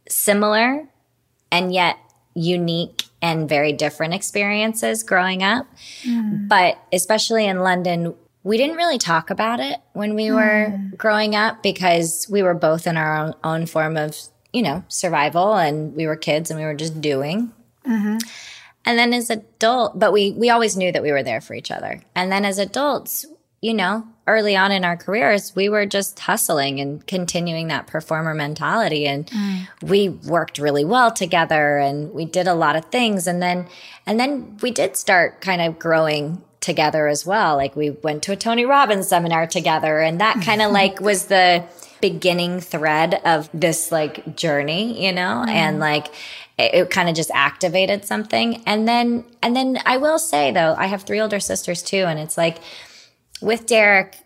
similar 0.08 0.88
and 1.50 1.72
yet 1.72 1.98
unique 2.34 3.04
and 3.20 3.48
very 3.48 3.72
different 3.72 4.14
experiences 4.14 5.02
growing 5.02 5.42
up. 5.42 5.66
Mm. 6.02 6.48
But 6.48 6.78
especially 6.92 7.46
in 7.46 7.60
London, 7.60 8.14
we 8.44 8.56
didn't 8.56 8.76
really 8.76 8.98
talk 8.98 9.30
about 9.30 9.60
it 9.60 9.78
when 9.92 10.14
we 10.14 10.30
were 10.30 10.68
mm. 10.70 10.96
growing 10.96 11.34
up 11.34 11.62
because 11.62 12.26
we 12.30 12.42
were 12.42 12.54
both 12.54 12.86
in 12.86 12.96
our 12.96 13.16
own, 13.16 13.34
own, 13.42 13.66
form 13.66 13.96
of, 13.96 14.16
you 14.52 14.62
know, 14.62 14.84
survival 14.88 15.54
and 15.54 15.94
we 15.94 16.06
were 16.06 16.16
kids 16.16 16.50
and 16.50 16.58
we 16.58 16.64
were 16.64 16.74
just 16.74 17.00
doing. 17.00 17.52
Mm-hmm. 17.86 18.18
And 18.84 18.98
then 18.98 19.12
as 19.12 19.28
adult, 19.28 19.98
but 19.98 20.12
we 20.12 20.32
we 20.32 20.48
always 20.48 20.76
knew 20.76 20.92
that 20.92 21.02
we 21.02 21.12
were 21.12 21.22
there 21.22 21.42
for 21.42 21.52
each 21.52 21.70
other. 21.70 22.00
And 22.14 22.32
then 22.32 22.44
as 22.44 22.58
adults, 22.58 23.26
you 23.60 23.74
know, 23.74 24.06
early 24.26 24.54
on 24.56 24.70
in 24.70 24.84
our 24.84 24.96
careers, 24.96 25.56
we 25.56 25.68
were 25.68 25.86
just 25.86 26.18
hustling 26.20 26.80
and 26.80 27.04
continuing 27.06 27.68
that 27.68 27.86
performer 27.86 28.34
mentality. 28.34 29.06
And 29.06 29.26
mm. 29.26 29.66
we 29.82 30.10
worked 30.10 30.58
really 30.58 30.84
well 30.84 31.10
together 31.10 31.78
and 31.78 32.12
we 32.12 32.24
did 32.24 32.46
a 32.46 32.54
lot 32.54 32.76
of 32.76 32.84
things. 32.86 33.26
And 33.26 33.42
then, 33.42 33.66
and 34.06 34.20
then 34.20 34.58
we 34.62 34.70
did 34.70 34.96
start 34.96 35.40
kind 35.40 35.62
of 35.62 35.78
growing 35.78 36.42
together 36.60 37.08
as 37.08 37.24
well. 37.24 37.56
Like 37.56 37.74
we 37.74 37.90
went 37.90 38.22
to 38.24 38.32
a 38.32 38.36
Tony 38.36 38.64
Robbins 38.64 39.08
seminar 39.08 39.46
together 39.46 39.98
and 40.00 40.20
that 40.20 40.42
kind 40.42 40.60
of 40.60 40.72
like 40.72 41.00
was 41.00 41.26
the 41.26 41.64
beginning 42.00 42.60
thread 42.60 43.20
of 43.24 43.48
this 43.52 43.90
like 43.90 44.36
journey, 44.36 45.04
you 45.04 45.12
know, 45.12 45.44
mm. 45.46 45.48
and 45.48 45.80
like, 45.80 46.08
it, 46.58 46.74
it 46.74 46.90
kind 46.90 47.08
of 47.08 47.16
just 47.16 47.30
activated 47.32 48.04
something. 48.04 48.62
And 48.66 48.86
then, 48.86 49.24
and 49.42 49.56
then 49.56 49.80
I 49.86 49.96
will 49.96 50.18
say 50.18 50.52
though, 50.52 50.74
I 50.76 50.86
have 50.86 51.02
three 51.02 51.20
older 51.20 51.40
sisters 51.40 51.82
too. 51.82 52.04
And 52.04 52.18
it's 52.20 52.36
like, 52.36 52.58
with 53.40 53.66
Derek, 53.66 54.16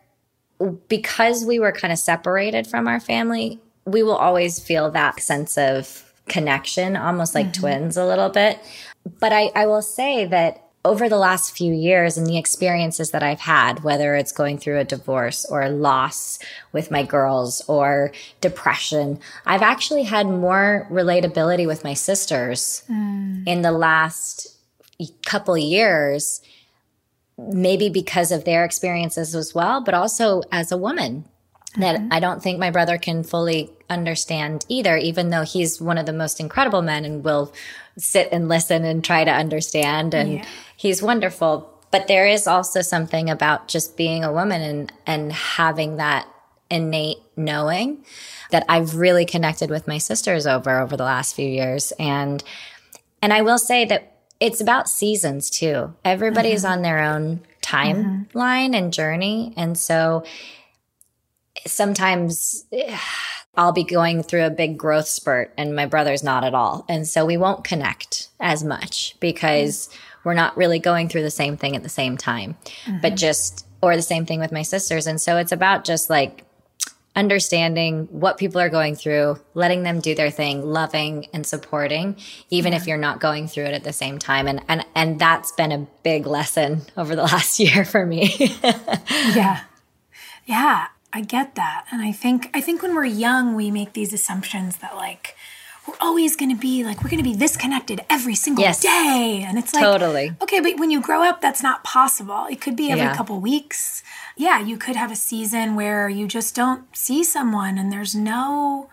because 0.88 1.44
we 1.44 1.58
were 1.58 1.72
kind 1.72 1.92
of 1.92 1.98
separated 1.98 2.66
from 2.66 2.86
our 2.86 3.00
family, 3.00 3.60
we 3.84 4.02
will 4.02 4.16
always 4.16 4.60
feel 4.60 4.90
that 4.90 5.20
sense 5.20 5.58
of 5.58 6.12
connection, 6.28 6.96
almost 6.96 7.34
like 7.34 7.46
mm-hmm. 7.46 7.60
twins 7.60 7.96
a 7.96 8.06
little 8.06 8.28
bit. 8.28 8.58
But 9.18 9.32
I, 9.32 9.50
I 9.54 9.66
will 9.66 9.82
say 9.82 10.24
that 10.26 10.62
over 10.84 11.08
the 11.08 11.18
last 11.18 11.56
few 11.56 11.72
years 11.72 12.16
and 12.16 12.26
the 12.26 12.38
experiences 12.38 13.12
that 13.12 13.22
I've 13.22 13.40
had, 13.40 13.84
whether 13.84 14.16
it's 14.16 14.32
going 14.32 14.58
through 14.58 14.78
a 14.78 14.84
divorce 14.84 15.44
or 15.44 15.68
loss 15.68 16.40
with 16.72 16.90
my 16.90 17.04
girls 17.04 17.62
or 17.68 18.12
depression, 18.40 19.20
I've 19.46 19.62
actually 19.62 20.04
had 20.04 20.26
more 20.26 20.88
relatability 20.90 21.66
with 21.66 21.84
my 21.84 21.94
sisters 21.94 22.82
mm. 22.90 23.46
in 23.46 23.62
the 23.62 23.72
last 23.72 24.56
couple 25.24 25.56
years 25.56 26.40
maybe 27.38 27.88
because 27.88 28.30
of 28.30 28.44
their 28.44 28.64
experiences 28.64 29.34
as 29.34 29.54
well, 29.54 29.80
but 29.80 29.94
also 29.94 30.42
as 30.52 30.70
a 30.70 30.76
woman 30.76 31.24
that 31.78 31.96
mm-hmm. 31.96 32.12
I 32.12 32.20
don't 32.20 32.42
think 32.42 32.58
my 32.58 32.70
brother 32.70 32.98
can 32.98 33.24
fully 33.24 33.70
understand 33.88 34.66
either, 34.68 34.96
even 34.96 35.30
though 35.30 35.42
he's 35.42 35.80
one 35.80 35.98
of 35.98 36.06
the 36.06 36.12
most 36.12 36.40
incredible 36.40 36.82
men 36.82 37.04
and 37.04 37.24
will 37.24 37.52
sit 37.96 38.28
and 38.30 38.48
listen 38.48 38.84
and 38.84 39.04
try 39.04 39.24
to 39.24 39.30
understand. 39.30 40.14
And 40.14 40.34
yeah. 40.34 40.46
he's 40.76 41.02
wonderful. 41.02 41.68
But 41.90 42.08
there 42.08 42.26
is 42.26 42.46
also 42.46 42.82
something 42.82 43.30
about 43.30 43.68
just 43.68 43.96
being 43.96 44.24
a 44.24 44.32
woman 44.32 44.62
and, 44.62 44.92
and 45.06 45.32
having 45.32 45.96
that 45.96 46.26
innate 46.70 47.18
knowing 47.36 48.04
that 48.50 48.64
I've 48.68 48.96
really 48.96 49.26
connected 49.26 49.70
with 49.70 49.86
my 49.86 49.98
sisters 49.98 50.46
over 50.46 50.80
over 50.80 50.96
the 50.96 51.04
last 51.04 51.34
few 51.34 51.48
years. 51.48 51.92
And 51.98 52.42
and 53.20 53.32
I 53.32 53.42
will 53.42 53.58
say 53.58 53.84
that 53.84 54.11
it's 54.42 54.60
about 54.60 54.88
seasons 54.88 55.48
too. 55.48 55.94
Everybody's 56.04 56.64
mm-hmm. 56.64 56.72
on 56.72 56.82
their 56.82 56.98
own 56.98 57.40
timeline 57.62 58.26
mm-hmm. 58.32 58.74
and 58.74 58.92
journey. 58.92 59.54
And 59.56 59.78
so 59.78 60.24
sometimes 61.64 62.64
I'll 63.54 63.70
be 63.70 63.84
going 63.84 64.24
through 64.24 64.44
a 64.44 64.50
big 64.50 64.76
growth 64.76 65.06
spurt 65.06 65.54
and 65.56 65.76
my 65.76 65.86
brother's 65.86 66.24
not 66.24 66.42
at 66.42 66.54
all. 66.54 66.84
And 66.88 67.06
so 67.06 67.24
we 67.24 67.36
won't 67.36 67.62
connect 67.62 68.30
as 68.40 68.64
much 68.64 69.14
because 69.20 69.86
mm-hmm. 69.86 69.98
we're 70.24 70.34
not 70.34 70.56
really 70.56 70.80
going 70.80 71.08
through 71.08 71.22
the 71.22 71.30
same 71.30 71.56
thing 71.56 71.76
at 71.76 71.84
the 71.84 71.88
same 71.88 72.16
time, 72.16 72.56
but 72.86 73.12
mm-hmm. 73.12 73.14
just, 73.14 73.64
or 73.80 73.94
the 73.94 74.02
same 74.02 74.26
thing 74.26 74.40
with 74.40 74.50
my 74.50 74.62
sisters. 74.62 75.06
And 75.06 75.20
so 75.20 75.36
it's 75.36 75.52
about 75.52 75.84
just 75.84 76.10
like 76.10 76.44
understanding 77.14 78.08
what 78.10 78.38
people 78.38 78.60
are 78.60 78.70
going 78.70 78.94
through, 78.94 79.38
letting 79.54 79.82
them 79.82 80.00
do 80.00 80.14
their 80.14 80.30
thing, 80.30 80.64
loving 80.64 81.26
and 81.32 81.46
supporting, 81.46 82.16
even 82.50 82.72
yeah. 82.72 82.78
if 82.78 82.86
you're 82.86 82.96
not 82.96 83.20
going 83.20 83.48
through 83.48 83.64
it 83.64 83.74
at 83.74 83.84
the 83.84 83.92
same 83.92 84.18
time. 84.18 84.48
And, 84.48 84.62
and, 84.68 84.84
and 84.94 85.18
that's 85.18 85.52
been 85.52 85.72
a 85.72 85.86
big 86.02 86.26
lesson 86.26 86.82
over 86.96 87.14
the 87.14 87.22
last 87.22 87.58
year 87.58 87.84
for 87.84 88.06
me. 88.06 88.34
yeah. 89.34 89.64
Yeah. 90.46 90.86
I 91.14 91.20
get 91.20 91.56
that. 91.56 91.84
And 91.92 92.00
I 92.00 92.10
think, 92.10 92.48
I 92.54 92.62
think 92.62 92.82
when 92.82 92.94
we're 92.94 93.04
young, 93.04 93.54
we 93.54 93.70
make 93.70 93.92
these 93.92 94.14
assumptions 94.14 94.78
that 94.78 94.96
like, 94.96 95.36
we're 95.86 95.94
always 96.00 96.36
going 96.36 96.50
to 96.50 96.60
be 96.60 96.84
like 96.84 97.02
we're 97.02 97.10
going 97.10 97.22
to 97.22 97.28
be 97.28 97.34
this 97.34 97.56
connected 97.56 98.00
every 98.08 98.34
single 98.34 98.62
yes. 98.62 98.80
day 98.80 99.44
and 99.46 99.58
it's 99.58 99.74
like 99.74 99.82
totally 99.82 100.32
okay 100.40 100.60
but 100.60 100.78
when 100.78 100.90
you 100.90 101.00
grow 101.00 101.22
up 101.22 101.40
that's 101.40 101.62
not 101.62 101.82
possible 101.84 102.46
it 102.50 102.60
could 102.60 102.76
be 102.76 102.90
every 102.90 103.04
yeah. 103.04 103.16
couple 103.16 103.38
weeks 103.40 104.02
yeah 104.36 104.60
you 104.60 104.76
could 104.76 104.96
have 104.96 105.10
a 105.10 105.16
season 105.16 105.74
where 105.74 106.08
you 106.08 106.26
just 106.26 106.54
don't 106.54 106.84
see 106.96 107.24
someone 107.24 107.78
and 107.78 107.92
there's 107.92 108.14
no 108.14 108.88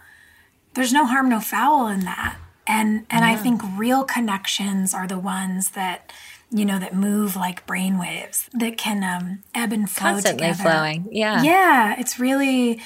there's 0.74 0.94
no 0.94 1.06
harm 1.06 1.30
no 1.30 1.40
foul 1.40 1.88
in 1.88 2.02
that 2.02 2.38
and 2.68 3.06
and 3.10 3.26
yeah. 3.26 3.32
i 3.32 3.36
think 3.36 3.62
real 3.76 4.04
connections 4.04 4.94
are 4.94 5.08
the 5.08 5.20
ones 5.20 5.72
that 5.72 6.12
you 6.52 6.66
know 6.66 6.80
that 6.80 6.96
move 6.96 7.36
like 7.36 7.66
brain 7.68 8.00
waves 8.00 8.50
that 8.54 8.78
can 8.78 9.04
um, 9.04 9.44
ebb 9.54 9.72
and 9.72 9.90
flow 9.90 10.12
constantly 10.12 10.48
together. 10.48 10.70
flowing 10.70 11.08
yeah 11.12 11.44
yeah 11.44 11.96
it's 12.00 12.20
really 12.20 12.82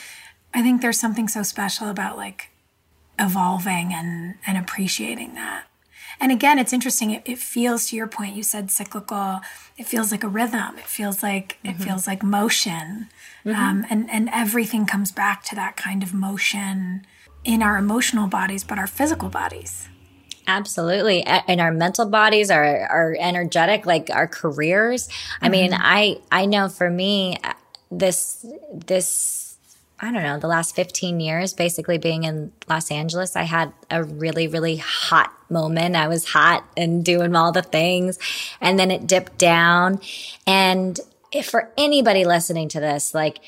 i 0.54 0.62
think 0.62 0.82
there's 0.82 1.00
something 1.00 1.30
so 1.30 1.44
special 1.44 1.90
about 1.90 2.18
like 2.18 2.50
evolving 3.20 3.94
and 3.94 4.36
and 4.46 4.58
appreciating 4.58 5.36
that 5.36 5.66
and 6.20 6.32
again 6.32 6.58
it's 6.58 6.74
interesting 6.74 7.12
it, 7.12 7.22
it, 7.26 7.38
feels 7.38 7.88
to 7.88 7.96
your 7.96 8.08
point 8.08 8.36
you 8.36 8.44
said 8.44 8.72
cyclical 8.72 9.42
it 9.78 9.86
feels 9.86 10.12
like 10.12 10.24
a 10.24 10.28
rhythm 10.28 10.78
it 10.78 10.86
feels 10.86 11.22
like 11.22 11.58
mm-hmm. 11.64 11.70
it 11.70 11.84
feels 11.84 12.08
like 12.08 12.24
motion 12.24 13.10
mm-hmm. 13.46 13.60
um, 13.60 13.86
and 13.90 14.10
and 14.10 14.30
everything 14.34 14.86
comes 14.86 15.12
back 15.12 15.44
to 15.44 15.56
that 15.56 15.76
kind 15.76 16.02
of 16.02 16.14
motion 16.14 17.06
in 17.44 17.62
our 17.62 17.78
emotional 17.78 18.28
bodies 18.28 18.64
but 18.64 18.80
our 18.80 18.88
physical 18.88 19.30
bodies 19.30 19.90
Absolutely. 20.48 21.24
And 21.24 21.62
our 21.62 21.72
mental 21.72 22.06
bodies 22.06 22.52
are, 22.52 22.86
are 22.88 23.16
energetic, 23.20 23.86
like 23.86 24.10
our 24.12 24.28
careers. 24.28 25.08
Mm-hmm. 25.08 25.46
I 25.46 25.50
mean, 25.50 25.72
mm-hmm. 25.72 25.82
I, 25.82 26.18
I 26.32 26.46
know 26.46 26.70
for 26.70 26.90
me, 26.90 27.38
uh, 27.44 27.54
this, 27.90 28.46
this 28.74 29.43
I 30.04 30.12
don't 30.12 30.24
know, 30.24 30.38
the 30.38 30.48
last 30.48 30.76
15 30.76 31.22
years, 31.22 31.54
basically 31.54 31.98
being 31.98 32.26
in 32.26 32.52
Los 32.68 32.92
Angeles, 32.92 33.38
I 33.38 33.44
had 33.44 33.72
a 33.90 34.04
really, 34.04 34.50
really 34.50 34.76
hot 34.76 35.32
moment. 35.50 35.96
I 35.96 36.10
was 36.10 36.26
hot 36.26 36.66
and 36.76 37.06
doing 37.06 37.38
all 37.38 37.54
the 37.54 37.62
things. 37.62 38.20
And 38.60 38.78
then 38.78 38.92
it 38.92 39.08
dipped 39.08 39.38
down. 39.38 40.02
And 40.46 41.00
if 41.32 41.46
for 41.50 41.72
anybody 41.78 42.26
listening 42.26 42.68
to 42.70 42.82
this, 42.82 43.14
like, 43.14 43.40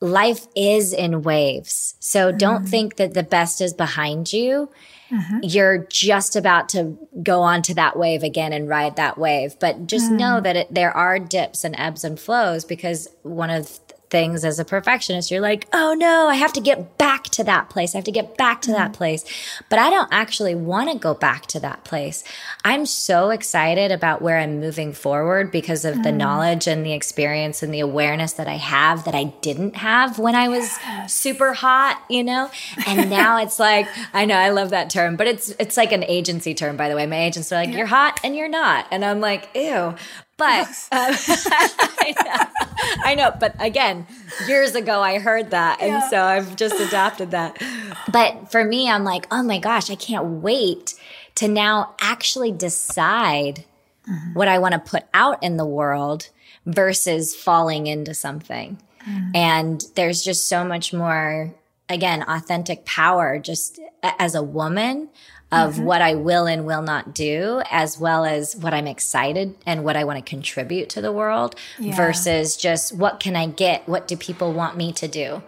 life 0.00 0.46
is 0.56 0.94
in 0.94 1.20
waves. 1.20 1.96
So 2.00 2.28
mm-hmm. 2.28 2.38
don't 2.38 2.66
think 2.66 2.96
that 2.96 3.12
the 3.12 3.22
best 3.22 3.60
is 3.60 3.74
behind 3.74 4.32
you. 4.32 4.70
Mm-hmm. 5.10 5.40
You're 5.42 5.86
just 5.90 6.34
about 6.34 6.70
to 6.70 6.96
go 7.22 7.42
onto 7.42 7.74
that 7.74 7.98
wave 7.98 8.22
again 8.22 8.54
and 8.54 8.70
ride 8.70 8.96
that 8.96 9.18
wave. 9.18 9.58
But 9.60 9.86
just 9.86 10.10
mm. 10.10 10.18
know 10.18 10.40
that 10.40 10.56
it, 10.56 10.74
there 10.74 10.96
are 10.96 11.18
dips 11.18 11.62
and 11.62 11.74
ebbs 11.78 12.04
and 12.04 12.18
flows 12.18 12.64
because 12.64 13.06
one 13.22 13.50
of 13.50 13.83
things 14.10 14.44
as 14.44 14.58
a 14.58 14.64
perfectionist. 14.64 15.30
You're 15.30 15.40
like, 15.40 15.66
oh 15.72 15.94
no, 15.94 16.28
I 16.28 16.36
have 16.36 16.52
to 16.54 16.60
get 16.60 16.98
back 16.98 17.24
to 17.24 17.44
that 17.44 17.68
place. 17.68 17.94
I 17.94 17.98
have 17.98 18.04
to 18.04 18.12
get 18.12 18.36
back 18.36 18.62
to 18.62 18.70
mm-hmm. 18.70 18.78
that 18.78 18.92
place. 18.92 19.24
But 19.68 19.78
I 19.78 19.90
don't 19.90 20.08
actually 20.12 20.54
want 20.54 20.90
to 20.92 20.98
go 20.98 21.14
back 21.14 21.46
to 21.46 21.60
that 21.60 21.84
place. 21.84 22.24
I'm 22.64 22.86
so 22.86 23.30
excited 23.30 23.90
about 23.90 24.22
where 24.22 24.38
I'm 24.38 24.60
moving 24.60 24.92
forward 24.92 25.50
because 25.50 25.84
of 25.84 25.96
mm. 25.96 26.02
the 26.04 26.12
knowledge 26.12 26.66
and 26.66 26.84
the 26.84 26.92
experience 26.92 27.62
and 27.62 27.72
the 27.72 27.80
awareness 27.80 28.34
that 28.34 28.46
I 28.46 28.56
have 28.56 29.04
that 29.04 29.14
I 29.14 29.24
didn't 29.24 29.76
have 29.76 30.18
when 30.18 30.34
I 30.34 30.48
was 30.48 30.78
yes. 30.82 31.14
super 31.14 31.52
hot, 31.52 32.02
you 32.08 32.24
know? 32.24 32.50
And 32.86 33.10
now 33.20 33.42
it's 33.42 33.58
like, 33.58 33.88
I 34.12 34.24
know 34.24 34.36
I 34.36 34.50
love 34.50 34.70
that 34.70 34.90
term, 34.90 35.16
but 35.16 35.26
it's 35.26 35.50
it's 35.58 35.76
like 35.76 35.92
an 35.92 36.04
agency 36.04 36.54
term, 36.54 36.76
by 36.76 36.88
the 36.88 36.96
way. 36.96 37.06
My 37.06 37.20
agents 37.20 37.52
are 37.52 37.56
like, 37.56 37.70
yeah. 37.70 37.78
you're 37.78 37.86
hot 37.86 38.20
and 38.22 38.36
you're 38.36 38.48
not. 38.48 38.86
And 38.90 39.04
I'm 39.04 39.20
like, 39.20 39.48
ew. 39.54 39.94
But 40.36 40.68
I, 40.92 42.14
know, 42.24 42.44
I, 43.04 43.14
know, 43.14 43.32
But 43.38 43.54
again, 43.60 44.06
years 44.48 44.74
ago, 44.74 45.00
I 45.00 45.18
heard 45.18 45.50
that. 45.50 45.80
And 45.80 45.92
yeah. 45.92 46.10
so 46.10 46.22
I've 46.22 46.56
just 46.56 46.74
adopted 46.80 47.30
that. 47.30 47.62
But 48.10 48.50
for 48.50 48.64
me, 48.64 48.90
I'm 48.90 49.04
like, 49.04 49.26
oh 49.30 49.42
my 49.42 49.58
gosh, 49.58 49.90
I 49.90 49.94
can't 49.94 50.42
wait 50.42 50.94
to 51.36 51.48
now 51.48 51.94
actually 52.00 52.52
decide 52.52 53.64
mm-hmm. 54.08 54.34
what 54.34 54.48
I 54.48 54.58
want 54.58 54.72
to 54.72 54.78
put 54.78 55.04
out 55.14 55.42
in 55.42 55.56
the 55.56 55.66
world 55.66 56.30
versus 56.66 57.34
falling 57.34 57.86
into 57.86 58.14
something. 58.14 58.78
Mm-hmm. 59.08 59.36
And 59.36 59.84
there's 59.94 60.22
just 60.22 60.48
so 60.48 60.64
much 60.64 60.92
more, 60.92 61.54
again, 61.88 62.24
authentic 62.26 62.84
power 62.84 63.38
just 63.38 63.78
as 64.02 64.34
a 64.34 64.42
woman 64.42 65.10
of 65.54 65.74
mm-hmm. 65.74 65.84
what 65.84 66.02
I 66.02 66.14
will 66.14 66.46
and 66.46 66.66
will 66.66 66.82
not 66.82 67.14
do, 67.14 67.62
as 67.70 67.98
well 67.98 68.24
as 68.24 68.56
what 68.56 68.74
I'm 68.74 68.86
excited 68.86 69.56
and 69.64 69.84
what 69.84 69.96
I 69.96 70.04
want 70.04 70.18
to 70.18 70.28
contribute 70.28 70.88
to 70.90 71.00
the 71.00 71.12
world 71.12 71.54
yeah. 71.78 71.94
versus 71.94 72.56
just 72.56 72.94
what 72.94 73.20
can 73.20 73.36
I 73.36 73.46
get? 73.46 73.88
What 73.88 74.08
do 74.08 74.16
people 74.16 74.52
want 74.52 74.76
me 74.76 74.92
to 74.94 75.08
do? 75.08 75.42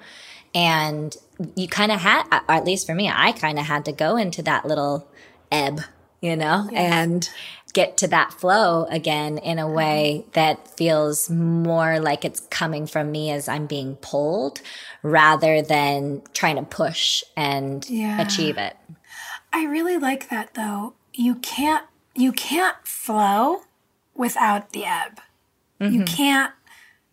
And 0.54 1.16
you 1.54 1.68
kind 1.68 1.92
of 1.92 2.00
had, 2.00 2.24
at 2.48 2.64
least 2.64 2.86
for 2.86 2.94
me, 2.94 3.10
I 3.10 3.32
kind 3.32 3.58
of 3.58 3.66
had 3.66 3.84
to 3.86 3.92
go 3.92 4.16
into 4.16 4.42
that 4.42 4.64
little 4.64 5.06
ebb, 5.50 5.80
you 6.20 6.36
know, 6.36 6.68
yeah. 6.70 7.02
and 7.02 7.28
get 7.72 7.98
to 7.98 8.08
that 8.08 8.32
flow 8.32 8.86
again 8.88 9.36
in 9.36 9.58
a 9.58 9.68
way 9.68 10.20
mm-hmm. 10.20 10.30
that 10.32 10.66
feels 10.78 11.28
more 11.28 12.00
like 12.00 12.24
it's 12.24 12.40
coming 12.48 12.86
from 12.86 13.12
me 13.12 13.30
as 13.30 13.48
I'm 13.48 13.66
being 13.66 13.96
pulled 13.96 14.62
rather 15.02 15.60
than 15.60 16.22
trying 16.32 16.56
to 16.56 16.62
push 16.62 17.22
and 17.36 17.86
yeah. 17.90 18.18
achieve 18.22 18.56
it. 18.56 18.74
I 19.52 19.64
really 19.64 19.96
like 19.96 20.28
that 20.28 20.54
though. 20.54 20.94
You 21.12 21.36
can't 21.36 21.84
you 22.14 22.32
can't 22.32 22.76
flow 22.84 23.62
without 24.14 24.72
the 24.72 24.84
ebb. 24.84 25.20
Mm-hmm. 25.80 25.94
You 25.94 26.04
can't 26.04 26.52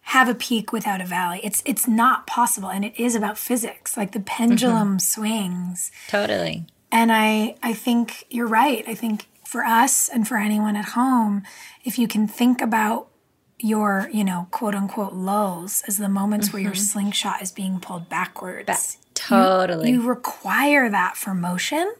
have 0.08 0.28
a 0.28 0.36
peak 0.36 0.72
without 0.72 1.02
a 1.02 1.06
valley. 1.06 1.40
It's 1.44 1.62
it's 1.66 1.88
not 1.88 2.28
possible 2.28 2.70
and 2.70 2.84
it 2.84 2.94
is 2.98 3.16
about 3.16 3.38
physics. 3.38 3.96
Like 3.96 4.12
the 4.12 4.20
pendulum 4.20 4.90
mm-hmm. 4.90 4.98
swings. 5.00 5.92
Totally. 6.10 6.66
And 6.92 7.12
I 7.12 7.56
I 7.64 7.74
think 7.74 8.26
you're 8.30 8.48
right. 8.48 8.84
I 8.88 8.96
think 8.96 9.28
for 9.46 9.64
us 9.64 10.10
and 10.10 10.28
for 10.28 10.38
anyone 10.38 10.76
at 10.76 10.90
home, 10.90 11.44
if 11.84 12.00
you 12.00 12.08
can 12.08 12.28
think 12.28 12.62
about 12.62 13.08
your, 13.60 14.10
you 14.12 14.24
know, 14.24 14.48
quote 14.52 14.76
unquote 14.76 15.14
lows 15.14 15.84
as 15.88 15.98
the 15.98 16.10
moments 16.10 16.48
mm-hmm. 16.48 16.58
where 16.58 16.64
your 16.64 16.74
mm-hmm. 16.74 16.82
slingshot 16.82 17.42
is 17.42 17.52
being 17.52 17.80
pulled 17.80 18.10
backwards. 18.10 18.66
Ba- 18.66 19.10
totally. 19.14 19.90
You, 19.90 20.02
you 20.02 20.08
require 20.08 20.90
that 20.90 21.16
for 21.16 21.34
motion 21.34 21.94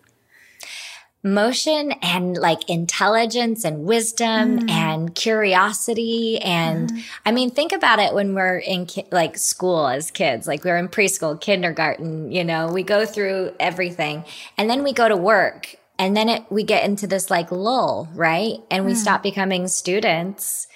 motion 1.24 1.94
and 2.02 2.36
like 2.36 2.70
intelligence 2.70 3.64
and 3.64 3.86
wisdom 3.86 4.60
mm. 4.60 4.70
and 4.70 5.16
curiosity. 5.16 6.38
And 6.40 6.92
mm. 6.92 7.04
I 7.26 7.32
mean, 7.32 7.50
think 7.50 7.72
about 7.72 8.00
it 8.00 8.14
when 8.14 8.36
we're 8.36 8.58
in 8.58 8.86
ki- 8.86 9.08
like 9.10 9.38
school 9.38 9.88
as 9.88 10.12
kids, 10.12 10.48
like 10.48 10.66
we're 10.66 10.78
in 10.78 10.90
preschool, 10.90 11.40
kindergarten, 11.40 12.30
you 12.32 12.44
know, 12.44 12.68
we 12.68 12.84
go 12.84 13.06
through 13.06 13.54
everything 13.60 14.26
and 14.58 14.70
then 14.70 14.84
we 14.84 14.92
go 14.92 15.08
to 15.08 15.16
work 15.16 15.76
and 15.98 16.18
then 16.18 16.28
it, 16.28 16.44
we 16.50 16.64
get 16.64 16.84
into 16.84 17.08
this 17.08 17.30
like 17.30 17.52
lull, 17.52 18.10
right? 18.14 18.58
And 18.70 18.86
we 18.86 18.92
mm. 18.92 18.98
stop 18.98 19.24
becoming 19.24 19.70
students 19.70 20.68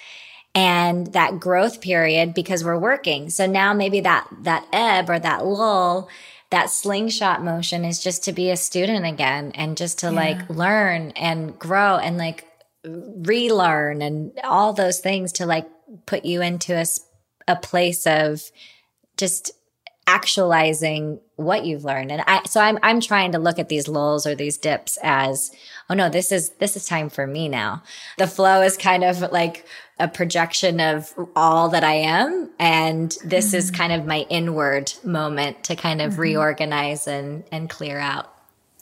and 0.54 1.08
that 1.12 1.38
growth 1.38 1.82
period 1.82 2.32
because 2.32 2.64
we're 2.64 2.78
working. 2.78 3.28
So 3.28 3.46
now 3.46 3.74
maybe 3.74 4.00
that, 4.00 4.26
that 4.40 4.66
ebb 4.72 5.10
or 5.10 5.18
that 5.18 5.44
lull 5.44 6.08
that 6.50 6.70
slingshot 6.70 7.42
motion 7.42 7.84
is 7.84 8.02
just 8.02 8.24
to 8.24 8.32
be 8.32 8.50
a 8.50 8.56
student 8.56 9.04
again 9.04 9.52
and 9.54 9.76
just 9.76 9.98
to 10.00 10.06
yeah. 10.06 10.12
like 10.12 10.50
learn 10.50 11.12
and 11.12 11.58
grow 11.58 11.96
and 11.96 12.16
like 12.16 12.46
relearn 12.84 14.00
and 14.00 14.32
all 14.44 14.72
those 14.72 15.00
things 15.00 15.32
to 15.32 15.46
like 15.46 15.68
put 16.06 16.24
you 16.24 16.40
into 16.40 16.74
a, 16.74 16.84
a 17.46 17.56
place 17.56 18.06
of 18.06 18.50
just 19.16 19.52
actualizing 20.06 21.20
what 21.36 21.66
you've 21.66 21.84
learned 21.84 22.10
and 22.10 22.22
i 22.26 22.42
so 22.44 22.62
i'm 22.62 22.78
i'm 22.82 22.98
trying 22.98 23.32
to 23.32 23.38
look 23.38 23.58
at 23.58 23.68
these 23.68 23.88
lulls 23.88 24.26
or 24.26 24.34
these 24.34 24.56
dips 24.56 24.96
as 25.02 25.50
oh 25.90 25.94
no 25.94 26.08
this 26.08 26.32
is 26.32 26.50
this 26.58 26.76
is 26.76 26.86
time 26.86 27.08
for 27.08 27.26
me 27.26 27.48
now 27.48 27.82
the 28.18 28.26
flow 28.26 28.62
is 28.62 28.76
kind 28.76 29.04
of 29.04 29.20
like 29.32 29.66
a 29.98 30.08
projection 30.08 30.80
of 30.80 31.12
all 31.34 31.68
that 31.70 31.82
I 31.82 31.94
am. 31.94 32.50
And 32.58 33.16
this 33.24 33.48
mm-hmm. 33.48 33.56
is 33.56 33.70
kind 33.70 33.92
of 33.92 34.06
my 34.06 34.26
inward 34.28 34.92
moment 35.02 35.64
to 35.64 35.76
kind 35.76 36.00
of 36.00 36.12
mm-hmm. 36.12 36.20
reorganize 36.20 37.06
and, 37.06 37.44
and 37.50 37.68
clear 37.68 37.98
out. 37.98 38.32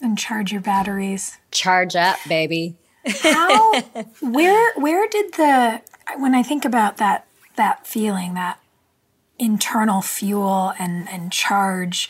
And 0.01 0.17
charge 0.17 0.51
your 0.51 0.61
batteries. 0.61 1.37
Charge 1.51 1.95
up, 1.95 2.17
baby. 2.27 2.75
How, 3.21 3.81
where, 4.21 4.73
where 4.75 5.07
did 5.07 5.33
the, 5.33 5.81
when 6.17 6.35
I 6.35 6.43
think 6.43 6.65
about 6.65 6.97
that, 6.97 7.25
that 7.55 7.87
feeling, 7.87 8.35
that 8.35 8.59
internal 9.39 10.01
fuel 10.01 10.73
and, 10.77 11.09
and 11.09 11.31
charge, 11.31 12.09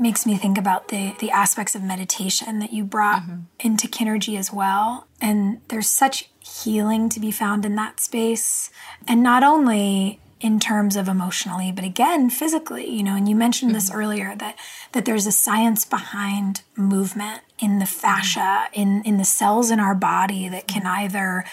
makes 0.00 0.24
me 0.26 0.36
think 0.36 0.56
about 0.56 0.88
the, 0.88 1.14
the 1.20 1.30
aspects 1.30 1.74
of 1.74 1.82
meditation 1.82 2.58
that 2.58 2.72
you 2.72 2.84
brought 2.84 3.22
mm-hmm. 3.22 3.40
into 3.60 3.86
Kinergy 3.86 4.38
as 4.38 4.52
well. 4.52 5.06
And 5.20 5.60
there's 5.68 5.88
such 5.88 6.30
healing 6.40 7.08
to 7.10 7.20
be 7.20 7.30
found 7.30 7.64
in 7.64 7.76
that 7.76 8.00
space. 8.00 8.70
And 9.06 9.22
not 9.22 9.42
only 9.42 10.20
in 10.40 10.58
terms 10.58 10.96
of 10.96 11.06
emotionally, 11.06 11.70
but 11.70 11.84
again, 11.84 12.30
physically, 12.30 12.88
you 12.88 13.02
know, 13.02 13.14
and 13.14 13.28
you 13.28 13.36
mentioned 13.36 13.74
this 13.74 13.90
mm-hmm. 13.90 13.98
earlier 13.98 14.34
that 14.36 14.56
that 14.92 15.04
there's 15.04 15.26
a 15.26 15.32
science 15.32 15.84
behind 15.84 16.62
movement 16.76 17.42
in 17.58 17.78
the 17.78 17.86
fascia, 17.86 18.68
in 18.72 19.02
in 19.02 19.18
the 19.18 19.24
cells 19.24 19.70
in 19.70 19.78
our 19.78 19.94
body 19.94 20.48
that 20.48 20.66
can 20.66 20.82
mm-hmm. 20.82 21.04
either 21.04 21.44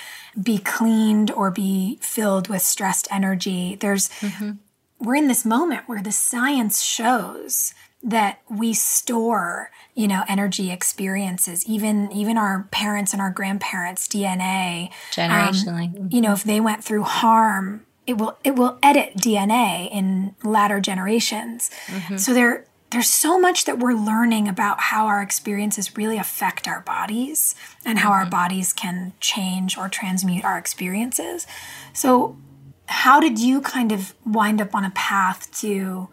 be 0.41 0.57
cleaned 0.57 1.29
or 1.31 1.51
be 1.51 1.99
filled 2.01 2.47
with 2.47 2.61
stressed 2.61 3.07
energy. 3.11 3.75
There's 3.75 4.07
mm-hmm. 4.21 4.51
we're 4.99 5.15
in 5.15 5.27
this 5.27 5.45
moment 5.45 5.89
where 5.89 6.01
the 6.01 6.13
science 6.13 6.81
shows 6.81 7.73
that 8.03 8.41
we 8.49 8.73
store 8.73 9.71
you 9.95 10.07
know 10.07 10.23
energy 10.27 10.71
experiences 10.71 11.65
even 11.65 12.11
even 12.11 12.37
our 12.37 12.67
parents 12.71 13.11
and 13.11 13.21
our 13.21 13.31
grandparents 13.31 14.07
dna 14.07 14.91
generationally 15.11 15.99
um, 15.99 16.09
you 16.11 16.21
know 16.21 16.33
if 16.33 16.43
they 16.43 16.59
went 16.59 16.83
through 16.83 17.03
harm 17.03 17.85
it 18.05 18.17
will 18.17 18.37
it 18.43 18.55
will 18.55 18.77
edit 18.83 19.15
dna 19.17 19.89
in 19.91 20.35
latter 20.43 20.79
generations 20.79 21.71
mm-hmm. 21.87 22.17
so 22.17 22.33
there 22.33 22.65
there's 22.91 23.09
so 23.09 23.37
much 23.37 23.65
that 23.65 23.79
we're 23.79 23.93
learning 23.93 24.47
about 24.47 24.79
how 24.79 25.07
our 25.07 25.21
experiences 25.21 25.97
really 25.97 26.17
affect 26.17 26.69
our 26.69 26.81
bodies 26.81 27.53
and 27.83 27.99
how 27.99 28.11
mm-hmm. 28.11 28.23
our 28.23 28.29
bodies 28.29 28.71
can 28.71 29.11
change 29.19 29.77
or 29.77 29.89
transmute 29.89 30.45
our 30.45 30.57
experiences 30.57 31.47
so 31.93 32.37
how 32.85 33.19
did 33.19 33.39
you 33.39 33.59
kind 33.59 33.91
of 33.91 34.13
wind 34.25 34.61
up 34.61 34.73
on 34.73 34.85
a 34.85 34.91
path 34.91 35.51
to 35.59 36.07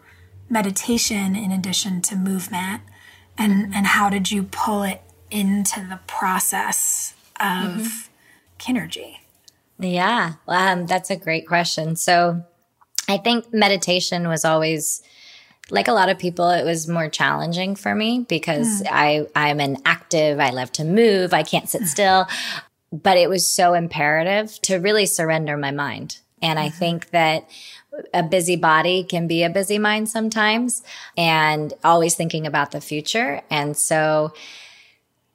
meditation 0.49 1.35
in 1.35 1.51
addition 1.51 2.01
to 2.01 2.15
movement 2.15 2.81
and 3.37 3.73
and 3.73 3.87
how 3.87 4.09
did 4.09 4.31
you 4.31 4.43
pull 4.43 4.83
it 4.83 5.01
into 5.31 5.81
the 5.81 5.99
process 6.07 7.13
of 7.39 7.45
mm-hmm. 7.45 7.87
Kinergy? 8.59 9.17
Yeah, 9.77 10.33
um, 10.47 10.85
that's 10.85 11.09
a 11.09 11.17
great 11.17 11.45
question. 11.47 11.97
So, 11.97 12.43
I 13.09 13.17
think 13.17 13.53
meditation 13.53 14.27
was 14.27 14.45
always 14.45 15.01
like 15.69 15.87
a 15.87 15.93
lot 15.93 16.09
of 16.09 16.19
people 16.19 16.49
it 16.51 16.63
was 16.63 16.87
more 16.87 17.09
challenging 17.09 17.75
for 17.75 17.95
me 17.95 18.23
because 18.29 18.83
mm. 18.83 18.87
i 18.91 19.25
i'm 19.35 19.59
an 19.59 19.77
active 19.83 20.39
i 20.39 20.51
love 20.51 20.71
to 20.71 20.83
move 20.83 21.33
i 21.33 21.41
can't 21.41 21.67
sit 21.67 21.87
still 21.87 22.27
but 22.91 23.17
it 23.17 23.29
was 23.29 23.49
so 23.49 23.73
imperative 23.73 24.61
to 24.61 24.77
really 24.77 25.07
surrender 25.07 25.57
my 25.57 25.71
mind 25.71 26.19
and 26.39 26.59
mm-hmm. 26.59 26.67
i 26.67 26.69
think 26.69 27.09
that 27.09 27.49
a 28.13 28.23
busy 28.23 28.55
body 28.55 29.03
can 29.03 29.27
be 29.27 29.43
a 29.43 29.49
busy 29.49 29.79
mind 29.79 30.09
sometimes 30.09 30.83
and 31.17 31.73
always 31.83 32.15
thinking 32.15 32.45
about 32.45 32.71
the 32.71 32.81
future. 32.81 33.41
And 33.49 33.75
so 33.77 34.33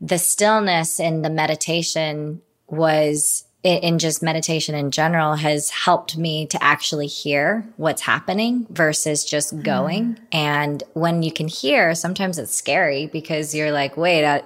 the 0.01 0.19
stillness 0.19 0.99
in 0.99 1.23
the 1.23 1.31
meditation 1.31 2.43
was 2.69 3.45
in 3.63 3.99
just 3.99 4.23
meditation 4.23 4.75
in 4.75 4.91
general 4.91 5.35
has 5.35 5.69
helped 5.69 6.17
me 6.17 6.47
to 6.47 6.63
actually 6.63 7.07
hear 7.07 7.69
what's 7.77 8.03
happening 8.03 8.67
versus 8.71 9.25
just 9.25 9.53
mm-hmm. 9.53 9.63
going. 9.63 10.15
Mm. 10.15 10.19
And 10.33 10.83
when 10.95 11.23
you 11.23 11.31
can 11.31 11.47
hear, 11.47 11.95
sometimes 11.95 12.39
it's 12.39 12.55
scary 12.55 13.07
because 13.07 13.55
you're 13.55 13.73
like, 13.73 13.99
wait, 13.99 14.25
uh, 14.25 14.43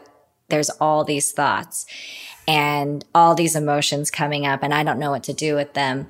there's 0.49 0.71
all 0.71 1.05
these 1.05 1.31
thoughts 1.31 1.87
and 2.47 3.05
all 3.15 3.35
these 3.35 3.57
emotions 3.57 4.11
coming 4.11 4.47
up, 4.47 4.63
and 4.63 4.75
I 4.75 4.83
don't 4.83 4.99
know 4.99 5.11
what 5.11 5.25
to 5.25 5.33
do 5.33 5.55
with 5.55 5.73
them. 5.73 6.09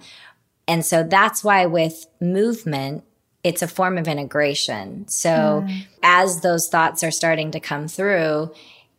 And 0.67 0.85
so 0.85 1.03
that's 1.03 1.45
why 1.45 1.67
with 1.67 2.07
movement, 2.21 3.05
it's 3.43 3.63
a 3.63 3.69
form 3.69 3.99
of 3.99 4.09
integration. 4.09 5.07
So 5.09 5.65
mm. 5.67 5.87
as 6.03 6.41
those 6.41 6.69
thoughts 6.69 7.03
are 7.03 7.11
starting 7.11 7.51
to 7.51 7.61
come 7.61 7.89
through, 7.89 8.53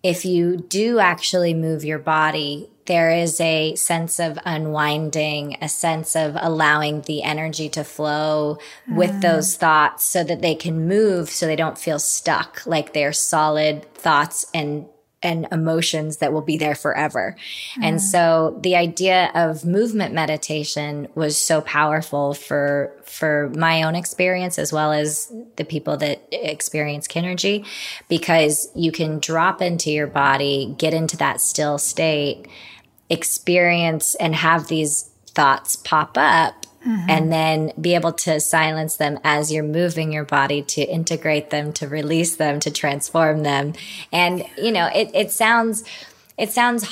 if 0.03 0.23
you 0.23 0.57
do 0.57 0.99
actually 0.99 1.55
move 1.55 1.83
your 1.83 1.97
body, 1.97 2.69
there 2.85 3.09
is 3.09 3.41
a 3.41 3.73
sense 3.73 4.19
of 4.19 4.37
unwinding, 4.45 5.57
a 5.61 5.67
sense 5.67 6.15
of 6.15 6.37
allowing 6.39 7.01
the 7.01 7.23
energy 7.23 7.69
to 7.69 7.83
flow 7.83 8.59
mm. 8.87 8.95
with 8.95 9.21
those 9.21 9.55
thoughts 9.55 10.03
so 10.03 10.23
that 10.23 10.41
they 10.41 10.53
can 10.53 10.87
move 10.87 11.29
so 11.29 11.47
they 11.47 11.55
don't 11.55 11.79
feel 11.79 11.97
stuck 11.97 12.61
like 12.67 12.93
they're 12.93 13.13
solid 13.13 13.91
thoughts 13.95 14.45
and 14.53 14.85
and 15.25 15.47
emotions 15.51 16.17
that 16.17 16.31
will 16.31 16.41
be 16.41 16.57
there 16.57 16.75
forever. 16.75 17.35
Mm. 17.77 17.83
And 17.83 18.01
so 18.01 18.57
the 18.61 18.75
idea 18.75 19.31
of 19.33 19.65
movement 19.65 20.13
meditation 20.13 21.07
was 21.15 21.37
so 21.37 21.61
powerful 21.61 22.33
for 22.33 22.93
for 23.03 23.51
my 23.55 23.83
own 23.83 23.95
experience 23.95 24.59
as 24.59 24.71
well 24.71 24.91
as 24.91 25.31
the 25.55 25.65
people 25.65 25.97
that 25.97 26.27
experience 26.31 27.07
Kinergy 27.07 27.65
because 28.07 28.69
you 28.75 28.91
can 28.91 29.19
drop 29.19 29.61
into 29.61 29.91
your 29.91 30.07
body, 30.07 30.75
get 30.77 30.93
into 30.93 31.17
that 31.17 31.41
still 31.41 31.77
state, 31.77 32.47
experience 33.09 34.15
and 34.15 34.35
have 34.35 34.67
these 34.67 35.09
thoughts 35.27 35.75
pop 35.75 36.17
up 36.17 36.64
Mm-hmm. 36.85 37.09
and 37.09 37.33
then 37.33 37.71
be 37.81 37.95
able 37.95 38.13
to 38.13 38.39
silence 38.39 38.97
them 38.97 39.17
as 39.23 39.51
you're 39.51 39.63
moving 39.63 40.13
your 40.13 40.23
body 40.23 40.61
to 40.61 40.83
integrate 40.83 41.49
them, 41.49 41.73
to 41.73 41.87
release 41.87 42.35
them, 42.35 42.59
to 42.59 42.69
transform 42.69 43.41
them. 43.41 43.73
And, 44.11 44.45
you 44.55 44.71
know, 44.71 44.87
it, 44.93 45.09
it 45.15 45.31
sounds, 45.31 45.83
it 46.37 46.51
sounds 46.51 46.87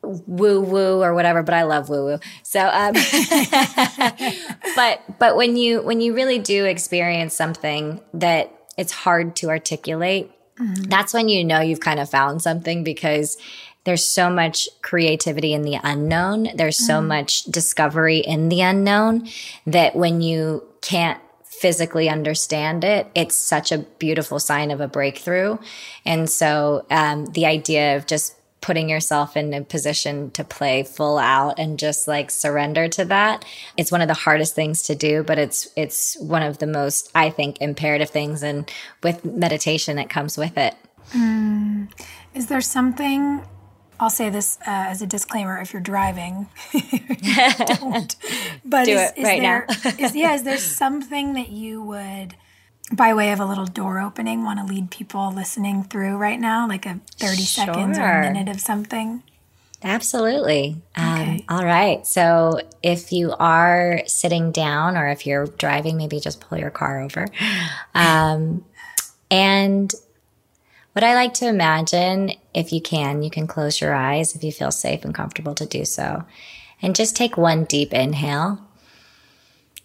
woo 0.00 0.62
woo 0.62 1.02
or 1.02 1.12
whatever, 1.12 1.42
but 1.42 1.52
I 1.52 1.64
love 1.64 1.90
woo 1.90 2.04
woo. 2.06 2.18
So, 2.42 2.60
um, 2.60 2.94
but, 4.76 5.02
but 5.18 5.36
when 5.36 5.58
you, 5.58 5.82
when 5.82 6.00
you 6.00 6.14
really 6.14 6.38
do 6.38 6.64
experience 6.64 7.34
something 7.34 8.00
that 8.14 8.50
it's 8.78 8.92
hard 8.92 9.36
to 9.36 9.50
articulate, 9.50 10.32
mm-hmm. 10.56 10.84
that's 10.84 11.12
when 11.12 11.28
you 11.28 11.44
know 11.44 11.60
you've 11.60 11.80
kind 11.80 12.00
of 12.00 12.08
found 12.08 12.40
something 12.40 12.82
because 12.82 13.36
there's 13.84 14.06
so 14.06 14.30
much 14.30 14.68
creativity 14.82 15.52
in 15.52 15.62
the 15.62 15.78
unknown. 15.82 16.48
There's 16.54 16.78
so 16.78 17.00
mm. 17.00 17.06
much 17.06 17.44
discovery 17.44 18.18
in 18.18 18.48
the 18.48 18.62
unknown 18.62 19.28
that 19.66 19.94
when 19.94 20.20
you 20.20 20.66
can't 20.80 21.20
physically 21.44 22.08
understand 22.08 22.82
it, 22.84 23.06
it's 23.14 23.36
such 23.36 23.72
a 23.72 23.78
beautiful 23.78 24.38
sign 24.38 24.70
of 24.70 24.80
a 24.80 24.88
breakthrough. 24.88 25.58
And 26.04 26.28
so, 26.28 26.84
um, 26.90 27.26
the 27.26 27.46
idea 27.46 27.96
of 27.96 28.06
just 28.06 28.36
putting 28.64 28.88
yourself 28.88 29.36
in 29.36 29.52
a 29.52 29.60
position 29.62 30.30
to 30.30 30.42
play 30.42 30.82
full 30.82 31.18
out 31.18 31.58
and 31.58 31.78
just 31.78 32.08
like 32.08 32.30
surrender 32.30 32.88
to 32.88 33.04
that. 33.04 33.44
It's 33.76 33.92
one 33.92 34.00
of 34.00 34.08
the 34.08 34.14
hardest 34.14 34.54
things 34.54 34.82
to 34.84 34.94
do, 34.94 35.22
but 35.22 35.38
it's 35.38 35.68
it's 35.76 36.18
one 36.18 36.42
of 36.42 36.58
the 36.58 36.66
most 36.66 37.10
I 37.14 37.28
think 37.28 37.60
imperative 37.60 38.08
things 38.08 38.42
and 38.42 38.70
with 39.02 39.22
meditation 39.22 39.98
it 39.98 40.08
comes 40.08 40.38
with 40.38 40.56
it. 40.56 40.74
Mm. 41.10 41.92
Is 42.34 42.46
there 42.46 42.62
something 42.62 43.44
I'll 44.00 44.10
say 44.10 44.30
this 44.30 44.58
uh, 44.62 44.90
as 44.90 45.02
a 45.02 45.06
disclaimer: 45.06 45.60
if 45.60 45.72
you're 45.72 45.82
driving, 45.82 46.48
don't. 46.72 48.16
But 48.64 48.86
do 48.86 48.92
is, 48.92 49.12
it 49.16 49.22
right 49.22 49.40
there, 49.40 49.66
now. 49.68 49.90
is, 49.98 50.16
yeah, 50.16 50.34
is 50.34 50.42
there 50.42 50.58
something 50.58 51.34
that 51.34 51.50
you 51.50 51.82
would, 51.82 52.34
by 52.92 53.14
way 53.14 53.32
of 53.32 53.40
a 53.40 53.44
little 53.46 53.66
door 53.66 54.00
opening, 54.00 54.44
want 54.44 54.58
to 54.58 54.66
lead 54.66 54.90
people 54.90 55.32
listening 55.32 55.84
through 55.84 56.16
right 56.16 56.40
now, 56.40 56.66
like 56.66 56.86
a 56.86 57.00
thirty 57.16 57.42
sure. 57.42 57.66
seconds 57.66 57.98
or 57.98 58.02
a 58.02 58.32
minute 58.32 58.48
of 58.48 58.60
something? 58.60 59.22
Absolutely. 59.82 60.76
Um, 60.96 61.20
okay. 61.20 61.44
Um, 61.48 61.58
all 61.58 61.64
right. 61.64 62.06
So 62.06 62.60
if 62.82 63.12
you 63.12 63.32
are 63.38 64.00
sitting 64.06 64.50
down, 64.50 64.96
or 64.96 65.08
if 65.08 65.26
you're 65.26 65.46
driving, 65.46 65.98
maybe 65.98 66.18
just 66.20 66.40
pull 66.40 66.58
your 66.58 66.70
car 66.70 67.02
over, 67.02 67.28
um, 67.94 68.64
and 69.30 69.92
what 70.94 71.04
I 71.04 71.14
like 71.14 71.34
to 71.34 71.48
imagine, 71.48 72.32
if 72.54 72.72
you 72.72 72.80
can, 72.80 73.24
you 73.24 73.30
can 73.30 73.48
close 73.48 73.80
your 73.80 73.92
eyes 73.92 74.36
if 74.36 74.44
you 74.44 74.52
feel 74.52 74.70
safe 74.70 75.04
and 75.04 75.12
comfortable 75.12 75.54
to 75.56 75.66
do 75.66 75.84
so. 75.84 76.22
And 76.80 76.94
just 76.94 77.16
take 77.16 77.36
one 77.36 77.64
deep 77.64 77.92
inhale 77.92 78.60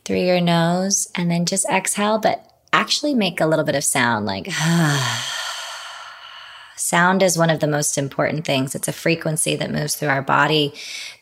through 0.05 0.21
your 0.21 0.39
nose 0.39 1.07
and 1.15 1.31
then 1.31 1.47
just 1.47 1.67
exhale, 1.67 2.19
but 2.19 2.45
actually 2.71 3.15
make 3.15 3.41
a 3.41 3.47
little 3.47 3.65
bit 3.65 3.73
of 3.73 3.83
sound 3.83 4.27
like, 4.27 4.49
sound 6.75 7.23
is 7.23 7.39
one 7.39 7.49
of 7.49 7.59
the 7.59 7.67
most 7.67 7.97
important 7.97 8.45
things. 8.45 8.75
It's 8.75 8.87
a 8.87 8.93
frequency 8.93 9.55
that 9.55 9.71
moves 9.71 9.95
through 9.95 10.09
our 10.09 10.21
body 10.21 10.75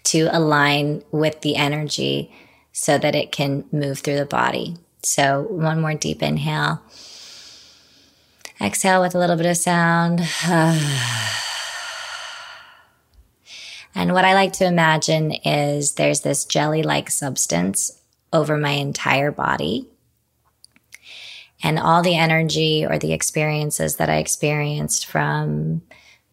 to 0.05 0.27
align 0.33 1.01
with 1.11 1.39
the 1.41 1.55
energy 1.55 2.33
so 2.73 2.97
that 2.97 3.15
it 3.15 3.31
can 3.31 3.63
move 3.71 3.99
through 3.99 4.17
the 4.17 4.25
body. 4.25 4.75
So 5.01 5.47
one 5.49 5.79
more 5.79 5.93
deep 5.93 6.21
inhale. 6.21 6.81
Exhale 8.59 9.01
with 9.01 9.13
a 9.13 9.19
little 9.19 9.35
bit 9.35 9.45
of 9.45 9.55
sound. 9.57 10.19
and 13.93 14.13
what 14.13 14.25
I 14.25 14.33
like 14.33 14.53
to 14.53 14.65
imagine 14.65 15.31
is 15.31 15.93
there's 15.93 16.21
this 16.21 16.43
jelly 16.45 16.81
like 16.81 17.11
substance 17.11 18.01
over 18.33 18.57
my 18.57 18.71
entire 18.71 19.31
body. 19.31 19.87
And 21.63 21.77
all 21.79 22.01
the 22.01 22.15
energy 22.15 22.85
or 22.85 22.97
the 22.97 23.13
experiences 23.13 23.97
that 23.97 24.09
I 24.09 24.17
experienced 24.17 25.05
from 25.05 25.81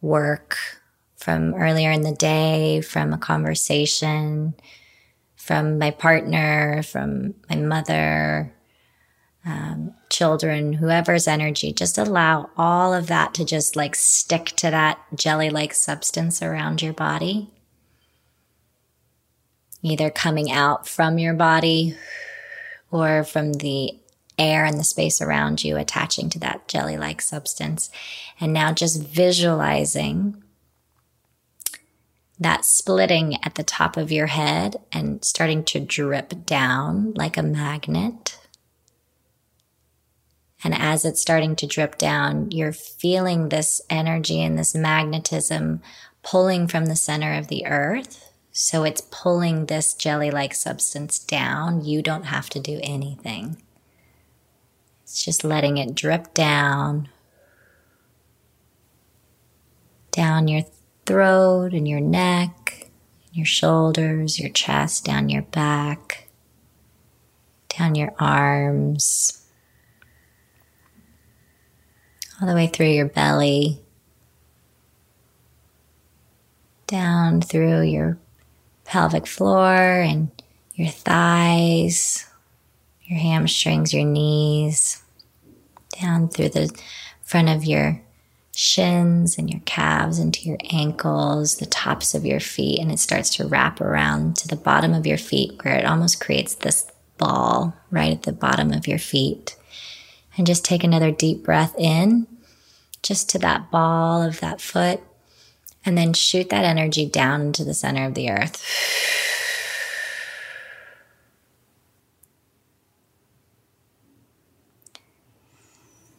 work, 0.01 0.57
from 1.16 1.55
earlier 1.55 1.91
in 1.91 2.03
the 2.03 2.14
day, 2.14 2.81
from 2.83 3.12
a 3.12 3.18
conversation, 3.18 4.55
from 5.37 5.79
my 5.79 5.91
partner, 5.91 6.83
from 6.83 7.35
my 7.49 7.57
mother, 7.57 8.55
um, 9.47 9.95
children, 10.09 10.74
whoever's 10.74 11.28
energy, 11.28 11.72
just 11.72 11.99
allow 11.99 12.51
all 12.57 12.95
of 12.95 13.09
that 13.09 13.34
to 13.34 13.45
just 13.45 13.76
like 13.76 13.95
stick 13.95 14.47
to 14.57 14.70
that 14.70 14.99
jelly 15.14 15.51
like 15.51 15.74
substance 15.74 16.42
around 16.42 16.80
your 16.80 16.95
body. 16.95 17.51
Either 19.82 20.09
coming 20.09 20.51
out 20.51 20.88
from 20.88 21.18
your 21.18 21.34
body 21.34 21.95
or 22.90 23.22
from 23.22 23.53
the 23.55 23.99
air 24.38 24.64
and 24.64 24.78
the 24.78 24.84
space 24.84 25.20
around 25.20 25.62
you 25.62 25.76
attaching 25.76 26.30
to 26.30 26.38
that 26.38 26.66
jelly 26.66 26.97
like 26.97 27.20
substance. 27.20 27.90
And 28.40 28.53
now 28.53 28.72
just 28.72 29.03
visualizing 29.03 30.42
that 32.38 32.64
splitting 32.64 33.36
at 33.45 33.57
the 33.57 33.62
top 33.62 33.97
of 33.97 34.11
your 34.11 34.26
head 34.26 34.76
and 34.90 35.24
starting 35.24 35.64
to 35.64 35.80
drip 35.80 36.47
down 36.47 37.12
like 37.14 37.36
a 37.36 37.42
magnet 37.42 38.38
and 40.65 40.75
as 40.75 41.05
it's 41.05 41.21
starting 41.21 41.55
to 41.57 41.67
drip 41.67 41.99
down, 41.99 42.51
you're 42.51 42.73
feeling 42.73 43.51
this 43.51 43.83
energy 43.91 44.43
and 44.43 44.59
this 44.59 44.75
magnetism 44.75 45.83
pulling 46.23 46.67
from 46.67 46.87
the 46.87 46.97
center 46.97 47.35
of 47.35 47.49
the 47.49 47.67
earth. 47.67 48.33
So 48.51 48.83
it's 48.83 49.03
pulling 49.11 49.67
this 49.67 49.93
jelly 49.93 50.31
like 50.31 50.55
substance 50.55 51.19
down. 51.19 51.85
You 51.85 52.01
don't 52.01 52.25
have 52.25 52.49
to 52.51 52.61
do 52.61 52.81
anything. 52.83 53.61
It's 55.03 55.23
just 55.23 55.45
letting 55.45 55.77
it 55.77 55.95
drip 55.95 56.33
down, 56.33 57.11
down 60.12 60.49
your 60.49 60.62
throat 61.05 61.75
and 61.75 61.87
your 61.87 62.01
neck, 62.01 62.89
your 63.33 63.45
shoulders, 63.45 64.41
your 64.41 64.51
chest, 64.51 65.05
down 65.05 65.29
your 65.29 65.43
back, 65.43 66.29
down 67.69 67.97
your 67.97 68.15
arms 68.19 69.43
all 72.41 72.49
the 72.49 72.55
way 72.55 72.66
through 72.66 72.89
your 72.89 73.09
belly, 73.09 73.80
down 76.87 77.41
through 77.41 77.82
your 77.82 78.18
pelvic 78.85 79.26
floor 79.26 79.74
and 79.74 80.30
your 80.74 80.89
thighs, 80.89 82.26
your 83.05 83.18
hamstrings, 83.18 83.95
your 83.95 84.05
knees, 84.05 85.03
down 86.01 86.28
through 86.28 86.49
the 86.49 86.70
front 87.22 87.49
of 87.49 87.64
your 87.64 88.01
shins 88.55 89.37
and 89.37 89.51
your 89.51 89.61
calves 89.64 90.18
into 90.18 90.49
your 90.49 90.59
ankles, 90.70 91.57
the 91.57 91.66
tops 91.66 92.14
of 92.14 92.24
your 92.24 92.41
feet, 92.41 92.80
and 92.80 92.93
it 92.93 92.99
starts 92.99 93.30
to 93.30 93.47
wrap 93.47 93.80
around 93.80 94.37
to 94.37 94.49
the 94.49 94.57
bottom 94.57 94.95
of 94.95 95.07
your 95.07 95.18
feet 95.18 95.61
where 95.62 95.76
it 95.76 95.85
almost 95.85 96.20
creates 96.20 96.55
this 96.55 96.87
ball 97.18 97.74
right 97.91 98.12
at 98.12 98.22
the 98.22 98.32
bottom 98.32 98.72
of 98.72 98.87
your 98.87 98.99
feet. 98.99 99.57
And 100.37 100.47
just 100.47 100.64
take 100.64 100.82
another 100.82 101.11
deep 101.11 101.45
breath 101.45 101.74
in, 101.78 102.26
just 103.03 103.30
to 103.30 103.39
that 103.39 103.70
ball 103.70 104.22
of 104.22 104.41
that 104.41 104.61
foot, 104.61 105.01
and 105.85 105.97
then 105.97 106.12
shoot 106.12 106.51
that 106.51 106.64
energy 106.64 107.07
down 107.07 107.41
into 107.43 107.62
the 107.64 107.74
center 107.74 108.07
of 108.07 108.14
the 108.14 108.30
earth. 108.30 108.62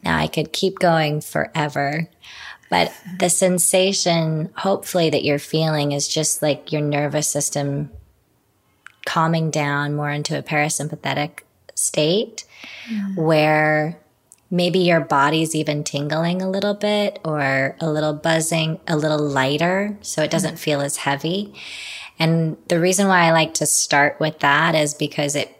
Now 0.02 0.18
I 0.18 0.28
could 0.28 0.52
keep 0.52 0.78
going 0.78 1.20
forever, 1.20 2.08
but 2.70 2.92
the 3.18 3.28
sensation, 3.28 4.50
hopefully, 4.56 5.10
that 5.10 5.24
you're 5.24 5.38
feeling 5.38 5.92
is 5.92 6.08
just 6.08 6.42
like 6.42 6.72
your 6.72 6.80
nervous 6.80 7.28
system 7.28 7.90
calming 9.04 9.50
down 9.50 9.94
more 9.94 10.10
into 10.10 10.38
a 10.38 10.42
parasympathetic 10.42 11.40
state 11.74 12.44
mm. 12.88 13.16
where 13.16 13.98
maybe 14.50 14.78
your 14.78 15.00
body's 15.00 15.54
even 15.54 15.84
tingling 15.84 16.40
a 16.40 16.50
little 16.50 16.74
bit 16.74 17.18
or 17.24 17.76
a 17.80 17.90
little 17.90 18.12
buzzing, 18.12 18.80
a 18.86 18.96
little 18.96 19.18
lighter, 19.18 19.98
so 20.02 20.22
it 20.22 20.30
doesn't 20.30 20.58
feel 20.58 20.80
as 20.80 20.98
heavy. 20.98 21.54
And 22.18 22.56
the 22.68 22.80
reason 22.80 23.08
why 23.08 23.26
I 23.26 23.32
like 23.32 23.54
to 23.54 23.66
start 23.66 24.18
with 24.20 24.38
that 24.40 24.74
is 24.74 24.94
because 24.94 25.34
it 25.34 25.52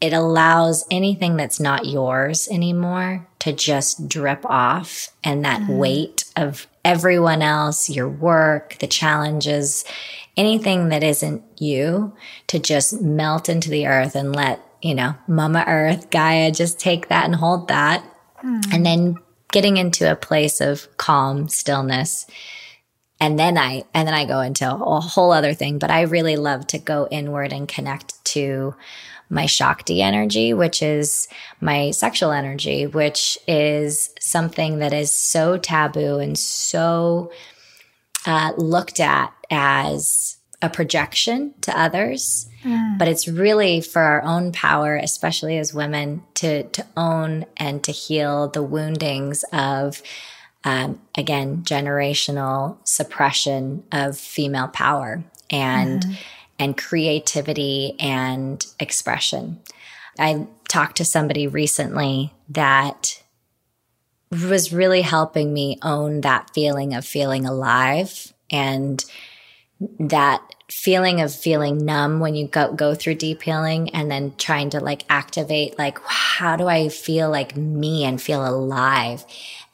it 0.00 0.12
allows 0.12 0.84
anything 0.90 1.36
that's 1.36 1.58
not 1.58 1.86
yours 1.86 2.46
anymore 2.48 3.26
to 3.38 3.52
just 3.52 4.06
drip 4.06 4.44
off 4.44 5.08
and 5.22 5.44
that 5.44 5.62
mm. 5.62 5.78
weight 5.78 6.24
of 6.36 6.66
everyone 6.84 7.40
else, 7.40 7.88
your 7.88 8.08
work, 8.08 8.76
the 8.80 8.86
challenges, 8.86 9.82
anything 10.36 10.88
that 10.90 11.02
isn't 11.02 11.42
you 11.58 12.12
to 12.48 12.58
just 12.58 13.00
melt 13.00 13.48
into 13.48 13.70
the 13.70 13.86
earth 13.86 14.14
and 14.14 14.34
let, 14.36 14.60
you 14.82 14.94
know, 14.94 15.14
Mama 15.26 15.64
Earth, 15.66 16.10
Gaia 16.10 16.50
just 16.50 16.78
take 16.78 17.08
that 17.08 17.24
and 17.24 17.36
hold 17.36 17.68
that. 17.68 18.04
And 18.72 18.84
then 18.84 19.16
getting 19.52 19.76
into 19.76 20.10
a 20.10 20.16
place 20.16 20.60
of 20.60 20.88
calm, 20.96 21.48
stillness. 21.48 22.26
And 23.20 23.38
then 23.38 23.56
I, 23.56 23.84
and 23.94 24.06
then 24.06 24.14
I 24.14 24.24
go 24.24 24.40
into 24.40 24.68
a 24.68 25.00
whole 25.00 25.32
other 25.32 25.54
thing, 25.54 25.78
but 25.78 25.90
I 25.90 26.02
really 26.02 26.36
love 26.36 26.66
to 26.68 26.78
go 26.78 27.08
inward 27.10 27.52
and 27.52 27.68
connect 27.68 28.22
to 28.26 28.74
my 29.30 29.46
Shakti 29.46 30.02
energy, 30.02 30.52
which 30.52 30.82
is 30.82 31.28
my 31.60 31.90
sexual 31.92 32.32
energy, 32.32 32.86
which 32.86 33.38
is 33.48 34.10
something 34.20 34.78
that 34.78 34.92
is 34.92 35.10
so 35.10 35.56
taboo 35.56 36.18
and 36.18 36.38
so 36.38 37.32
uh, 38.26 38.52
looked 38.56 39.00
at 39.00 39.32
as 39.50 40.36
a 40.60 40.68
projection 40.68 41.54
to 41.62 41.78
others. 41.78 42.48
Mm. 42.64 42.98
But 42.98 43.08
it's 43.08 43.28
really 43.28 43.80
for 43.80 44.02
our 44.02 44.22
own 44.22 44.52
power, 44.52 44.96
especially 44.96 45.58
as 45.58 45.74
women, 45.74 46.22
to, 46.34 46.64
to 46.64 46.86
own 46.96 47.46
and 47.56 47.82
to 47.84 47.92
heal 47.92 48.48
the 48.48 48.62
woundings 48.62 49.44
of, 49.52 50.02
um, 50.64 51.00
again, 51.16 51.62
generational 51.62 52.78
suppression 52.84 53.84
of 53.92 54.18
female 54.18 54.68
power 54.68 55.22
and, 55.50 56.02
mm. 56.02 56.16
and 56.58 56.76
creativity 56.76 57.94
and 58.00 58.64
expression. 58.80 59.60
I 60.18 60.46
talked 60.68 60.96
to 60.96 61.04
somebody 61.04 61.46
recently 61.46 62.32
that 62.48 63.22
was 64.30 64.72
really 64.72 65.02
helping 65.02 65.52
me 65.52 65.78
own 65.82 66.22
that 66.22 66.50
feeling 66.54 66.94
of 66.94 67.04
feeling 67.04 67.46
alive 67.46 68.32
and 68.50 69.04
that 69.98 70.40
feeling 70.74 71.20
of 71.20 71.32
feeling 71.32 71.84
numb 71.84 72.18
when 72.18 72.34
you 72.34 72.48
go 72.48 72.72
go 72.72 72.94
through 72.94 73.14
deep 73.14 73.42
healing 73.42 73.88
and 73.90 74.10
then 74.10 74.34
trying 74.36 74.68
to 74.68 74.80
like 74.80 75.04
activate 75.08 75.78
like 75.78 75.98
how 76.04 76.56
do 76.56 76.66
I 76.66 76.88
feel 76.88 77.30
like 77.30 77.56
me 77.56 78.04
and 78.04 78.20
feel 78.20 78.44
alive? 78.44 79.24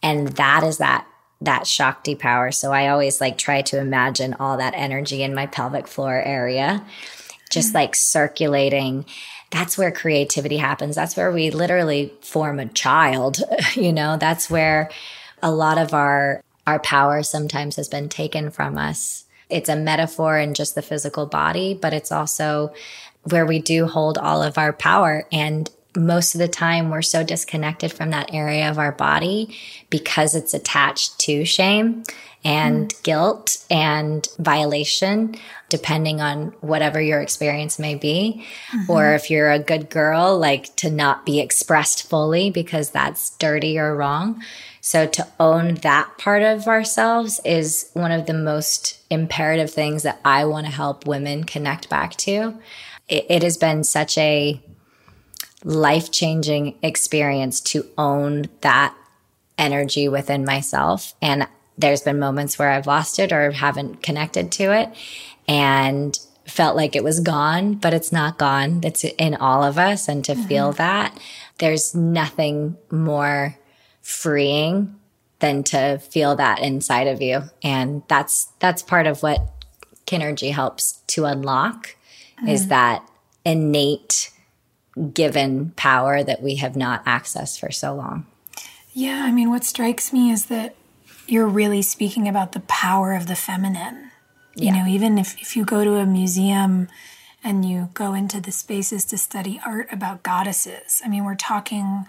And 0.02 0.28
that 0.28 0.62
is 0.62 0.76
that 0.78 1.06
that 1.40 1.66
shakti 1.66 2.14
power. 2.14 2.52
So 2.52 2.70
I 2.70 2.88
always 2.88 3.18
like 3.18 3.38
try 3.38 3.62
to 3.62 3.80
imagine 3.80 4.34
all 4.34 4.58
that 4.58 4.74
energy 4.76 5.22
in 5.22 5.34
my 5.34 5.46
pelvic 5.46 5.88
floor 5.88 6.20
area 6.22 6.84
just 7.48 7.68
mm-hmm. 7.68 7.76
like 7.76 7.96
circulating. 7.96 9.06
That's 9.50 9.78
where 9.78 9.90
creativity 9.90 10.58
happens. 10.58 10.96
That's 10.96 11.16
where 11.16 11.32
we 11.32 11.50
literally 11.50 12.12
form 12.20 12.60
a 12.60 12.66
child 12.66 13.42
you 13.74 13.92
know? 13.92 14.18
That's 14.18 14.50
where 14.50 14.90
a 15.42 15.50
lot 15.50 15.78
of 15.78 15.94
our 15.94 16.44
our 16.66 16.78
power 16.78 17.22
sometimes 17.22 17.76
has 17.76 17.88
been 17.88 18.10
taken 18.10 18.50
from 18.50 18.76
us 18.76 19.24
it's 19.50 19.68
a 19.68 19.76
metaphor 19.76 20.38
in 20.38 20.54
just 20.54 20.74
the 20.74 20.82
physical 20.82 21.26
body, 21.26 21.74
but 21.74 21.92
it's 21.92 22.12
also 22.12 22.72
where 23.24 23.46
we 23.46 23.58
do 23.58 23.86
hold 23.86 24.18
all 24.18 24.42
of 24.42 24.58
our 24.58 24.72
power. 24.72 25.26
And 25.30 25.70
most 25.96 26.34
of 26.34 26.38
the 26.38 26.48
time, 26.48 26.90
we're 26.90 27.02
so 27.02 27.22
disconnected 27.22 27.92
from 27.92 28.10
that 28.10 28.32
area 28.32 28.70
of 28.70 28.78
our 28.78 28.92
body 28.92 29.56
because 29.90 30.34
it's 30.34 30.54
attached 30.54 31.18
to 31.20 31.44
shame 31.44 32.04
and 32.44 32.88
mm. 32.88 33.02
guilt 33.02 33.64
and 33.70 34.26
violation, 34.38 35.36
depending 35.68 36.20
on 36.20 36.48
whatever 36.60 37.00
your 37.00 37.20
experience 37.20 37.78
may 37.78 37.94
be. 37.94 38.44
Mm-hmm. 38.72 38.90
Or 38.90 39.14
if 39.14 39.30
you're 39.30 39.50
a 39.50 39.58
good 39.58 39.90
girl, 39.90 40.38
like 40.38 40.74
to 40.76 40.90
not 40.90 41.26
be 41.26 41.40
expressed 41.40 42.08
fully 42.08 42.50
because 42.50 42.90
that's 42.90 43.30
dirty 43.36 43.78
or 43.78 43.94
wrong. 43.94 44.42
So 44.80 45.06
to 45.06 45.26
own 45.38 45.74
that 45.76 46.16
part 46.16 46.42
of 46.42 46.66
ourselves 46.66 47.40
is 47.44 47.90
one 47.92 48.12
of 48.12 48.26
the 48.26 48.34
most 48.34 48.98
imperative 49.10 49.70
things 49.70 50.02
that 50.04 50.20
I 50.24 50.46
want 50.46 50.66
to 50.66 50.72
help 50.72 51.06
women 51.06 51.44
connect 51.44 51.90
back 51.90 52.16
to. 52.16 52.58
It, 53.06 53.26
it 53.28 53.42
has 53.42 53.58
been 53.58 53.84
such 53.84 54.16
a 54.16 54.62
life 55.62 56.10
changing 56.10 56.78
experience 56.82 57.60
to 57.60 57.86
own 57.98 58.46
that 58.62 58.96
energy 59.58 60.08
within 60.08 60.46
myself. 60.46 61.12
And 61.20 61.46
there's 61.80 62.02
been 62.02 62.18
moments 62.18 62.58
where 62.58 62.70
I've 62.70 62.86
lost 62.86 63.18
it 63.18 63.32
or 63.32 63.50
haven't 63.50 64.02
connected 64.02 64.52
to 64.52 64.72
it 64.72 64.90
and 65.48 66.18
felt 66.46 66.76
like 66.76 66.94
it 66.94 67.04
was 67.04 67.20
gone, 67.20 67.74
but 67.74 67.94
it's 67.94 68.12
not 68.12 68.38
gone. 68.38 68.80
It's 68.84 69.04
in 69.04 69.34
all 69.34 69.62
of 69.62 69.78
us. 69.78 70.08
And 70.08 70.24
to 70.24 70.32
mm-hmm. 70.32 70.42
feel 70.48 70.72
that, 70.72 71.18
there's 71.58 71.94
nothing 71.94 72.76
more 72.90 73.56
freeing 74.02 74.96
than 75.38 75.62
to 75.64 75.98
feel 75.98 76.36
that 76.36 76.60
inside 76.60 77.06
of 77.06 77.22
you. 77.22 77.42
And 77.62 78.02
that's 78.08 78.48
that's 78.58 78.82
part 78.82 79.06
of 79.06 79.22
what 79.22 79.40
Kinergy 80.06 80.52
helps 80.52 81.00
to 81.08 81.24
unlock 81.24 81.96
mm. 82.42 82.48
is 82.48 82.68
that 82.68 83.08
innate 83.44 84.30
given 85.14 85.70
power 85.76 86.22
that 86.22 86.42
we 86.42 86.56
have 86.56 86.76
not 86.76 87.04
accessed 87.06 87.60
for 87.60 87.70
so 87.70 87.94
long. 87.94 88.26
Yeah, 88.92 89.22
I 89.24 89.30
mean 89.30 89.50
what 89.50 89.64
strikes 89.64 90.12
me 90.12 90.30
is 90.30 90.46
that 90.46 90.74
you're 91.30 91.48
really 91.48 91.82
speaking 91.82 92.28
about 92.28 92.52
the 92.52 92.60
power 92.60 93.14
of 93.14 93.26
the 93.26 93.36
feminine. 93.36 94.10
You 94.56 94.72
know, 94.72 94.86
even 94.86 95.16
if, 95.16 95.40
if 95.40 95.56
you 95.56 95.64
go 95.64 95.84
to 95.84 95.94
a 95.94 96.04
museum 96.04 96.88
and 97.42 97.64
you 97.64 97.88
go 97.94 98.12
into 98.12 98.40
the 98.40 98.50
spaces 98.50 99.04
to 99.06 99.16
study 99.16 99.60
art 99.64 99.88
about 99.90 100.22
goddesses, 100.22 101.00
I 101.02 101.08
mean, 101.08 101.24
we're 101.24 101.36
talking 101.36 102.04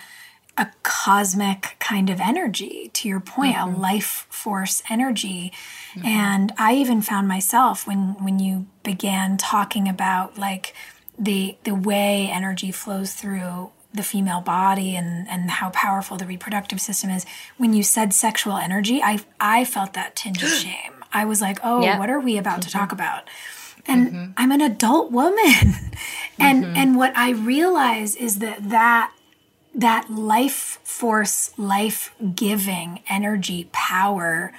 a 0.58 0.68
cosmic 0.84 1.78
kind 1.80 2.10
of 2.10 2.20
energy 2.20 2.90
to 2.94 3.08
your 3.08 3.20
point 3.20 3.56
mm-hmm. 3.56 3.76
a 3.76 3.80
life 3.80 4.28
force 4.30 4.84
energy 4.90 5.52
mm-hmm. 5.94 6.06
and 6.06 6.52
i 6.58 6.74
even 6.74 7.02
found 7.02 7.26
myself 7.26 7.88
when 7.88 8.22
when 8.24 8.38
you 8.38 8.68
began 8.84 9.38
talking 9.38 9.88
about 9.88 10.38
like 10.38 10.74
the 11.18 11.56
the 11.64 11.74
way 11.74 12.30
energy 12.30 12.70
flows 12.70 13.14
through 13.14 13.72
the 13.94 14.04
female 14.04 14.42
body 14.42 14.96
and 14.96 15.28
and 15.28 15.50
how 15.52 15.70
powerful 15.72 16.18
the 16.18 16.26
reproductive 16.26 16.80
system 16.80 17.10
is 17.10 17.26
when 17.58 17.74
you 17.74 17.84
said 17.84 18.14
sexual 18.14 18.58
energy 18.58 19.02
i 19.02 19.20
i 19.40 19.66
felt 19.66 19.94
that 19.94 20.16
tinge 20.16 20.42
of 20.42 20.50
shame 20.64 21.04
i 21.14 21.26
was 21.26 21.42
like 21.42 21.60
oh 21.64 21.80
what 21.98 22.10
are 22.10 22.20
we 22.20 22.38
about 22.38 22.60
mm-hmm. 22.60 22.62
to 22.62 22.72
talk 22.72 22.92
about 22.92 23.24
and 23.88 24.08
mm-hmm. 24.08 24.32
i'm 24.38 24.52
an 24.52 24.62
adult 24.62 25.12
woman 25.12 25.36
and 26.40 26.64
mm-hmm. 26.64 26.76
and 26.76 26.98
what 26.98 27.16
i 27.18 27.32
realize 27.32 28.16
is 28.16 28.40
that 28.40 28.70
that 28.70 29.12
that 29.74 30.10
life 30.10 30.80
force, 30.84 31.58
life 31.58 32.14
giving 32.36 33.02
energy, 33.10 33.70
power 33.72 34.52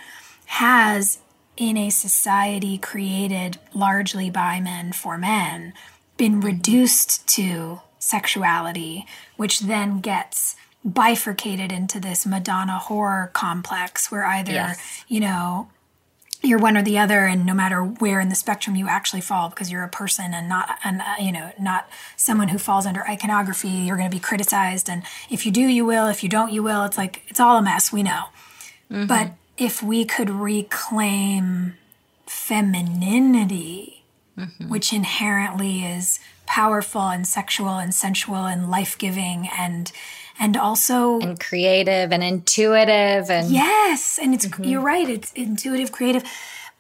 has 0.47 1.19
in 1.57 1.77
a 1.77 1.91
society 1.91 2.79
created 2.79 3.59
largely 3.75 4.31
by 4.31 4.61
men 4.61 4.93
for 4.93 5.19
men 5.19 5.73
been 6.17 6.41
reduced 6.41 7.27
to 7.27 7.81
sexuality, 8.03 9.07
which 9.37 9.61
then 9.61 10.01
gets 10.01 10.57
bifurcated 10.85 11.71
into 11.71 12.01
this 12.01 12.27
Madonna 12.27 12.81
whore 12.85 13.33
complex 13.33 14.11
where 14.11 14.25
either, 14.25 14.53
yes. 14.53 15.05
you 15.07 15.21
know, 15.21 15.69
you're 16.43 16.59
one 16.59 16.77
or 16.77 16.83
the 16.83 16.99
other 16.99 17.27
and 17.27 17.47
no 17.47 17.55
matter 17.55 17.81
where 17.85 18.19
in 18.19 18.29
the 18.29 18.35
spectrum 18.35 18.75
you 18.75 18.89
actually 18.89 19.21
fall 19.21 19.49
because 19.49 19.71
you're 19.71 19.85
a 19.85 19.89
person 19.89 20.35
and 20.35 20.49
not 20.49 20.77
and 20.83 21.01
uh, 21.01 21.15
you 21.21 21.31
know 21.31 21.53
not 21.61 21.89
someone 22.17 22.49
who 22.49 22.59
falls 22.59 22.85
under 22.85 23.07
iconography 23.09 23.69
you're 23.69 23.97
going 23.97 24.11
to 24.11 24.15
be 24.15 24.21
criticized 24.21 24.91
and 24.91 25.05
if 25.31 25.47
you 25.47 25.53
do 25.53 25.61
you 25.61 25.85
will 25.85 26.09
if 26.09 26.25
you 26.25 26.29
don't 26.29 26.53
you 26.53 26.61
will 26.61 26.83
it's 26.83 26.99
like 26.99 27.23
it's 27.29 27.39
all 27.39 27.57
a 27.59 27.63
mess 27.63 27.93
we 27.93 28.03
know 28.03 28.25
mm-hmm. 28.91 29.07
but 29.07 29.35
if 29.57 29.85
we 29.85 30.05
could 30.05 30.29
reclaim 30.29 31.75
femininity 32.27 34.03
mm-hmm. 34.37 34.69
which 34.69 34.93
inherently 34.93 35.85
is 35.85 36.19
powerful 36.53 37.09
and 37.09 37.27
sexual 37.27 37.79
and 37.79 37.95
sensual 37.95 38.45
and 38.45 38.71
life-giving 38.71 39.49
and 39.59 39.91
and 40.39 40.55
also 40.55 41.19
and 41.21 41.41
creative 41.41 42.13
and 42.13 42.23
intuitive 42.23 43.31
and 43.31 43.51
yes 43.51 44.19
and 44.21 44.35
it's 44.35 44.45
mm-hmm. 44.45 44.65
you're 44.65 44.83
right 44.83 45.09
it's 45.09 45.33
intuitive 45.33 45.91
creative 45.91 46.23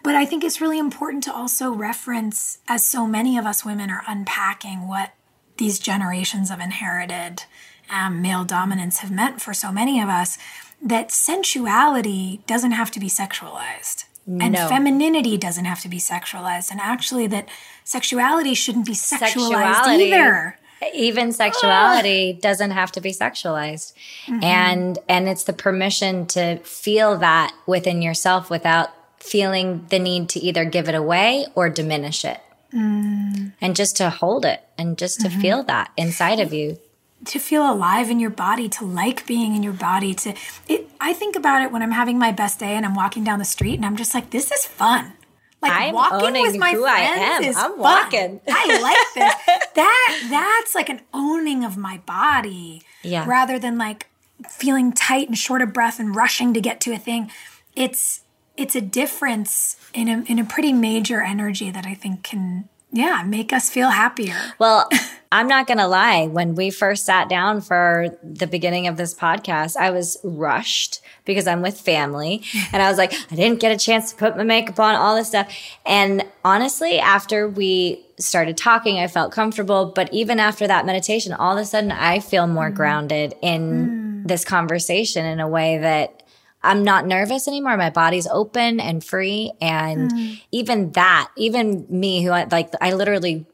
but 0.02 0.14
i 0.14 0.26
think 0.26 0.44
it's 0.44 0.60
really 0.60 0.78
important 0.78 1.24
to 1.24 1.32
also 1.32 1.72
reference 1.72 2.58
as 2.68 2.84
so 2.84 3.06
many 3.06 3.38
of 3.38 3.46
us 3.46 3.64
women 3.64 3.88
are 3.88 4.04
unpacking 4.06 4.86
what 4.86 5.14
these 5.56 5.78
generations 5.78 6.50
of 6.50 6.60
inherited 6.60 7.44
um, 7.90 8.20
male 8.20 8.44
dominance 8.44 8.98
have 8.98 9.10
meant 9.10 9.40
for 9.40 9.54
so 9.54 9.72
many 9.72 10.02
of 10.02 10.08
us 10.10 10.36
that 10.82 11.10
sensuality 11.10 12.42
doesn't 12.46 12.72
have 12.72 12.90
to 12.90 13.00
be 13.00 13.08
sexualized 13.08 14.04
and 14.26 14.52
no. 14.52 14.68
femininity 14.68 15.36
doesn't 15.36 15.64
have 15.64 15.80
to 15.80 15.88
be 15.88 15.98
sexualized 15.98 16.70
and 16.70 16.80
actually 16.80 17.26
that 17.26 17.48
sexuality 17.84 18.54
shouldn't 18.54 18.86
be 18.86 18.92
sexualized 18.92 19.18
sexuality, 19.18 20.04
either 20.04 20.58
even 20.94 21.32
sexuality 21.32 22.32
doesn't 22.32 22.70
have 22.72 22.92
to 22.92 23.00
be 23.00 23.12
sexualized 23.12 23.92
mm-hmm. 24.26 24.42
and 24.42 24.98
and 25.08 25.28
it's 25.28 25.44
the 25.44 25.52
permission 25.52 26.26
to 26.26 26.56
feel 26.58 27.18
that 27.18 27.54
within 27.66 28.02
yourself 28.02 28.50
without 28.50 28.90
feeling 29.18 29.86
the 29.90 29.98
need 29.98 30.28
to 30.28 30.40
either 30.40 30.64
give 30.64 30.88
it 30.88 30.94
away 30.94 31.46
or 31.54 31.68
diminish 31.68 32.24
it 32.24 32.40
mm. 32.72 33.52
and 33.60 33.76
just 33.76 33.96
to 33.96 34.10
hold 34.10 34.44
it 34.44 34.62
and 34.76 34.98
just 34.98 35.20
to 35.20 35.28
mm-hmm. 35.28 35.40
feel 35.40 35.62
that 35.62 35.90
inside 35.96 36.40
of 36.40 36.52
you 36.52 36.78
to 37.26 37.38
feel 37.38 37.70
alive 37.70 38.10
in 38.10 38.20
your 38.20 38.30
body, 38.30 38.68
to 38.68 38.84
like 38.84 39.26
being 39.26 39.54
in 39.54 39.62
your 39.62 39.72
body, 39.72 40.14
to 40.14 40.34
it 40.68 40.88
I 41.00 41.12
think 41.12 41.36
about 41.36 41.62
it 41.62 41.72
when 41.72 41.82
I'm 41.82 41.92
having 41.92 42.18
my 42.18 42.32
best 42.32 42.58
day 42.58 42.76
and 42.76 42.84
I'm 42.86 42.94
walking 42.94 43.24
down 43.24 43.38
the 43.38 43.44
street 43.44 43.74
and 43.74 43.84
I'm 43.84 43.96
just 43.96 44.14
like, 44.14 44.30
this 44.30 44.50
is 44.50 44.66
fun. 44.66 45.12
Like 45.60 45.72
I'm 45.72 45.94
walking 45.94 46.42
with 46.42 46.56
my 46.56 46.74
friends 46.74 47.46
is 47.46 47.56
I'm 47.56 47.72
fun. 47.72 47.78
walking. 47.78 48.40
I 48.48 48.80
like 48.80 49.14
this. 49.14 49.34
that 49.74 50.26
that's 50.28 50.74
like 50.74 50.88
an 50.88 51.00
owning 51.14 51.64
of 51.64 51.76
my 51.76 51.98
body. 51.98 52.82
Yeah. 53.02 53.24
Rather 53.28 53.58
than 53.58 53.78
like 53.78 54.08
feeling 54.48 54.92
tight 54.92 55.28
and 55.28 55.38
short 55.38 55.62
of 55.62 55.72
breath 55.72 56.00
and 56.00 56.14
rushing 56.14 56.52
to 56.54 56.60
get 56.60 56.80
to 56.82 56.92
a 56.92 56.98
thing. 56.98 57.30
It's 57.76 58.22
it's 58.56 58.74
a 58.74 58.80
difference 58.80 59.76
in 59.94 60.08
a 60.08 60.24
in 60.26 60.38
a 60.38 60.44
pretty 60.44 60.72
major 60.72 61.22
energy 61.22 61.70
that 61.70 61.86
I 61.86 61.94
think 61.94 62.22
can 62.22 62.68
yeah, 62.92 63.24
make 63.26 63.52
us 63.52 63.70
feel 63.70 63.90
happier. 63.90 64.36
Well, 64.58 64.88
I'm 65.32 65.48
not 65.48 65.66
going 65.66 65.78
to 65.78 65.86
lie. 65.86 66.26
When 66.26 66.54
we 66.54 66.70
first 66.70 67.06
sat 67.06 67.30
down 67.30 67.62
for 67.62 68.18
the 68.22 68.46
beginning 68.46 68.86
of 68.86 68.98
this 68.98 69.14
podcast, 69.14 69.76
I 69.78 69.90
was 69.90 70.18
rushed 70.22 71.00
because 71.24 71.46
I'm 71.46 71.62
with 71.62 71.80
family. 71.80 72.42
And 72.72 72.82
I 72.82 72.88
was 72.88 72.98
like, 72.98 73.12
I 73.30 73.34
didn't 73.34 73.60
get 73.60 73.72
a 73.72 73.78
chance 73.78 74.12
to 74.12 74.16
put 74.16 74.36
my 74.36 74.44
makeup 74.44 74.78
on, 74.78 74.94
all 74.94 75.16
this 75.16 75.28
stuff. 75.28 75.52
And 75.84 76.24
honestly, 76.44 76.98
after 76.98 77.48
we 77.48 78.04
started 78.18 78.56
talking, 78.56 78.98
I 78.98 79.08
felt 79.08 79.32
comfortable. 79.32 79.86
But 79.94 80.12
even 80.12 80.38
after 80.38 80.66
that 80.66 80.86
meditation, 80.86 81.32
all 81.32 81.56
of 81.56 81.62
a 81.62 81.66
sudden, 81.66 81.92
I 81.92 82.20
feel 82.20 82.46
more 82.46 82.70
mm. 82.70 82.74
grounded 82.74 83.34
in 83.42 84.22
mm. 84.24 84.28
this 84.28 84.44
conversation 84.44 85.26
in 85.26 85.40
a 85.40 85.48
way 85.48 85.78
that 85.78 86.21
I'm 86.62 86.84
not 86.84 87.06
nervous 87.06 87.48
anymore. 87.48 87.76
My 87.76 87.90
body's 87.90 88.26
open 88.26 88.80
and 88.80 89.02
free. 89.02 89.52
And 89.60 90.10
mm. 90.10 90.42
even 90.52 90.92
that, 90.92 91.30
even 91.36 91.86
me 91.88 92.22
who 92.22 92.30
I 92.30 92.44
like, 92.44 92.70
I 92.80 92.92
literally 92.92 93.46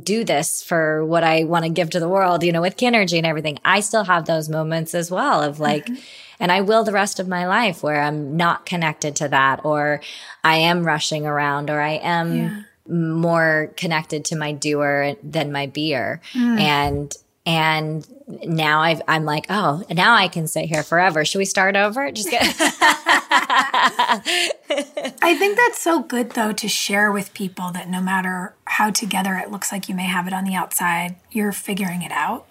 do 0.00 0.24
this 0.24 0.62
for 0.62 1.04
what 1.04 1.24
I 1.24 1.44
want 1.44 1.64
to 1.64 1.70
give 1.70 1.90
to 1.90 2.00
the 2.00 2.08
world, 2.08 2.42
you 2.42 2.52
know, 2.52 2.62
with 2.62 2.76
Kinergy 2.76 3.18
and 3.18 3.26
everything. 3.26 3.58
I 3.64 3.80
still 3.80 4.04
have 4.04 4.24
those 4.24 4.48
moments 4.48 4.94
as 4.94 5.10
well 5.10 5.42
of 5.42 5.60
like, 5.60 5.86
mm-hmm. 5.86 6.00
and 6.40 6.50
I 6.50 6.62
will 6.62 6.84
the 6.84 6.92
rest 6.92 7.20
of 7.20 7.28
my 7.28 7.46
life 7.46 7.82
where 7.82 8.00
I'm 8.00 8.36
not 8.36 8.64
connected 8.64 9.16
to 9.16 9.28
that 9.28 9.64
or 9.64 10.00
I 10.42 10.56
am 10.56 10.84
rushing 10.84 11.26
around 11.26 11.68
or 11.68 11.80
I 11.80 11.94
am 11.96 12.36
yeah. 12.36 12.62
more 12.88 13.72
connected 13.76 14.24
to 14.26 14.36
my 14.36 14.52
doer 14.52 15.16
than 15.22 15.52
my 15.52 15.66
beer. 15.66 16.20
Mm. 16.32 16.60
And 16.60 17.16
and 17.44 18.06
now 18.44 18.80
i 18.80 19.00
am 19.08 19.24
like, 19.24 19.46
oh, 19.50 19.82
now 19.90 20.14
I 20.14 20.28
can 20.28 20.46
sit 20.46 20.66
here 20.66 20.82
forever. 20.82 21.24
Should 21.24 21.38
we 21.38 21.44
start 21.44 21.76
over? 21.76 22.10
Just 22.12 22.30
get. 22.30 22.42
I 25.22 25.36
think 25.38 25.56
that's 25.56 25.80
so 25.80 26.02
good 26.02 26.30
though 26.30 26.52
to 26.52 26.68
share 26.68 27.10
with 27.10 27.34
people 27.34 27.70
that 27.72 27.88
no 27.88 28.00
matter 28.00 28.54
how 28.64 28.90
together 28.90 29.34
it 29.36 29.50
looks 29.50 29.72
like 29.72 29.88
you 29.88 29.94
may 29.94 30.06
have 30.06 30.26
it 30.26 30.32
on 30.32 30.44
the 30.44 30.54
outside, 30.54 31.16
you're 31.30 31.52
figuring 31.52 32.02
it 32.02 32.12
out. 32.12 32.46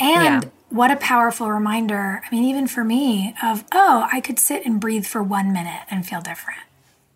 And 0.00 0.44
yeah. 0.44 0.50
what 0.70 0.90
a 0.90 0.96
powerful 0.96 1.50
reminder. 1.50 2.22
I 2.24 2.34
mean, 2.34 2.44
even 2.44 2.66
for 2.66 2.82
me, 2.82 3.34
of, 3.42 3.64
oh, 3.72 4.08
I 4.12 4.20
could 4.20 4.38
sit 4.38 4.66
and 4.66 4.80
breathe 4.80 5.06
for 5.06 5.22
one 5.22 5.52
minute 5.52 5.82
and 5.90 6.06
feel 6.06 6.20
different. 6.20 6.60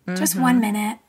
Mm-hmm. 0.07 0.17
Just 0.17 0.39
one 0.39 0.61
minute. 0.61 0.99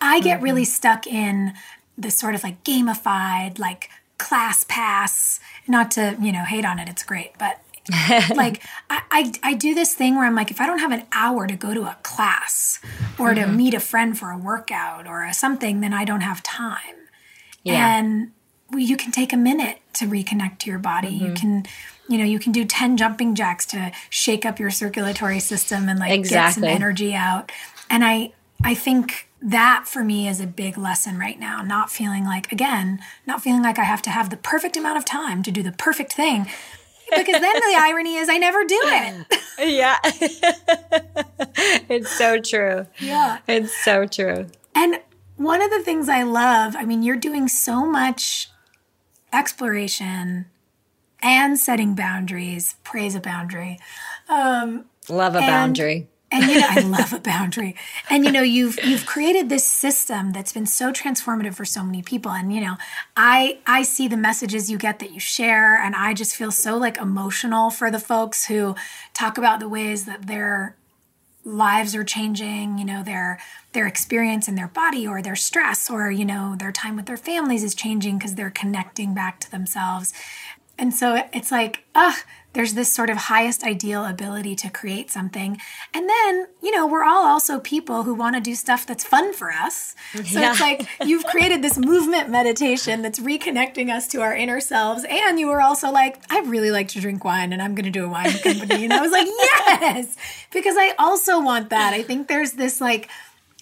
I 0.00 0.20
get 0.20 0.36
mm-hmm. 0.36 0.44
really 0.44 0.64
stuck 0.64 1.06
in 1.06 1.54
this 1.98 2.16
sort 2.16 2.34
of 2.34 2.44
like 2.44 2.62
gamified, 2.62 3.58
like 3.58 3.90
ClassPass 4.18 5.40
not 5.66 5.90
to 5.92 6.16
you 6.20 6.32
know 6.32 6.44
hate 6.44 6.64
on 6.64 6.78
it 6.78 6.88
it's 6.88 7.02
great 7.02 7.32
but 7.38 7.60
like 8.34 8.62
I, 8.88 9.02
I, 9.10 9.32
I 9.42 9.54
do 9.54 9.74
this 9.74 9.94
thing 9.94 10.16
where 10.16 10.24
i'm 10.24 10.34
like 10.34 10.50
if 10.50 10.60
i 10.60 10.66
don't 10.66 10.78
have 10.78 10.92
an 10.92 11.04
hour 11.12 11.46
to 11.46 11.54
go 11.54 11.74
to 11.74 11.82
a 11.82 11.98
class 12.02 12.80
or 13.18 13.34
mm-hmm. 13.34 13.50
to 13.50 13.56
meet 13.56 13.74
a 13.74 13.80
friend 13.80 14.18
for 14.18 14.30
a 14.30 14.38
workout 14.38 15.06
or 15.06 15.22
a 15.24 15.34
something 15.34 15.80
then 15.80 15.92
i 15.92 16.04
don't 16.04 16.22
have 16.22 16.42
time 16.42 16.96
yeah. 17.62 17.98
and 17.98 18.32
you 18.74 18.96
can 18.96 19.12
take 19.12 19.32
a 19.32 19.36
minute 19.36 19.78
to 19.92 20.06
reconnect 20.06 20.58
to 20.60 20.70
your 20.70 20.78
body 20.78 21.08
mm-hmm. 21.08 21.26
you 21.26 21.34
can 21.34 21.66
you 22.08 22.18
know 22.18 22.24
you 22.24 22.38
can 22.38 22.52
do 22.52 22.64
10 22.64 22.96
jumping 22.96 23.34
jacks 23.34 23.66
to 23.66 23.92
shake 24.08 24.46
up 24.46 24.58
your 24.58 24.70
circulatory 24.70 25.40
system 25.40 25.88
and 25.88 25.98
like 25.98 26.12
exactly. 26.12 26.62
get 26.62 26.68
some 26.68 26.82
energy 26.82 27.14
out 27.14 27.52
and 27.90 28.02
i 28.02 28.32
i 28.64 28.74
think 28.74 29.28
that 29.44 29.86
for 29.86 30.02
me 30.02 30.26
is 30.26 30.40
a 30.40 30.46
big 30.46 30.78
lesson 30.78 31.18
right 31.18 31.38
now. 31.38 31.60
Not 31.60 31.90
feeling 31.90 32.24
like, 32.24 32.50
again, 32.50 32.98
not 33.26 33.42
feeling 33.42 33.62
like 33.62 33.78
I 33.78 33.84
have 33.84 34.00
to 34.02 34.10
have 34.10 34.30
the 34.30 34.38
perfect 34.38 34.74
amount 34.76 34.96
of 34.96 35.04
time 35.04 35.42
to 35.42 35.50
do 35.50 35.62
the 35.62 35.72
perfect 35.72 36.14
thing. 36.14 36.46
Because 37.14 37.40
then 37.40 37.54
the 37.54 37.76
irony 37.78 38.16
is 38.16 38.30
I 38.30 38.38
never 38.38 38.64
do 38.64 38.80
it. 38.82 39.26
yeah. 39.58 39.98
it's 41.90 42.10
so 42.10 42.40
true. 42.40 42.86
Yeah. 42.98 43.38
It's 43.46 43.76
so 43.84 44.06
true. 44.06 44.46
And 44.74 45.00
one 45.36 45.60
of 45.60 45.70
the 45.70 45.82
things 45.82 46.08
I 46.08 46.22
love, 46.22 46.74
I 46.74 46.86
mean, 46.86 47.02
you're 47.02 47.16
doing 47.16 47.46
so 47.46 47.84
much 47.84 48.48
exploration 49.30 50.46
and 51.22 51.58
setting 51.58 51.94
boundaries, 51.94 52.76
praise 52.82 53.14
a 53.14 53.20
boundary. 53.20 53.78
Um, 54.26 54.86
Love 55.10 55.34
a 55.34 55.40
boundary 55.40 56.08
and 56.34 56.50
you 56.50 56.60
know, 56.60 56.66
I 56.68 56.80
love 56.80 57.12
a 57.12 57.20
boundary. 57.20 57.76
And 58.10 58.24
you 58.24 58.32
know, 58.32 58.42
you've 58.42 58.82
you've 58.84 59.06
created 59.06 59.48
this 59.48 59.64
system 59.64 60.32
that's 60.32 60.52
been 60.52 60.66
so 60.66 60.92
transformative 60.92 61.54
for 61.54 61.64
so 61.64 61.84
many 61.84 62.02
people. 62.02 62.32
And 62.32 62.52
you 62.52 62.60
know, 62.60 62.76
I 63.16 63.58
I 63.66 63.84
see 63.84 64.08
the 64.08 64.16
messages 64.16 64.70
you 64.70 64.76
get 64.76 64.98
that 64.98 65.12
you 65.12 65.20
share, 65.20 65.76
and 65.76 65.94
I 65.94 66.12
just 66.12 66.34
feel 66.34 66.50
so 66.50 66.76
like 66.76 66.96
emotional 66.98 67.70
for 67.70 67.90
the 67.90 68.00
folks 68.00 68.46
who 68.46 68.74
talk 69.12 69.38
about 69.38 69.60
the 69.60 69.68
ways 69.68 70.06
that 70.06 70.26
their 70.26 70.76
lives 71.44 71.94
are 71.94 72.04
changing, 72.04 72.78
you 72.78 72.84
know, 72.84 73.02
their 73.02 73.38
their 73.72 73.86
experience 73.86 74.48
in 74.48 74.54
their 74.54 74.68
body 74.68 75.06
or 75.06 75.20
their 75.20 75.36
stress 75.36 75.90
or, 75.90 76.10
you 76.10 76.24
know, 76.24 76.54
their 76.56 76.72
time 76.72 76.96
with 76.96 77.06
their 77.06 77.16
families 77.16 77.62
is 77.62 77.74
changing 77.74 78.18
because 78.18 78.34
they're 78.36 78.50
connecting 78.50 79.14
back 79.14 79.40
to 79.40 79.50
themselves. 79.50 80.12
And 80.78 80.94
so 80.94 81.22
it's 81.32 81.52
like, 81.52 81.84
ugh, 81.94 82.16
there's 82.54 82.74
this 82.74 82.92
sort 82.92 83.10
of 83.10 83.16
highest 83.16 83.64
ideal 83.64 84.04
ability 84.04 84.54
to 84.56 84.70
create 84.70 85.10
something. 85.10 85.60
And 85.92 86.08
then, 86.08 86.46
you 86.62 86.70
know, 86.70 86.86
we're 86.86 87.04
all 87.04 87.26
also 87.26 87.58
people 87.58 88.04
who 88.04 88.14
want 88.14 88.36
to 88.36 88.40
do 88.40 88.54
stuff 88.54 88.86
that's 88.86 89.04
fun 89.04 89.32
for 89.32 89.50
us. 89.50 89.94
So 90.14 90.38
yeah. 90.38 90.52
it's 90.52 90.60
like 90.60 90.88
you've 91.04 91.24
created 91.26 91.62
this 91.62 91.76
movement 91.76 92.30
meditation 92.30 93.02
that's 93.02 93.18
reconnecting 93.18 93.92
us 93.92 94.06
to 94.08 94.20
our 94.20 94.34
inner 94.34 94.60
selves. 94.60 95.04
And 95.08 95.38
you 95.38 95.48
were 95.48 95.60
also 95.60 95.90
like, 95.90 96.22
I 96.30 96.40
really 96.42 96.70
like 96.70 96.88
to 96.88 97.00
drink 97.00 97.24
wine 97.24 97.52
and 97.52 97.60
I'm 97.60 97.74
going 97.74 97.86
to 97.86 97.90
do 97.90 98.04
a 98.04 98.08
wine 98.08 98.32
company. 98.38 98.84
And 98.84 98.92
I 98.92 99.00
was 99.00 99.10
like, 99.10 99.26
yes, 99.26 100.16
because 100.52 100.76
I 100.78 100.94
also 100.98 101.40
want 101.40 101.70
that. 101.70 101.92
I 101.92 102.02
think 102.02 102.28
there's 102.28 102.52
this 102.52 102.80
like, 102.80 103.10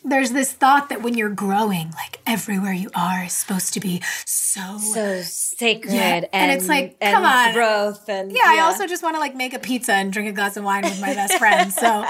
there's 0.04 0.32
this 0.32 0.52
thought 0.52 0.88
that 0.88 1.02
when 1.02 1.14
you're 1.14 1.30
growing, 1.30 1.90
like 1.92 2.20
everywhere 2.26 2.72
you 2.72 2.90
are 2.94 3.24
is 3.24 3.32
supposed 3.32 3.74
to 3.74 3.80
be 3.80 4.02
so 4.24 4.78
so 4.78 5.22
sacred, 5.22 5.94
yeah. 5.94 6.14
and, 6.14 6.28
and, 6.32 6.52
it's 6.52 6.68
like, 6.68 6.98
come 7.00 7.24
on, 7.24 7.52
growth, 7.52 8.08
and 8.08 8.32
yeah, 8.32 8.54
yeah. 8.54 8.62
I 8.62 8.66
also 8.66 8.86
just 8.86 9.02
want 9.02 9.16
to 9.16 9.20
like 9.20 9.34
make 9.36 9.54
a 9.54 9.58
pizza 9.58 9.92
and 9.92 10.12
drink 10.12 10.28
a 10.28 10.32
glass 10.32 10.56
of 10.56 10.64
wine 10.64 10.82
with 10.82 11.00
my 11.00 11.14
best 11.14 11.34
friend. 11.34 11.72
So, 11.72 12.04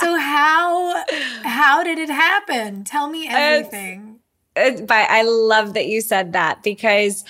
so 0.00 0.18
how 0.18 1.04
how 1.42 1.82
did 1.82 1.98
it 1.98 2.10
happen? 2.10 2.84
Tell 2.84 3.08
me 3.08 3.28
everything. 3.28 4.20
But 4.54 4.90
I 4.90 5.22
love 5.22 5.74
that 5.74 5.86
you 5.86 6.00
said 6.00 6.34
that 6.34 6.62
because 6.62 7.24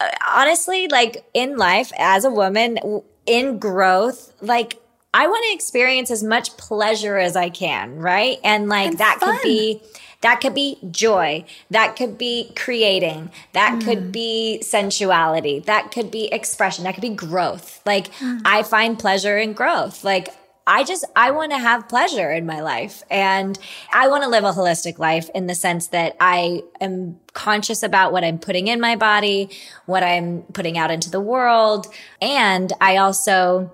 uh, 0.00 0.08
honestly, 0.34 0.88
like 0.88 1.24
in 1.32 1.56
life 1.56 1.92
as 1.98 2.24
a 2.24 2.30
woman 2.30 3.02
in 3.24 3.58
growth, 3.58 4.32
like 4.40 4.78
I 5.16 5.28
want 5.28 5.46
to 5.48 5.54
experience 5.54 6.10
as 6.10 6.22
much 6.22 6.58
pleasure 6.58 7.16
as 7.16 7.36
I 7.36 7.48
can, 7.48 7.96
right? 7.96 8.38
And 8.44 8.68
like 8.68 8.88
and 8.88 8.98
that 8.98 9.18
fun. 9.18 9.38
could 9.38 9.42
be 9.42 9.80
that 10.20 10.42
could 10.42 10.54
be 10.54 10.78
joy. 10.90 11.46
That 11.70 11.96
could 11.96 12.18
be 12.18 12.52
creating. 12.54 13.30
That 13.54 13.78
mm. 13.80 13.84
could 13.84 14.12
be 14.12 14.60
sensuality. 14.60 15.60
That 15.60 15.90
could 15.90 16.10
be 16.10 16.26
expression. 16.26 16.84
That 16.84 16.94
could 16.94 17.02
be 17.02 17.14
growth. 17.14 17.80
Like 17.86 18.12
mm. 18.14 18.42
I 18.44 18.62
find 18.62 18.98
pleasure 18.98 19.38
in 19.38 19.54
growth. 19.54 20.04
Like 20.04 20.34
I 20.66 20.84
just, 20.84 21.04
I 21.14 21.30
want 21.30 21.52
to 21.52 21.58
have 21.58 21.88
pleasure 21.88 22.30
in 22.30 22.44
my 22.44 22.60
life. 22.60 23.02
And 23.10 23.58
I 23.94 24.08
want 24.08 24.24
to 24.24 24.28
live 24.28 24.44
a 24.44 24.52
holistic 24.52 24.98
life 24.98 25.30
in 25.34 25.46
the 25.46 25.54
sense 25.54 25.86
that 25.88 26.16
I 26.20 26.62
am 26.78 27.20
conscious 27.32 27.82
about 27.82 28.12
what 28.12 28.22
I'm 28.24 28.38
putting 28.38 28.66
in 28.66 28.80
my 28.80 28.96
body, 28.96 29.48
what 29.86 30.02
I'm 30.02 30.42
putting 30.52 30.76
out 30.76 30.90
into 30.90 31.08
the 31.08 31.20
world. 31.20 31.86
And 32.20 32.70
I 32.80 32.96
also, 32.96 33.72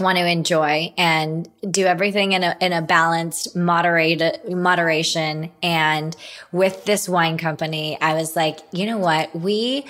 want 0.00 0.18
to 0.18 0.26
enjoy 0.26 0.92
and 0.98 1.48
do 1.70 1.86
everything 1.86 2.32
in 2.32 2.42
a 2.42 2.56
in 2.60 2.72
a 2.72 2.82
balanced 2.82 3.54
moderate 3.54 4.50
moderation. 4.50 5.52
And 5.62 6.16
with 6.52 6.84
this 6.84 7.08
wine 7.08 7.38
company 7.38 7.98
I 8.00 8.14
was 8.14 8.34
like 8.34 8.58
you 8.72 8.86
know 8.86 8.98
what? 8.98 9.34
We 9.34 9.86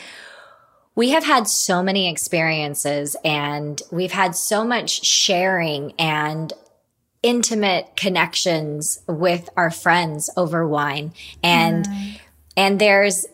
we 0.94 1.10
have 1.10 1.24
had 1.24 1.48
so 1.48 1.82
many 1.82 2.08
experiences 2.08 3.16
and 3.24 3.80
we've 3.90 4.12
had 4.12 4.36
so 4.36 4.64
much 4.64 5.04
sharing 5.04 5.92
and 5.98 6.52
intimate 7.22 7.96
connections 7.96 9.00
with 9.08 9.48
our 9.56 9.70
friends 9.70 10.30
over 10.36 10.68
wine. 10.68 11.12
And 11.42 11.86
mm. 11.86 12.20
and 12.56 12.78
there's 12.78 13.26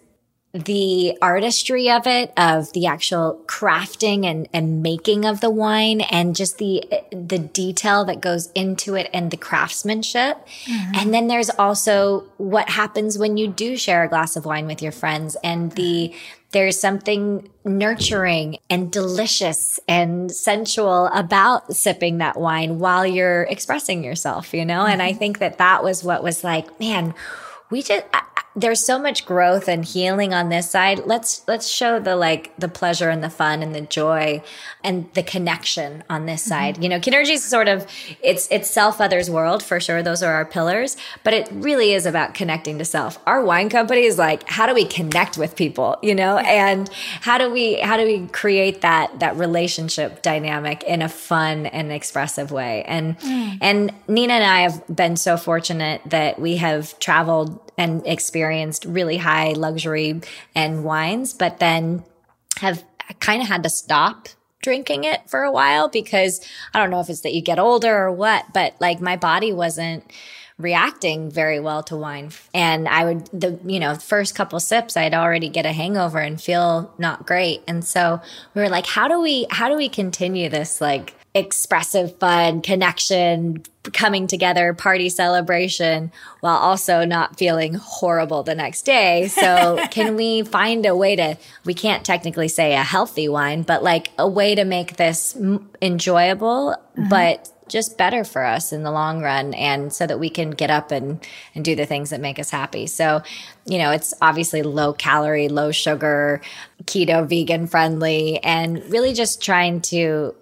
the 0.52 1.16
artistry 1.22 1.88
of 1.88 2.08
it 2.08 2.32
of 2.36 2.72
the 2.72 2.86
actual 2.86 3.40
crafting 3.46 4.26
and, 4.26 4.48
and 4.52 4.82
making 4.82 5.24
of 5.24 5.40
the 5.40 5.50
wine 5.50 6.00
and 6.00 6.34
just 6.34 6.58
the 6.58 6.82
the 7.12 7.38
detail 7.38 8.04
that 8.04 8.20
goes 8.20 8.50
into 8.52 8.96
it 8.96 9.08
and 9.12 9.30
the 9.30 9.36
craftsmanship 9.36 10.36
mm-hmm. 10.64 10.92
and 10.96 11.14
then 11.14 11.28
there's 11.28 11.50
also 11.50 12.24
what 12.38 12.68
happens 12.68 13.16
when 13.16 13.36
you 13.36 13.46
do 13.46 13.76
share 13.76 14.02
a 14.02 14.08
glass 14.08 14.34
of 14.34 14.44
wine 14.44 14.66
with 14.66 14.82
your 14.82 14.90
friends 14.90 15.36
and 15.44 15.72
the 15.72 16.12
there's 16.50 16.80
something 16.80 17.48
nurturing 17.64 18.58
and 18.68 18.90
delicious 18.90 19.78
and 19.86 20.32
sensual 20.32 21.06
about 21.14 21.72
sipping 21.76 22.18
that 22.18 22.36
wine 22.36 22.80
while 22.80 23.06
you're 23.06 23.44
expressing 23.44 24.02
yourself 24.02 24.52
you 24.52 24.64
know 24.64 24.80
mm-hmm. 24.80 24.92
and 24.94 25.02
i 25.02 25.10
mm-hmm. 25.10 25.18
think 25.20 25.38
that 25.38 25.58
that 25.58 25.84
was 25.84 26.02
what 26.02 26.24
was 26.24 26.42
like 26.42 26.80
man 26.80 27.14
we 27.70 27.82
just 27.82 28.04
there's 28.60 28.84
so 28.84 28.98
much 28.98 29.24
growth 29.24 29.68
and 29.68 29.84
healing 29.84 30.34
on 30.34 30.48
this 30.48 30.70
side. 30.70 31.06
Let's 31.06 31.46
let's 31.48 31.68
show 31.68 31.98
the 31.98 32.16
like 32.16 32.54
the 32.58 32.68
pleasure 32.68 33.08
and 33.08 33.24
the 33.24 33.30
fun 33.30 33.62
and 33.62 33.74
the 33.74 33.80
joy 33.80 34.42
and 34.84 35.08
the 35.14 35.22
connection 35.22 36.04
on 36.10 36.26
this 36.26 36.42
mm-hmm. 36.42 36.48
side. 36.48 36.82
You 36.82 36.88
know, 36.88 37.00
KINRGY 37.00 37.34
is 37.34 37.44
sort 37.44 37.68
of 37.68 37.86
it's 38.22 38.48
it's 38.50 38.70
self 38.70 39.00
others 39.00 39.30
world 39.30 39.62
for 39.62 39.80
sure. 39.80 40.02
Those 40.02 40.22
are 40.22 40.32
our 40.32 40.44
pillars, 40.44 40.96
but 41.24 41.32
it 41.32 41.48
really 41.52 41.92
is 41.92 42.06
about 42.06 42.34
connecting 42.34 42.78
to 42.78 42.84
self. 42.84 43.18
Our 43.26 43.42
wine 43.42 43.70
company 43.70 44.02
is 44.02 44.18
like 44.18 44.48
how 44.48 44.66
do 44.66 44.74
we 44.74 44.84
connect 44.84 45.38
with 45.38 45.56
people, 45.56 45.96
you 46.02 46.14
know? 46.14 46.38
And 46.38 46.88
how 47.20 47.38
do 47.38 47.50
we 47.50 47.80
how 47.80 47.96
do 47.96 48.04
we 48.04 48.26
create 48.28 48.82
that 48.82 49.20
that 49.20 49.36
relationship 49.36 50.22
dynamic 50.22 50.82
in 50.84 51.02
a 51.02 51.08
fun 51.08 51.66
and 51.66 51.90
expressive 51.90 52.52
way? 52.52 52.84
And 52.84 53.18
mm. 53.18 53.58
and 53.60 53.92
Nina 54.08 54.34
and 54.34 54.44
I 54.44 54.60
have 54.60 54.84
been 54.94 55.16
so 55.16 55.36
fortunate 55.36 56.02
that 56.06 56.38
we 56.38 56.56
have 56.56 56.98
traveled 56.98 57.69
and 57.80 58.06
experienced 58.06 58.84
really 58.84 59.16
high 59.16 59.52
luxury 59.52 60.20
and 60.54 60.84
wines, 60.84 61.32
but 61.32 61.60
then 61.60 62.04
have 62.58 62.84
kind 63.20 63.40
of 63.40 63.48
had 63.48 63.62
to 63.62 63.70
stop 63.70 64.28
drinking 64.60 65.04
it 65.04 65.30
for 65.30 65.44
a 65.44 65.50
while 65.50 65.88
because 65.88 66.46
I 66.74 66.78
don't 66.78 66.90
know 66.90 67.00
if 67.00 67.08
it's 67.08 67.22
that 67.22 67.32
you 67.32 67.40
get 67.40 67.58
older 67.58 67.96
or 67.96 68.12
what, 68.12 68.52
but 68.52 68.74
like 68.80 69.00
my 69.00 69.16
body 69.16 69.50
wasn't 69.50 70.04
reacting 70.58 71.30
very 71.30 71.58
well 71.58 71.82
to 71.84 71.96
wine. 71.96 72.32
And 72.52 72.86
I 72.86 73.06
would, 73.06 73.26
the, 73.28 73.58
you 73.64 73.80
know, 73.80 73.94
first 73.94 74.34
couple 74.34 74.60
sips, 74.60 74.94
I'd 74.94 75.14
already 75.14 75.48
get 75.48 75.64
a 75.64 75.72
hangover 75.72 76.18
and 76.18 76.38
feel 76.38 76.92
not 76.98 77.26
great. 77.26 77.62
And 77.66 77.82
so 77.82 78.20
we 78.52 78.60
were 78.60 78.68
like, 78.68 78.84
how 78.84 79.08
do 79.08 79.22
we, 79.22 79.46
how 79.50 79.70
do 79.70 79.76
we 79.76 79.88
continue 79.88 80.50
this 80.50 80.82
like 80.82 81.14
expressive 81.34 82.18
fun 82.18 82.60
connection 82.60 83.62
coming 83.92 84.26
together 84.26 84.74
party 84.74 85.08
celebration 85.08 86.10
while 86.40 86.56
also 86.56 87.04
not 87.04 87.38
feeling 87.38 87.74
horrible 87.74 88.42
the 88.42 88.54
next 88.54 88.82
day 88.82 89.28
so 89.28 89.78
can 89.92 90.16
we 90.16 90.42
find 90.42 90.84
a 90.84 90.96
way 90.96 91.14
to 91.14 91.36
we 91.64 91.72
can't 91.72 92.04
technically 92.04 92.48
say 92.48 92.74
a 92.74 92.82
healthy 92.82 93.28
wine 93.28 93.62
but 93.62 93.82
like 93.82 94.10
a 94.18 94.28
way 94.28 94.56
to 94.56 94.64
make 94.64 94.96
this 94.96 95.36
enjoyable 95.80 96.74
mm-hmm. 96.96 97.08
but 97.08 97.48
just 97.68 97.96
better 97.96 98.24
for 98.24 98.44
us 98.44 98.72
in 98.72 98.82
the 98.82 98.90
long 98.90 99.22
run 99.22 99.54
and 99.54 99.92
so 99.92 100.04
that 100.04 100.18
we 100.18 100.28
can 100.28 100.50
get 100.50 100.68
up 100.68 100.90
and 100.90 101.24
and 101.54 101.64
do 101.64 101.76
the 101.76 101.86
things 101.86 102.10
that 102.10 102.20
make 102.20 102.40
us 102.40 102.50
happy 102.50 102.88
so 102.88 103.22
you 103.66 103.78
know 103.78 103.92
it's 103.92 104.12
obviously 104.20 104.62
low 104.62 104.92
calorie 104.92 105.48
low 105.48 105.70
sugar 105.70 106.40
keto 106.84 107.26
vegan 107.26 107.68
friendly 107.68 108.42
and 108.42 108.84
really 108.90 109.12
just 109.12 109.40
trying 109.40 109.80
to 109.80 110.34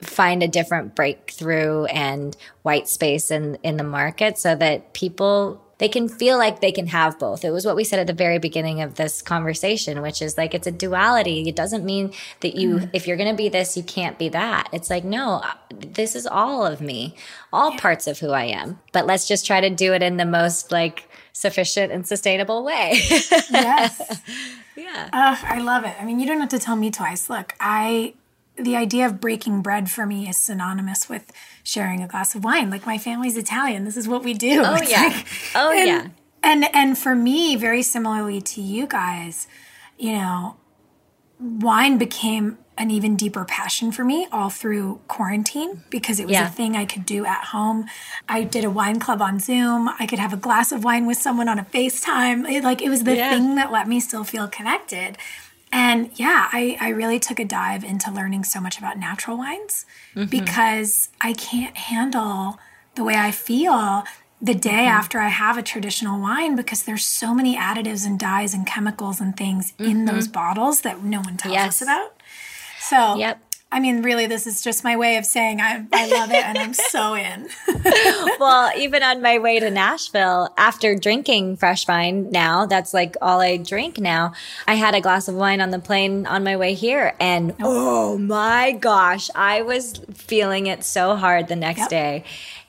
find 0.00 0.42
a 0.42 0.48
different 0.48 0.94
breakthrough 0.94 1.84
and 1.86 2.36
white 2.62 2.88
space 2.88 3.30
in 3.30 3.58
in 3.62 3.76
the 3.76 3.84
market 3.84 4.38
so 4.38 4.54
that 4.54 4.92
people 4.92 5.62
they 5.78 5.88
can 5.88 6.08
feel 6.08 6.38
like 6.38 6.60
they 6.60 6.72
can 6.72 6.86
have 6.86 7.18
both. 7.18 7.44
It 7.44 7.50
was 7.50 7.66
what 7.66 7.76
we 7.76 7.84
said 7.84 7.98
at 7.98 8.06
the 8.06 8.14
very 8.14 8.38
beginning 8.38 8.80
of 8.80 8.94
this 8.94 9.20
conversation, 9.20 10.00
which 10.00 10.22
is 10.22 10.38
like 10.38 10.54
it's 10.54 10.66
a 10.66 10.72
duality. 10.72 11.46
It 11.46 11.56
doesn't 11.56 11.84
mean 11.84 12.12
that 12.40 12.56
you, 12.56 12.76
mm. 12.76 12.90
if 12.94 13.06
you're 13.06 13.18
going 13.18 13.28
to 13.28 13.36
be 13.36 13.50
this, 13.50 13.76
you 13.76 13.82
can't 13.82 14.18
be 14.18 14.30
that. 14.30 14.68
It's 14.72 14.88
like, 14.88 15.04
no, 15.04 15.42
this 15.70 16.16
is 16.16 16.26
all 16.26 16.64
of 16.64 16.80
me, 16.80 17.14
all 17.52 17.72
yeah. 17.72 17.78
parts 17.78 18.06
of 18.06 18.18
who 18.18 18.30
I 18.30 18.44
am. 18.44 18.78
But 18.92 19.06
let's 19.06 19.28
just 19.28 19.46
try 19.46 19.60
to 19.60 19.68
do 19.68 19.92
it 19.92 20.02
in 20.02 20.16
the 20.16 20.24
most 20.24 20.72
like 20.72 21.10
sufficient 21.34 21.92
and 21.92 22.06
sustainable 22.06 22.64
way. 22.64 22.94
yes. 23.50 24.20
Yeah. 24.78 25.08
Uh, 25.10 25.36
I 25.42 25.58
love 25.60 25.84
it. 25.86 25.94
I 25.98 26.04
mean, 26.04 26.20
you 26.20 26.26
don't 26.26 26.38
have 26.38 26.50
to 26.50 26.58
tell 26.58 26.76
me 26.76 26.90
twice. 26.90 27.30
Look, 27.30 27.54
I 27.58 28.12
the 28.58 28.76
idea 28.76 29.06
of 29.06 29.20
breaking 29.20 29.62
bread 29.62 29.90
for 29.90 30.06
me 30.06 30.28
is 30.28 30.38
synonymous 30.38 31.08
with 31.08 31.32
sharing 31.62 32.02
a 32.02 32.08
glass 32.08 32.34
of 32.34 32.44
wine. 32.44 32.70
Like 32.70 32.86
my 32.86 32.98
family's 32.98 33.36
Italian. 33.36 33.84
This 33.84 33.96
is 33.96 34.08
what 34.08 34.22
we 34.22 34.34
do. 34.34 34.62
Oh 34.66 34.74
it's 34.76 34.90
yeah. 34.90 35.02
Like, 35.02 35.26
oh 35.54 35.72
and, 35.72 35.86
yeah. 35.86 36.08
And 36.42 36.74
and 36.74 36.98
for 36.98 37.14
me, 37.14 37.56
very 37.56 37.82
similarly 37.82 38.40
to 38.40 38.60
you 38.60 38.86
guys, 38.86 39.46
you 39.98 40.12
know, 40.12 40.56
wine 41.38 41.98
became 41.98 42.58
an 42.78 42.90
even 42.90 43.16
deeper 43.16 43.44
passion 43.44 43.90
for 43.90 44.04
me 44.04 44.26
all 44.30 44.50
through 44.50 45.00
quarantine 45.08 45.82
because 45.88 46.20
it 46.20 46.26
was 46.26 46.32
yeah. 46.32 46.48
a 46.48 46.50
thing 46.50 46.76
I 46.76 46.84
could 46.84 47.06
do 47.06 47.24
at 47.24 47.44
home. 47.44 47.86
I 48.28 48.42
did 48.42 48.64
a 48.64 48.70
wine 48.70 49.00
club 49.00 49.22
on 49.22 49.40
Zoom. 49.40 49.88
I 49.98 50.06
could 50.06 50.18
have 50.18 50.32
a 50.32 50.36
glass 50.36 50.72
of 50.72 50.84
wine 50.84 51.06
with 51.06 51.16
someone 51.16 51.48
on 51.48 51.58
a 51.58 51.64
FaceTime. 51.64 52.48
It, 52.50 52.64
like 52.64 52.82
it 52.82 52.90
was 52.90 53.04
the 53.04 53.16
yeah. 53.16 53.30
thing 53.30 53.54
that 53.54 53.72
let 53.72 53.88
me 53.88 53.98
still 54.00 54.24
feel 54.24 54.46
connected. 54.46 55.16
And 55.76 56.10
yeah, 56.14 56.48
I, 56.50 56.78
I 56.80 56.88
really 56.88 57.20
took 57.20 57.38
a 57.38 57.44
dive 57.44 57.84
into 57.84 58.10
learning 58.10 58.44
so 58.44 58.62
much 58.62 58.78
about 58.78 58.98
natural 58.98 59.36
wines 59.36 59.84
mm-hmm. 60.14 60.24
because 60.30 61.10
I 61.20 61.34
can't 61.34 61.76
handle 61.76 62.58
the 62.94 63.04
way 63.04 63.14
I 63.14 63.30
feel 63.30 64.04
the 64.40 64.54
day 64.54 64.70
mm-hmm. 64.70 64.98
after 64.98 65.18
I 65.18 65.28
have 65.28 65.58
a 65.58 65.62
traditional 65.62 66.18
wine 66.18 66.56
because 66.56 66.84
there's 66.84 67.04
so 67.04 67.34
many 67.34 67.58
additives 67.58 68.06
and 68.06 68.18
dyes 68.18 68.54
and 68.54 68.66
chemicals 68.66 69.20
and 69.20 69.36
things 69.36 69.72
mm-hmm. 69.72 69.90
in 69.90 70.04
those 70.06 70.28
bottles 70.28 70.80
that 70.80 71.04
no 71.04 71.20
one 71.20 71.36
tells 71.36 71.52
yes. 71.52 71.68
us 71.68 71.82
about. 71.82 72.22
So, 72.80 73.16
yep. 73.16 73.38
I 73.72 73.80
mean, 73.80 74.02
really, 74.02 74.26
this 74.26 74.46
is 74.46 74.62
just 74.62 74.84
my 74.84 74.96
way 74.96 75.16
of 75.16 75.26
saying 75.26 75.60
I, 75.60 75.84
I 75.92 76.06
love 76.06 76.30
it 76.30 76.44
and 76.44 76.56
I'm 76.56 76.72
so 76.72 77.14
in. 77.14 77.48
well, 78.40 78.70
even 78.78 79.02
on 79.02 79.20
my 79.20 79.38
way 79.38 79.58
to 79.58 79.70
Nashville, 79.70 80.54
after 80.56 80.94
drinking 80.94 81.56
Fresh 81.56 81.84
Vine 81.84 82.30
now, 82.30 82.66
that's 82.66 82.94
like 82.94 83.16
all 83.20 83.40
I 83.40 83.56
drink 83.56 83.98
now. 83.98 84.34
I 84.68 84.74
had 84.74 84.94
a 84.94 85.00
glass 85.00 85.26
of 85.26 85.34
wine 85.34 85.60
on 85.60 85.70
the 85.70 85.80
plane 85.80 86.26
on 86.26 86.44
my 86.44 86.56
way 86.56 86.74
here. 86.74 87.14
And 87.18 87.56
oh. 87.60 88.14
oh 88.14 88.18
my 88.18 88.72
gosh, 88.72 89.30
I 89.34 89.62
was 89.62 90.00
feeling 90.14 90.68
it 90.68 90.84
so 90.84 91.16
hard 91.16 91.48
the 91.48 91.56
next 91.56 91.80
yep. 91.80 91.88
day. 91.90 92.24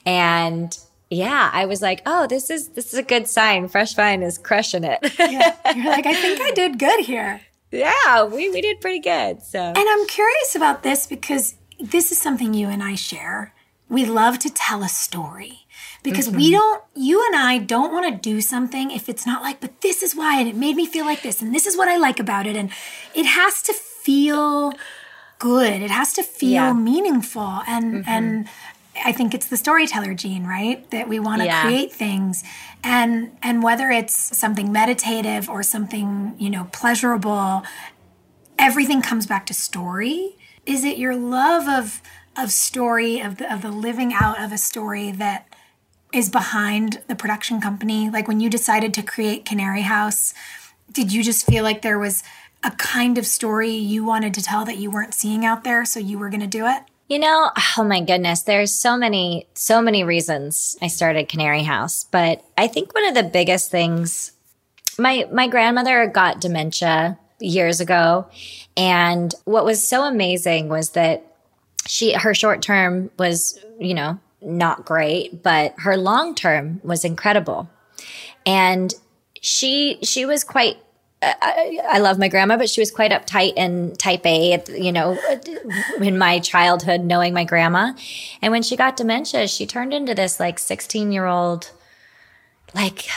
And 0.05 0.77
yeah, 1.09 1.49
I 1.53 1.67
was 1.67 1.81
like, 1.81 2.01
oh, 2.05 2.27
this 2.27 2.49
is 2.49 2.69
this 2.69 2.91
is 2.91 2.99
a 2.99 3.03
good 3.03 3.27
sign. 3.27 3.67
Fresh 3.67 3.93
Vine 3.93 4.23
is 4.23 4.37
crushing 4.37 4.83
it. 4.83 4.99
yeah. 5.19 5.55
You're 5.75 5.85
like, 5.85 6.05
I 6.05 6.15
think 6.15 6.41
I 6.41 6.51
did 6.51 6.79
good 6.79 7.05
here. 7.05 7.41
Yeah, 7.71 8.23
we, 8.23 8.49
we 8.49 8.61
did 8.61 8.81
pretty 8.81 8.99
good. 8.99 9.41
So 9.41 9.59
And 9.59 9.77
I'm 9.77 10.07
curious 10.07 10.55
about 10.55 10.83
this 10.83 11.07
because 11.07 11.55
this 11.79 12.11
is 12.11 12.19
something 12.19 12.53
you 12.53 12.67
and 12.69 12.81
I 12.81 12.95
share. 12.95 13.53
We 13.89 14.05
love 14.05 14.39
to 14.39 14.49
tell 14.49 14.83
a 14.83 14.89
story. 14.89 15.65
Because 16.03 16.29
mm-hmm. 16.29 16.37
we 16.37 16.51
don't, 16.51 16.83
you 16.95 17.25
and 17.25 17.35
I 17.35 17.57
don't 17.57 17.91
want 17.91 18.13
to 18.13 18.29
do 18.29 18.39
something 18.39 18.91
if 18.91 19.09
it's 19.09 19.25
not 19.25 19.41
like, 19.41 19.59
but 19.59 19.81
this 19.81 20.01
is 20.01 20.15
why, 20.15 20.39
and 20.39 20.47
it 20.47 20.55
made 20.55 20.75
me 20.75 20.85
feel 20.85 21.05
like 21.05 21.21
this, 21.21 21.41
and 21.41 21.53
this 21.53 21.67
is 21.67 21.75
what 21.75 21.87
I 21.87 21.97
like 21.97 22.19
about 22.19 22.47
it. 22.47 22.55
And 22.55 22.69
it 23.13 23.25
has 23.25 23.61
to 23.63 23.73
feel 23.73 24.73
good. 25.39 25.81
It 25.81 25.91
has 25.91 26.13
to 26.13 26.23
feel 26.23 26.51
yeah. 26.51 26.73
meaningful. 26.73 27.61
And 27.67 27.93
mm-hmm. 27.95 28.09
and 28.09 28.49
I 29.03 29.11
think 29.11 29.33
it's 29.33 29.47
the 29.47 29.57
storyteller 29.57 30.13
gene, 30.13 30.45
right? 30.45 30.89
That 30.91 31.07
we 31.07 31.19
want 31.19 31.41
to 31.41 31.45
yeah. 31.45 31.63
create 31.63 31.91
things. 31.91 32.43
And 32.83 33.37
and 33.41 33.63
whether 33.63 33.89
it's 33.89 34.15
something 34.37 34.71
meditative 34.71 35.49
or 35.49 35.63
something, 35.63 36.35
you 36.37 36.49
know, 36.49 36.69
pleasurable, 36.71 37.63
everything 38.57 39.01
comes 39.01 39.25
back 39.25 39.45
to 39.47 39.53
story. 39.53 40.35
Is 40.65 40.83
it 40.83 40.97
your 40.97 41.15
love 41.15 41.67
of 41.67 42.01
of 42.37 42.51
story 42.51 43.19
of 43.19 43.37
the, 43.37 43.51
of 43.51 43.61
the 43.61 43.71
living 43.71 44.13
out 44.13 44.41
of 44.41 44.51
a 44.51 44.57
story 44.57 45.11
that 45.11 45.47
is 46.13 46.29
behind 46.29 47.01
the 47.07 47.15
production 47.15 47.59
company? 47.59 48.09
Like 48.09 48.27
when 48.27 48.39
you 48.39 48.49
decided 48.49 48.93
to 48.95 49.01
create 49.01 49.45
Canary 49.45 49.81
House, 49.81 50.33
did 50.91 51.11
you 51.11 51.23
just 51.23 51.45
feel 51.45 51.63
like 51.63 51.81
there 51.81 51.99
was 51.99 52.23
a 52.63 52.71
kind 52.71 53.17
of 53.17 53.25
story 53.25 53.71
you 53.71 54.03
wanted 54.03 54.33
to 54.33 54.41
tell 54.41 54.65
that 54.65 54.77
you 54.77 54.89
weren't 54.89 55.13
seeing 55.13 55.45
out 55.45 55.63
there, 55.63 55.85
so 55.85 55.99
you 55.99 56.17
were 56.17 56.29
going 56.29 56.41
to 56.41 56.47
do 56.47 56.65
it? 56.65 56.83
You 57.09 57.19
know, 57.19 57.51
oh 57.77 57.85
my 57.85 58.01
goodness, 58.01 58.41
there's 58.41 58.73
so 58.73 58.97
many, 58.97 59.47
so 59.53 59.81
many 59.81 60.03
reasons 60.03 60.77
I 60.81 60.87
started 60.87 61.29
Canary 61.29 61.63
House, 61.63 62.03
but 62.03 62.43
I 62.57 62.67
think 62.67 62.93
one 62.93 63.05
of 63.05 63.15
the 63.15 63.23
biggest 63.23 63.71
things, 63.71 64.33
my, 64.99 65.25
my 65.31 65.47
grandmother 65.47 66.07
got 66.07 66.41
dementia 66.41 67.17
years 67.39 67.79
ago. 67.79 68.27
And 68.75 69.33
what 69.45 69.63
was 69.63 69.87
so 69.87 70.03
amazing 70.03 70.67
was 70.67 70.91
that 70.91 71.23
she, 71.87 72.11
her 72.11 72.33
short 72.33 72.61
term 72.61 73.09
was, 73.17 73.57
you 73.79 73.93
know, 73.93 74.19
not 74.41 74.83
great, 74.83 75.41
but 75.41 75.75
her 75.77 75.95
long 75.95 76.35
term 76.35 76.81
was 76.83 77.05
incredible. 77.05 77.69
And 78.45 78.93
she, 79.41 79.99
she 80.03 80.25
was 80.25 80.43
quite 80.43 80.77
I, 81.21 81.79
I, 81.89 81.99
love 81.99 82.19
my 82.19 82.27
grandma, 82.27 82.57
but 82.57 82.69
she 82.69 82.79
was 82.79 82.91
quite 82.91 83.11
uptight 83.11 83.53
and 83.57 83.97
type 83.97 84.23
A, 84.25 84.63
you 84.69 84.91
know, 84.91 85.17
in 85.99 86.17
my 86.17 86.37
childhood, 86.39 87.01
knowing 87.01 87.33
my 87.33 87.43
grandma. 87.43 87.93
And 88.41 88.51
when 88.51 88.61
she 88.61 88.75
got 88.75 88.97
dementia, 88.97 89.47
she 89.47 89.65
turned 89.65 89.95
into 89.95 90.13
this 90.13 90.39
like 90.39 90.59
16 90.59 91.11
year 91.11 91.25
old, 91.25 91.71
like 92.75 93.07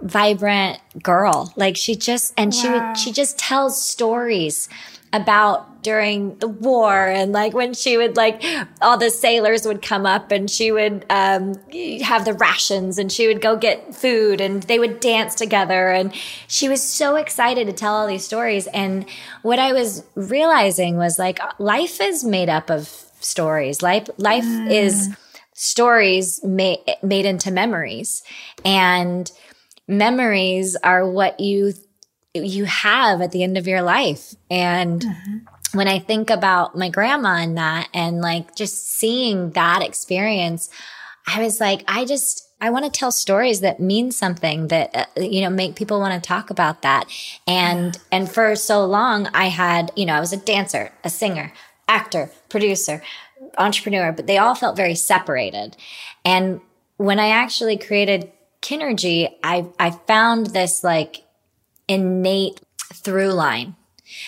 vibrant 0.00 0.80
girl. 1.02 1.52
Like 1.54 1.76
she 1.76 1.96
just, 1.96 2.32
and 2.38 2.50
wow. 2.50 2.60
she 2.60 2.68
would, 2.70 2.96
she 2.96 3.12
just 3.12 3.38
tells 3.38 3.84
stories 3.84 4.68
about 5.12 5.82
during 5.82 6.36
the 6.38 6.48
war 6.48 7.08
and 7.08 7.32
like 7.32 7.54
when 7.54 7.72
she 7.72 7.96
would 7.96 8.16
like 8.16 8.42
all 8.82 8.98
the 8.98 9.10
sailors 9.10 9.66
would 9.66 9.80
come 9.80 10.04
up 10.04 10.30
and 10.30 10.50
she 10.50 10.70
would 10.70 11.06
um, 11.08 11.54
have 12.02 12.24
the 12.24 12.34
rations 12.34 12.98
and 12.98 13.10
she 13.10 13.26
would 13.26 13.40
go 13.40 13.56
get 13.56 13.94
food 13.94 14.40
and 14.40 14.62
they 14.64 14.78
would 14.78 15.00
dance 15.00 15.34
together. 15.34 15.88
And 15.88 16.12
she 16.46 16.68
was 16.68 16.82
so 16.82 17.16
excited 17.16 17.66
to 17.66 17.72
tell 17.72 17.94
all 17.94 18.06
these 18.06 18.24
stories. 18.24 18.66
And 18.68 19.06
what 19.42 19.58
i 19.58 19.72
was 19.72 20.04
realizing 20.14 20.96
was 20.96 21.18
like 21.18 21.40
life 21.58 22.00
is 22.00 22.24
made 22.24 22.48
up 22.48 22.70
of 22.70 22.88
stories. 23.20 23.82
Life 23.82 24.08
life 24.18 24.44
mm. 24.44 24.70
is 24.70 25.08
stories 25.54 26.40
made 26.44 26.78
made 27.02 27.24
into 27.24 27.50
memories. 27.50 28.22
And 28.64 29.30
memories 29.88 30.76
are 30.84 31.08
what 31.08 31.40
you 31.40 31.72
you 32.34 32.64
have 32.64 33.20
at 33.20 33.32
the 33.32 33.42
end 33.42 33.58
of 33.58 33.66
your 33.66 33.82
life. 33.82 34.34
And 34.50 35.02
mm-hmm. 35.02 35.38
when 35.76 35.88
I 35.88 35.98
think 35.98 36.30
about 36.30 36.76
my 36.76 36.88
grandma 36.88 37.36
and 37.36 37.56
that 37.58 37.88
and 37.92 38.20
like 38.20 38.54
just 38.54 38.88
seeing 38.88 39.50
that 39.50 39.82
experience, 39.82 40.70
I 41.26 41.42
was 41.42 41.60
like, 41.60 41.82
I 41.88 42.04
just, 42.04 42.48
I 42.60 42.70
want 42.70 42.84
to 42.84 42.90
tell 42.90 43.10
stories 43.10 43.60
that 43.60 43.80
mean 43.80 44.12
something 44.12 44.68
that, 44.68 44.94
uh, 44.94 45.06
you 45.16 45.40
know, 45.40 45.50
make 45.50 45.76
people 45.76 45.98
want 45.98 46.22
to 46.22 46.26
talk 46.26 46.50
about 46.50 46.82
that. 46.82 47.06
And, 47.46 47.96
yeah. 47.96 48.02
and 48.12 48.30
for 48.30 48.54
so 48.54 48.84
long, 48.84 49.26
I 49.28 49.46
had, 49.46 49.92
you 49.96 50.06
know, 50.06 50.14
I 50.14 50.20
was 50.20 50.32
a 50.32 50.36
dancer, 50.36 50.92
a 51.02 51.10
singer, 51.10 51.52
actor, 51.88 52.30
producer, 52.48 53.02
entrepreneur, 53.58 54.12
but 54.12 54.26
they 54.26 54.38
all 54.38 54.54
felt 54.54 54.76
very 54.76 54.94
separated. 54.94 55.76
And 56.24 56.60
when 56.96 57.18
I 57.18 57.30
actually 57.30 57.78
created 57.78 58.30
KINRGY, 58.62 59.36
I, 59.42 59.66
I 59.78 59.90
found 59.90 60.48
this 60.48 60.84
like 60.84 61.24
innate 61.90 62.60
through 62.94 63.32
line. 63.32 63.74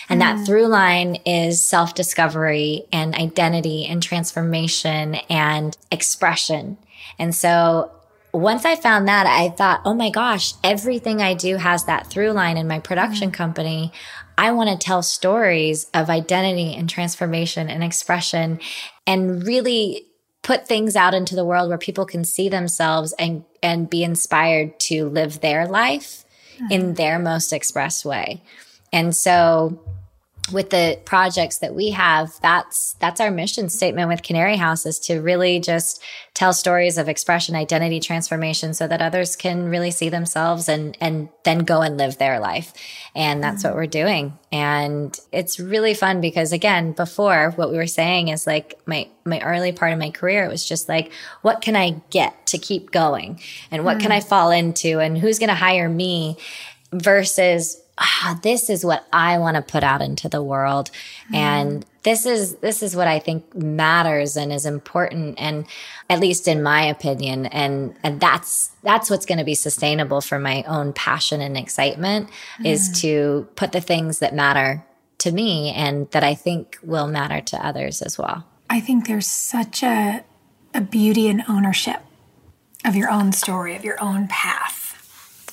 And 0.09 0.21
mm. 0.21 0.23
that 0.23 0.45
through 0.45 0.67
line 0.67 1.15
is 1.25 1.63
self 1.63 1.95
discovery 1.95 2.83
and 2.91 3.15
identity 3.15 3.85
and 3.85 4.03
transformation 4.03 5.15
and 5.29 5.75
expression. 5.89 6.77
And 7.17 7.33
so 7.33 7.91
once 8.33 8.65
I 8.65 8.75
found 8.75 9.07
that, 9.07 9.25
I 9.27 9.49
thought, 9.49 9.81
oh 9.85 9.93
my 9.93 10.09
gosh, 10.09 10.53
everything 10.63 11.21
I 11.21 11.33
do 11.35 11.57
has 11.57 11.85
that 11.85 12.07
through 12.07 12.31
line 12.31 12.57
in 12.57 12.67
my 12.67 12.79
production 12.79 13.31
mm. 13.31 13.33
company. 13.33 13.93
I 14.37 14.51
want 14.51 14.69
to 14.69 14.83
tell 14.83 15.03
stories 15.03 15.87
of 15.93 16.09
identity 16.09 16.75
and 16.75 16.89
transformation 16.89 17.69
and 17.69 17.83
expression 17.83 18.59
and 19.05 19.45
really 19.45 20.07
put 20.41 20.67
things 20.67 20.95
out 20.95 21.13
into 21.13 21.35
the 21.35 21.45
world 21.45 21.69
where 21.69 21.77
people 21.77 22.05
can 22.05 22.25
see 22.25 22.49
themselves 22.49 23.13
and, 23.19 23.45
and 23.61 23.89
be 23.89 24.03
inspired 24.03 24.77
to 24.81 25.07
live 25.07 25.39
their 25.39 25.67
life 25.67 26.25
in 26.69 26.81
hmm. 26.81 26.93
their 26.93 27.19
most 27.19 27.53
express 27.53 28.05
way. 28.05 28.41
And 28.91 29.15
so 29.15 29.79
with 30.51 30.71
the 30.71 30.99
projects 31.05 31.59
that 31.59 31.73
we 31.73 31.91
have, 31.91 32.33
that's 32.41 32.95
that's 32.99 33.21
our 33.21 33.31
mission 33.31 33.69
statement 33.69 34.09
with 34.09 34.23
Canary 34.23 34.57
House 34.57 34.85
is 34.85 34.99
to 34.99 35.21
really 35.21 35.59
just 35.59 36.01
tell 36.33 36.51
stories 36.51 36.97
of 36.97 37.07
expression, 37.07 37.55
identity 37.55 38.01
transformation 38.01 38.73
so 38.73 38.85
that 38.87 39.01
others 39.01 39.37
can 39.37 39.69
really 39.69 39.91
see 39.91 40.09
themselves 40.09 40.67
and 40.67 40.97
and 40.99 41.29
then 41.43 41.59
go 41.59 41.81
and 41.81 41.97
live 41.97 42.17
their 42.17 42.39
life. 42.39 42.73
And 43.15 43.41
that's 43.41 43.63
mm-hmm. 43.63 43.69
what 43.69 43.75
we're 43.77 43.87
doing. 43.87 44.37
And 44.51 45.17
it's 45.31 45.59
really 45.59 45.93
fun 45.93 46.19
because 46.19 46.51
again, 46.51 46.91
before 46.91 47.51
what 47.51 47.71
we 47.71 47.77
were 47.77 47.87
saying 47.87 48.27
is 48.27 48.45
like 48.45 48.77
my 48.85 49.07
my 49.23 49.39
early 49.39 49.71
part 49.71 49.93
of 49.93 49.99
my 49.99 50.09
career, 50.09 50.43
it 50.43 50.51
was 50.51 50.67
just 50.67 50.89
like, 50.89 51.13
what 51.41 51.61
can 51.61 51.77
I 51.77 52.01
get 52.09 52.47
to 52.47 52.57
keep 52.57 52.91
going? 52.91 53.39
And 53.71 53.85
what 53.85 53.97
mm-hmm. 53.97 54.03
can 54.03 54.11
I 54.11 54.19
fall 54.19 54.51
into? 54.51 54.99
And 54.99 55.17
who's 55.17 55.39
gonna 55.39 55.55
hire 55.55 55.87
me? 55.87 56.37
Versus 56.91 57.82
ah, 57.97 58.39
this 58.41 58.69
is 58.69 58.83
what 58.83 59.05
I 59.13 59.37
want 59.37 59.55
to 59.55 59.61
put 59.61 59.83
out 59.83 60.01
into 60.01 60.27
the 60.29 60.41
world. 60.41 60.89
Mm. 61.31 61.35
And 61.35 61.85
this 62.03 62.25
is, 62.25 62.55
this 62.55 62.83
is 62.83 62.95
what 62.95 63.07
I 63.07 63.19
think 63.19 63.55
matters 63.55 64.35
and 64.35 64.51
is 64.51 64.65
important. 64.65 65.39
And 65.39 65.65
at 66.09 66.19
least 66.19 66.47
in 66.47 66.63
my 66.63 66.83
opinion, 66.83 67.45
and, 67.45 67.95
and 68.03 68.19
that's, 68.19 68.71
that's 68.83 69.09
what's 69.09 69.25
going 69.25 69.37
to 69.37 69.43
be 69.43 69.55
sustainable 69.55 70.21
for 70.21 70.39
my 70.39 70.63
own 70.63 70.93
passion 70.93 71.39
and 71.41 71.57
excitement 71.57 72.29
mm. 72.59 72.65
is 72.65 73.01
to 73.01 73.47
put 73.55 73.71
the 73.71 73.81
things 73.81 74.19
that 74.19 74.33
matter 74.33 74.83
to 75.19 75.31
me 75.31 75.71
and 75.71 76.09
that 76.11 76.23
I 76.23 76.35
think 76.35 76.77
will 76.83 77.07
matter 77.07 77.41
to 77.41 77.65
others 77.65 78.01
as 78.01 78.17
well. 78.17 78.45
I 78.69 78.79
think 78.79 79.07
there's 79.07 79.27
such 79.27 79.83
a, 79.83 80.23
a 80.73 80.81
beauty 80.81 81.29
and 81.29 81.43
ownership 81.47 82.01
of 82.83 82.95
your 82.95 83.09
own 83.09 83.31
story, 83.31 83.75
of 83.75 83.85
your 83.85 84.01
own 84.03 84.27
path 84.27 84.82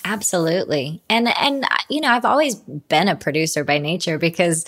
Absolutely. 0.04 1.02
And 1.10 1.28
and 1.28 1.64
you 1.88 2.00
know, 2.00 2.08
I've 2.08 2.24
always 2.24 2.54
been 2.54 3.08
a 3.08 3.16
producer 3.16 3.64
by 3.64 3.78
nature 3.78 4.18
because 4.18 4.64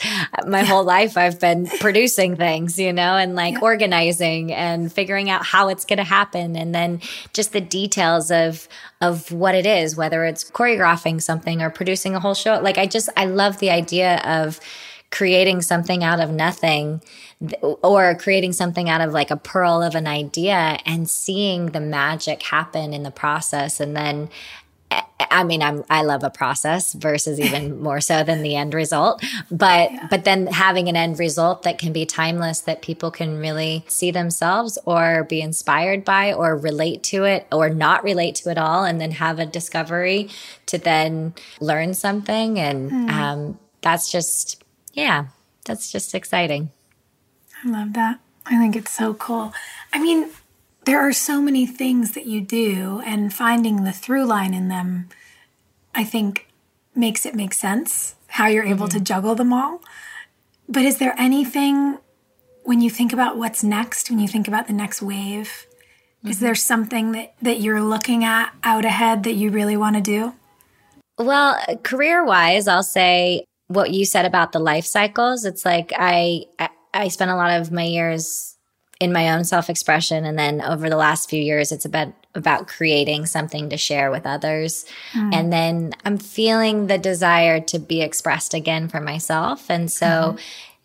my 0.47 0.63
whole 0.63 0.85
life 0.85 1.17
I've 1.17 1.41
been 1.41 1.67
producing 1.81 2.37
things, 2.37 2.79
you 2.79 2.93
know, 2.93 3.17
and 3.17 3.35
like 3.35 3.55
yeah. 3.55 3.61
organizing 3.61 4.53
and 4.53 4.93
figuring 4.93 5.31
out 5.31 5.45
how 5.45 5.69
it's 5.69 5.85
going 5.85 5.99
to 5.99 6.05
happen 6.05 6.57
and 6.57 6.75
then 6.75 7.01
just 7.33 7.53
the 7.53 7.61
details 7.61 8.31
of 8.31 8.69
of 9.01 9.33
what 9.33 9.55
it 9.55 9.67
is, 9.67 9.97
whether 9.97 10.25
it's 10.25 10.49
choreographing 10.51 11.23
something 11.23 11.63
or 11.63 11.71
producing 11.71 12.15
a 12.15 12.21
whole 12.21 12.35
show. 12.35 12.61
Like 12.61 12.79
I 12.79 12.87
just 12.87 13.09
I 13.17 13.25
love 13.25 13.59
the 13.59 13.71
idea 13.71 14.21
of 14.25 14.61
creating 15.11 15.61
something 15.61 16.03
out 16.03 16.21
of 16.21 16.31
nothing 16.31 17.03
or 17.61 18.15
creating 18.15 18.53
something 18.53 18.89
out 18.89 19.01
of 19.01 19.13
like 19.13 19.31
a 19.31 19.37
pearl 19.37 19.83
of 19.83 19.95
an 19.95 20.07
idea 20.07 20.79
and 20.87 21.09
seeing 21.09 21.67
the 21.67 21.81
magic 21.81 22.43
happen 22.43 22.95
in 22.95 23.03
the 23.03 23.11
process 23.11 23.79
and 23.79 23.95
then 23.95 24.29
I 25.33 25.45
mean, 25.45 25.63
I'm, 25.63 25.83
I 25.89 26.03
love 26.03 26.23
a 26.23 26.31
process 26.31 26.93
versus 26.93 27.41
even 27.41 27.81
more 27.83 28.01
so 28.01 28.23
than 28.23 28.43
the 28.43 28.55
end 28.55 28.75
result. 28.75 29.23
But, 29.51 29.93
yeah. 29.93 30.07
but 30.11 30.25
then 30.25 30.47
having 30.47 30.89
an 30.89 30.97
end 30.97 31.19
result 31.19 31.63
that 31.63 31.79
can 31.79 31.93
be 31.93 32.05
timeless, 32.05 32.61
that 32.61 32.83
people 32.83 33.11
can 33.11 33.39
really 33.39 33.85
see 33.89 34.11
themselves 34.11 34.79
or 34.85 35.25
be 35.25 35.41
inspired 35.41 36.05
by 36.05 36.33
or 36.33 36.57
relate 36.57 37.03
to 37.05 37.25
it 37.25 37.47
or 37.51 37.71
not 37.71 38.05
relate 38.05 38.35
to 38.37 38.51
it 38.51 38.59
all. 38.59 38.85
And 38.85 39.01
then 39.01 39.13
have 39.13 39.39
a 39.39 39.47
discovery 39.47 40.29
to 40.67 40.79
then 40.79 41.35
learn 41.61 41.95
something. 41.95 42.59
And, 42.59 42.91
mm. 42.91 43.11
um, 43.11 43.59
that's 43.81 44.11
just, 44.13 44.63
yeah, 44.93 45.27
that's 45.65 45.91
just 45.91 46.15
exciting. 46.15 46.71
I 47.65 47.69
love 47.71 47.93
that. 47.95 48.21
I 48.45 48.59
think 48.59 48.77
it's 48.77 48.93
so 48.93 49.15
cool. 49.15 49.53
I 49.93 50.01
mean, 50.01 50.31
there 50.85 51.01
are 51.01 51.13
so 51.13 51.41
many 51.41 51.67
things 51.67 52.13
that 52.13 52.27
you 52.27 52.41
do, 52.41 53.03
and 53.05 53.33
finding 53.33 53.85
the 53.85 53.93
through 53.93 54.25
line 54.25 54.55
in 54.55 54.69
them, 54.69 55.09
I 55.95 56.05
think, 56.05 56.49
makes 56.95 57.25
it 57.25 57.35
make 57.35 57.55
sense 57.55 58.17
how 58.27 58.47
you're 58.47 58.65
able 58.65 58.87
mm-hmm. 58.87 58.99
to 58.99 59.05
juggle 59.05 59.35
them 59.35 59.53
all. 59.53 59.81
But 60.69 60.85
is 60.85 60.99
there 60.99 61.15
anything 61.19 61.99
when 62.65 62.81
you 62.81 62.91
think 62.91 63.13
about 63.13 63.37
what's 63.37 63.63
next, 63.63 64.11
when 64.11 64.19
you 64.19 64.29
think 64.29 64.49
about 64.49 64.67
the 64.67 64.73
next 64.73 65.03
wave, 65.03 65.67
mm-hmm. 65.69 66.29
is 66.29 66.41
there 66.41 66.55
something 66.55 67.13
that, 67.13 67.35
that 67.43 67.61
you're 67.61 67.83
looking 67.83 68.25
at 68.25 68.53
out 68.65 68.85
ahead 68.85 69.23
that 69.25 69.35
you 69.35 69.51
really 69.51 69.77
want 69.77 69.97
to 69.97 70.03
do? 70.03 70.35
Well, 71.19 71.59
career 71.83 72.25
wise, 72.25 72.67
I'll 72.67 72.83
say 72.83 73.45
what 73.69 73.91
you 73.91 74.05
said 74.05 74.25
about 74.25 74.53
the 74.53 74.59
life 74.59 74.87
cycles. 74.87 75.45
It's 75.45 75.65
like 75.65 75.93
I, 75.97 76.45
I, 76.59 76.71
I 76.93 77.09
spent 77.09 77.31
a 77.31 77.37
lot 77.37 77.61
of 77.61 77.71
my 77.71 77.85
years 77.85 78.52
in 79.03 79.13
my 79.13 79.33
own 79.33 79.43
self 79.43 79.69
expression. 79.69 80.25
And 80.25 80.39
then 80.39 80.63
over 80.63 80.89
the 80.89 80.97
last 80.97 81.29
few 81.29 81.43
years, 81.43 81.73
it's 81.73 81.85
about, 81.85 82.15
about 82.37 82.69
creating 82.69 83.27
something 83.27 83.69
to 83.71 83.77
share 83.77 84.13
with 84.13 84.27
others. 84.27 84.87
Mm. 85.13 85.35
And 85.35 85.53
then 85.53 85.93
I'm 86.05 86.19
feeling 86.19 86.87
the 86.87 86.99
desire 86.99 87.59
to 87.59 87.81
be 87.81 88.01
expressed 88.01 88.55
again 88.55 88.89
for 88.89 89.01
myself. 89.01 89.69
And 89.69 89.91
so, 89.91 90.07
mm-hmm. 90.07 90.37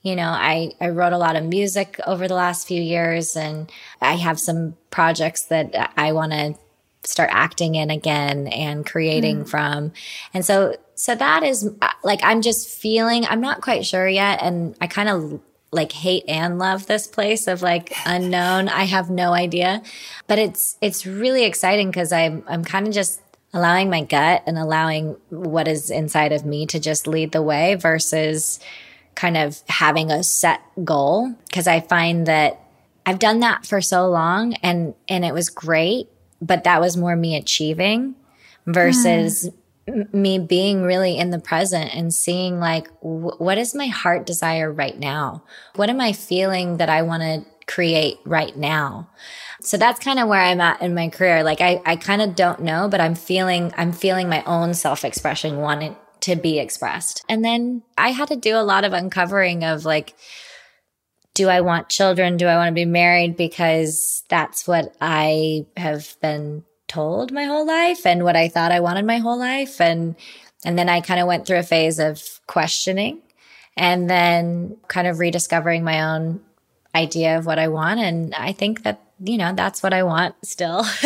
you 0.01 0.15
know, 0.15 0.29
I, 0.29 0.71
I 0.81 0.89
wrote 0.89 1.13
a 1.13 1.19
lot 1.19 1.35
of 1.35 1.43
music 1.43 1.99
over 2.07 2.27
the 2.27 2.33
last 2.33 2.67
few 2.67 2.81
years 2.81 3.35
and 3.35 3.71
I 4.01 4.13
have 4.13 4.39
some 4.39 4.75
projects 4.89 5.43
that 5.43 5.93
I 5.95 6.11
want 6.11 6.31
to 6.31 6.55
start 7.03 7.29
acting 7.31 7.75
in 7.75 7.91
again 7.91 8.47
and 8.47 8.83
creating 8.83 9.43
mm. 9.43 9.49
from. 9.49 9.93
And 10.33 10.43
so, 10.43 10.75
so 10.95 11.13
that 11.13 11.43
is 11.43 11.69
like, 12.03 12.21
I'm 12.23 12.41
just 12.41 12.67
feeling, 12.67 13.25
I'm 13.27 13.41
not 13.41 13.61
quite 13.61 13.85
sure 13.85 14.07
yet. 14.07 14.41
And 14.41 14.75
I 14.81 14.87
kind 14.87 15.07
of 15.07 15.39
like 15.71 15.91
hate 15.91 16.23
and 16.27 16.57
love 16.57 16.87
this 16.87 17.07
place 17.07 17.47
of 17.47 17.61
like 17.61 17.93
unknown. 18.05 18.69
I 18.69 18.83
have 18.83 19.09
no 19.09 19.33
idea. 19.33 19.81
But 20.27 20.39
it's 20.39 20.77
it's 20.81 21.05
really 21.05 21.43
exciting 21.43 21.89
because 21.89 22.11
I'm 22.11 22.43
I'm 22.47 22.63
kind 22.63 22.87
of 22.87 22.93
just 22.93 23.21
allowing 23.53 23.89
my 23.89 24.03
gut 24.03 24.43
and 24.45 24.57
allowing 24.57 25.15
what 25.29 25.67
is 25.67 25.89
inside 25.89 26.31
of 26.31 26.45
me 26.45 26.65
to 26.67 26.79
just 26.79 27.07
lead 27.07 27.31
the 27.31 27.41
way 27.41 27.75
versus 27.75 28.59
kind 29.15 29.35
of 29.37 29.61
having 29.67 30.11
a 30.11 30.23
set 30.23 30.61
goal 30.83 31.33
because 31.47 31.67
I 31.67 31.79
find 31.79 32.27
that 32.27 32.61
I've 33.05 33.19
done 33.19 33.39
that 33.39 33.65
for 33.65 33.81
so 33.81 34.07
long 34.07 34.53
and 34.55 34.93
and 35.07 35.25
it 35.25 35.33
was 35.33 35.49
great, 35.49 36.09
but 36.41 36.63
that 36.65 36.81
was 36.81 36.95
more 36.95 37.15
me 37.15 37.35
achieving 37.35 38.15
versus 38.65 39.49
mm. 39.49 39.53
Me 39.87 40.37
being 40.37 40.83
really 40.83 41.17
in 41.17 41.29
the 41.29 41.39
present 41.39 41.95
and 41.95 42.13
seeing 42.13 42.59
like 42.59 42.89
what 43.01 43.57
is 43.57 43.73
my 43.73 43.87
heart 43.87 44.25
desire 44.25 44.71
right 44.71 44.97
now? 44.97 45.43
What 45.75 45.89
am 45.89 46.01
I 46.01 46.13
feeling 46.13 46.77
that 46.77 46.89
I 46.89 47.01
want 47.01 47.23
to 47.23 47.45
create 47.65 48.17
right 48.25 48.55
now? 48.55 49.09
So 49.61 49.77
that's 49.77 49.99
kind 49.99 50.19
of 50.19 50.27
where 50.27 50.41
I'm 50.41 50.61
at 50.61 50.81
in 50.81 50.93
my 50.93 51.09
career. 51.09 51.43
Like 51.43 51.61
I, 51.61 51.81
I 51.85 51.95
kind 51.95 52.21
of 52.21 52.35
don't 52.35 52.61
know, 52.61 52.87
but 52.89 53.01
I'm 53.01 53.15
feeling, 53.15 53.73
I'm 53.77 53.91
feeling 53.91 54.29
my 54.29 54.43
own 54.43 54.73
self 54.73 55.05
expression 55.05 55.57
wanting 55.57 55.95
to 56.21 56.35
be 56.35 56.59
expressed. 56.59 57.23
And 57.29 57.43
then 57.43 57.83
I 57.97 58.09
had 58.09 58.27
to 58.29 58.35
do 58.35 58.57
a 58.57 58.63
lot 58.63 58.83
of 58.83 58.93
uncovering 58.93 59.63
of 59.63 59.85
like, 59.85 60.15
do 61.33 61.49
I 61.49 61.61
want 61.61 61.89
children? 61.89 62.35
Do 62.37 62.47
I 62.47 62.55
want 62.55 62.69
to 62.69 62.73
be 62.73 62.85
married? 62.85 63.37
Because 63.37 64.23
that's 64.27 64.67
what 64.67 64.95
I 64.99 65.65
have 65.77 66.15
been 66.19 66.63
told 66.87 67.31
my 67.31 67.43
whole 67.43 67.65
life 67.65 68.05
and 68.05 68.23
what 68.23 68.35
I 68.35 68.47
thought 68.47 68.71
I 68.71 68.79
wanted 68.79 69.05
my 69.05 69.17
whole 69.17 69.37
life. 69.37 69.81
And, 69.81 70.15
and 70.65 70.77
then 70.77 70.89
I 70.89 71.01
kind 71.01 71.19
of 71.19 71.27
went 71.27 71.45
through 71.45 71.59
a 71.59 71.63
phase 71.63 71.99
of 71.99 72.21
questioning 72.47 73.21
and 73.75 74.09
then 74.09 74.77
kind 74.87 75.07
of 75.07 75.19
rediscovering 75.19 75.83
my 75.83 76.01
own 76.01 76.41
idea 76.95 77.37
of 77.37 77.45
what 77.45 77.59
I 77.59 77.67
want. 77.67 77.99
And 77.99 78.33
I 78.35 78.53
think 78.53 78.83
that 78.83 79.01
you 79.19 79.37
know, 79.37 79.53
that's 79.53 79.81
what 79.81 79.93
I 79.93 80.03
want 80.03 80.35
still. 80.43 80.83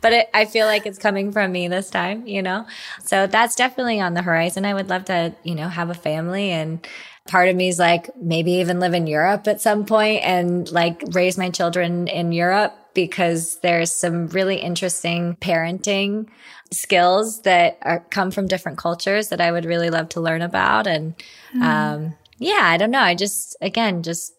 but 0.00 0.12
it, 0.12 0.30
I 0.34 0.44
feel 0.44 0.66
like 0.66 0.86
it's 0.86 0.98
coming 0.98 1.32
from 1.32 1.52
me 1.52 1.68
this 1.68 1.88
time, 1.88 2.26
you 2.26 2.42
know? 2.42 2.66
So 3.02 3.26
that's 3.26 3.56
definitely 3.56 4.00
on 4.00 4.14
the 4.14 4.22
horizon. 4.22 4.64
I 4.64 4.74
would 4.74 4.90
love 4.90 5.06
to, 5.06 5.34
you 5.42 5.54
know, 5.54 5.68
have 5.68 5.90
a 5.90 5.94
family 5.94 6.50
and 6.50 6.86
part 7.26 7.48
of 7.48 7.56
me 7.56 7.68
is 7.68 7.78
like 7.78 8.14
maybe 8.16 8.52
even 8.52 8.80
live 8.80 8.92
in 8.92 9.06
Europe 9.06 9.48
at 9.48 9.62
some 9.62 9.86
point 9.86 10.22
and 10.22 10.70
like 10.70 11.02
raise 11.12 11.38
my 11.38 11.48
children 11.48 12.08
in 12.08 12.32
Europe 12.32 12.76
because 12.94 13.58
there's 13.60 13.92
some 13.92 14.28
really 14.28 14.56
interesting 14.56 15.36
parenting 15.40 16.28
skills 16.72 17.42
that 17.42 17.78
are, 17.82 18.00
come 18.10 18.30
from 18.30 18.46
different 18.46 18.78
cultures 18.78 19.28
that 19.28 19.40
I 19.40 19.52
would 19.52 19.64
really 19.64 19.90
love 19.90 20.08
to 20.10 20.20
learn 20.20 20.42
about. 20.42 20.86
And, 20.86 21.14
mm. 21.54 21.62
um, 21.62 22.14
yeah, 22.38 22.62
I 22.62 22.76
don't 22.76 22.90
know. 22.90 23.00
I 23.00 23.14
just, 23.14 23.56
again, 23.60 24.02
just 24.02 24.32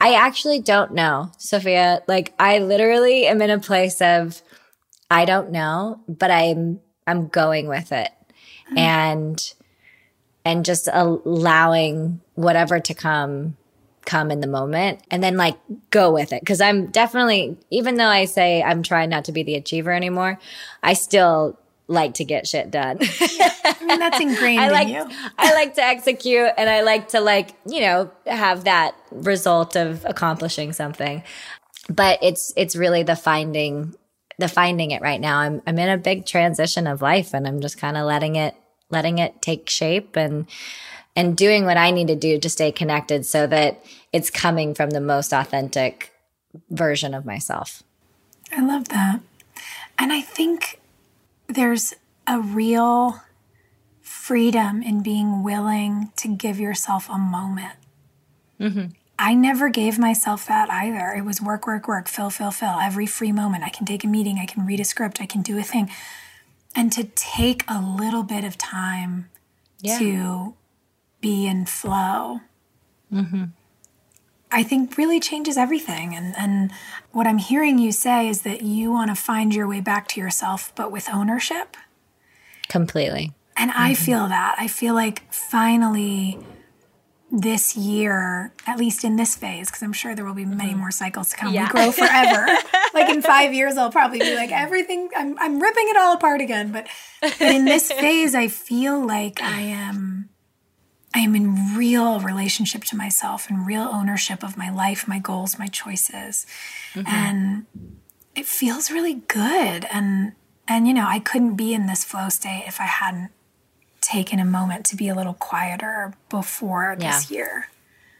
I 0.00 0.14
actually 0.14 0.60
don't 0.60 0.92
know, 0.92 1.30
Sophia. 1.38 2.02
Like 2.06 2.34
I 2.38 2.58
literally 2.58 3.26
am 3.26 3.42
in 3.42 3.50
a 3.50 3.58
place 3.58 4.00
of 4.00 4.42
I 5.10 5.24
don't 5.24 5.50
know, 5.50 6.00
but 6.08 6.30
I'm 6.30 6.80
I'm 7.06 7.28
going 7.28 7.68
with 7.68 7.92
it. 7.92 8.10
Mm-hmm. 8.68 8.78
And 8.78 9.52
and 10.44 10.64
just 10.64 10.88
allowing 10.92 12.20
whatever 12.34 12.80
to 12.80 12.94
come 12.94 13.56
come 14.08 14.30
in 14.30 14.40
the 14.40 14.46
moment 14.46 15.00
and 15.10 15.22
then 15.22 15.36
like 15.36 15.56
go 15.90 16.10
with 16.10 16.32
it 16.32 16.44
cuz 16.46 16.60
I'm 16.60 16.86
definitely 16.86 17.58
even 17.70 17.96
though 17.96 18.08
I 18.08 18.24
say 18.24 18.62
I'm 18.62 18.82
trying 18.82 19.10
not 19.10 19.26
to 19.26 19.32
be 19.32 19.42
the 19.42 19.54
achiever 19.54 19.92
anymore, 19.92 20.38
I 20.82 20.94
still 20.94 21.58
like 21.88 22.14
to 22.14 22.24
get 22.24 22.46
shit 22.46 22.70
done. 22.70 22.98
I 23.20 23.76
mean, 23.80 23.98
that's 23.98 24.20
ingrained 24.20 24.60
I 24.60 24.68
like, 24.68 24.88
in 24.88 24.94
you. 24.94 25.16
I 25.38 25.54
like 25.54 25.74
to 25.74 25.82
execute 25.82 26.50
and 26.56 26.68
I 26.68 26.82
like 26.82 27.08
to 27.08 27.20
like, 27.20 27.54
you 27.66 27.80
know, 27.80 28.10
have 28.26 28.64
that 28.64 28.94
result 29.10 29.74
of 29.74 30.04
accomplishing 30.04 30.72
something. 30.74 31.22
But 31.88 32.18
it's, 32.22 32.52
it's 32.56 32.76
really 32.76 33.02
the 33.02 33.16
finding, 33.16 33.94
the 34.38 34.48
finding 34.48 34.90
it 34.90 35.00
right 35.00 35.20
now. 35.20 35.38
I'm, 35.38 35.62
I'm 35.66 35.78
in 35.78 35.88
a 35.88 35.96
big 35.96 36.26
transition 36.26 36.86
of 36.86 37.00
life 37.00 37.32
and 37.32 37.48
I'm 37.48 37.62
just 37.62 37.78
kind 37.78 37.96
of 37.96 38.04
letting 38.06 38.36
it, 38.36 38.54
letting 38.90 39.18
it 39.18 39.40
take 39.40 39.70
shape 39.70 40.14
and, 40.14 40.46
and 41.16 41.36
doing 41.36 41.64
what 41.64 41.78
I 41.78 41.90
need 41.90 42.08
to 42.08 42.16
do 42.16 42.38
to 42.38 42.50
stay 42.50 42.70
connected 42.70 43.24
so 43.24 43.46
that 43.46 43.82
it's 44.12 44.30
coming 44.30 44.74
from 44.74 44.90
the 44.90 45.00
most 45.00 45.32
authentic 45.32 46.12
version 46.70 47.14
of 47.14 47.24
myself. 47.24 47.82
I 48.52 48.62
love 48.62 48.88
that. 48.88 49.20
And 49.98 50.12
I 50.12 50.20
think 50.20 50.80
there's 51.48 51.94
a 52.26 52.40
real 52.40 53.20
freedom 54.00 54.82
in 54.82 55.02
being 55.02 55.42
willing 55.42 56.12
to 56.16 56.28
give 56.28 56.60
yourself 56.60 57.08
a 57.10 57.18
moment. 57.18 57.74
Mm-hmm. 58.60 58.86
I 59.18 59.34
never 59.34 59.68
gave 59.68 59.98
myself 59.98 60.46
that 60.46 60.70
either. 60.70 61.12
It 61.16 61.24
was 61.24 61.42
work, 61.42 61.66
work, 61.66 61.88
work, 61.88 62.06
fill, 62.08 62.30
fill, 62.30 62.52
fill. 62.52 62.78
Every 62.80 63.06
free 63.06 63.32
moment, 63.32 63.64
I 63.64 63.68
can 63.68 63.84
take 63.84 64.04
a 64.04 64.06
meeting, 64.06 64.38
I 64.38 64.46
can 64.46 64.64
read 64.64 64.78
a 64.78 64.84
script, 64.84 65.20
I 65.20 65.26
can 65.26 65.42
do 65.42 65.58
a 65.58 65.62
thing. 65.62 65.90
And 66.74 66.92
to 66.92 67.04
take 67.04 67.64
a 67.66 67.80
little 67.80 68.22
bit 68.22 68.44
of 68.44 68.56
time 68.56 69.28
yeah. 69.80 69.98
to 69.98 70.54
be 71.20 71.46
in 71.46 71.66
flow. 71.66 72.40
Mm-hmm. 73.12 73.44
I 74.50 74.62
think 74.62 74.96
really 74.96 75.20
changes 75.20 75.56
everything. 75.56 76.14
And, 76.14 76.34
and 76.36 76.72
what 77.12 77.26
I'm 77.26 77.38
hearing 77.38 77.78
you 77.78 77.92
say 77.92 78.28
is 78.28 78.42
that 78.42 78.62
you 78.62 78.90
want 78.90 79.10
to 79.10 79.14
find 79.14 79.54
your 79.54 79.68
way 79.68 79.80
back 79.80 80.08
to 80.08 80.20
yourself, 80.20 80.72
but 80.74 80.90
with 80.90 81.08
ownership. 81.12 81.76
Completely. 82.68 83.32
And 83.56 83.70
mm-hmm. 83.70 83.82
I 83.82 83.94
feel 83.94 84.28
that. 84.28 84.56
I 84.58 84.68
feel 84.68 84.94
like 84.94 85.32
finally 85.32 86.38
this 87.30 87.76
year, 87.76 88.54
at 88.66 88.78
least 88.78 89.04
in 89.04 89.16
this 89.16 89.36
phase, 89.36 89.68
because 89.68 89.82
I'm 89.82 89.92
sure 89.92 90.14
there 90.14 90.24
will 90.24 90.34
be 90.34 90.46
many 90.46 90.70
mm-hmm. 90.70 90.80
more 90.80 90.90
cycles 90.90 91.30
to 91.30 91.36
come. 91.36 91.52
Yeah. 91.52 91.66
We 91.66 91.72
grow 91.72 91.92
forever. 91.92 92.46
like 92.94 93.10
in 93.10 93.20
five 93.20 93.52
years, 93.52 93.76
I'll 93.76 93.92
probably 93.92 94.20
be 94.20 94.34
like 94.34 94.50
everything. 94.50 95.10
I'm 95.14 95.38
I'm 95.38 95.60
ripping 95.60 95.88
it 95.88 95.96
all 95.96 96.14
apart 96.14 96.40
again. 96.40 96.72
But, 96.72 96.86
but 97.20 97.40
in 97.40 97.66
this 97.66 97.92
phase, 98.00 98.34
I 98.34 98.48
feel 98.48 99.04
like 99.04 99.42
I 99.42 99.60
am 99.60 100.30
I 101.14 101.20
am 101.20 101.34
in 101.34 101.76
real 101.76 102.20
relationship 102.20 102.84
to 102.84 102.96
myself 102.96 103.48
and 103.48 103.66
real 103.66 103.82
ownership 103.82 104.42
of 104.42 104.56
my 104.56 104.70
life, 104.70 105.08
my 105.08 105.18
goals, 105.18 105.58
my 105.58 105.66
choices. 105.66 106.46
Mm-hmm. 106.94 107.08
And 107.08 107.66
it 108.34 108.46
feels 108.46 108.90
really 108.90 109.14
good. 109.14 109.86
And 109.90 110.32
and 110.66 110.86
you 110.86 110.92
know, 110.92 111.06
I 111.06 111.18
couldn't 111.18 111.56
be 111.56 111.72
in 111.72 111.86
this 111.86 112.04
flow 112.04 112.28
state 112.28 112.64
if 112.66 112.80
I 112.80 112.84
hadn't 112.84 113.30
taken 114.00 114.38
a 114.38 114.44
moment 114.44 114.84
to 114.86 114.96
be 114.96 115.08
a 115.08 115.14
little 115.14 115.34
quieter 115.34 116.14
before 116.28 116.96
yeah. 116.98 117.12
this 117.12 117.30
year. 117.30 117.68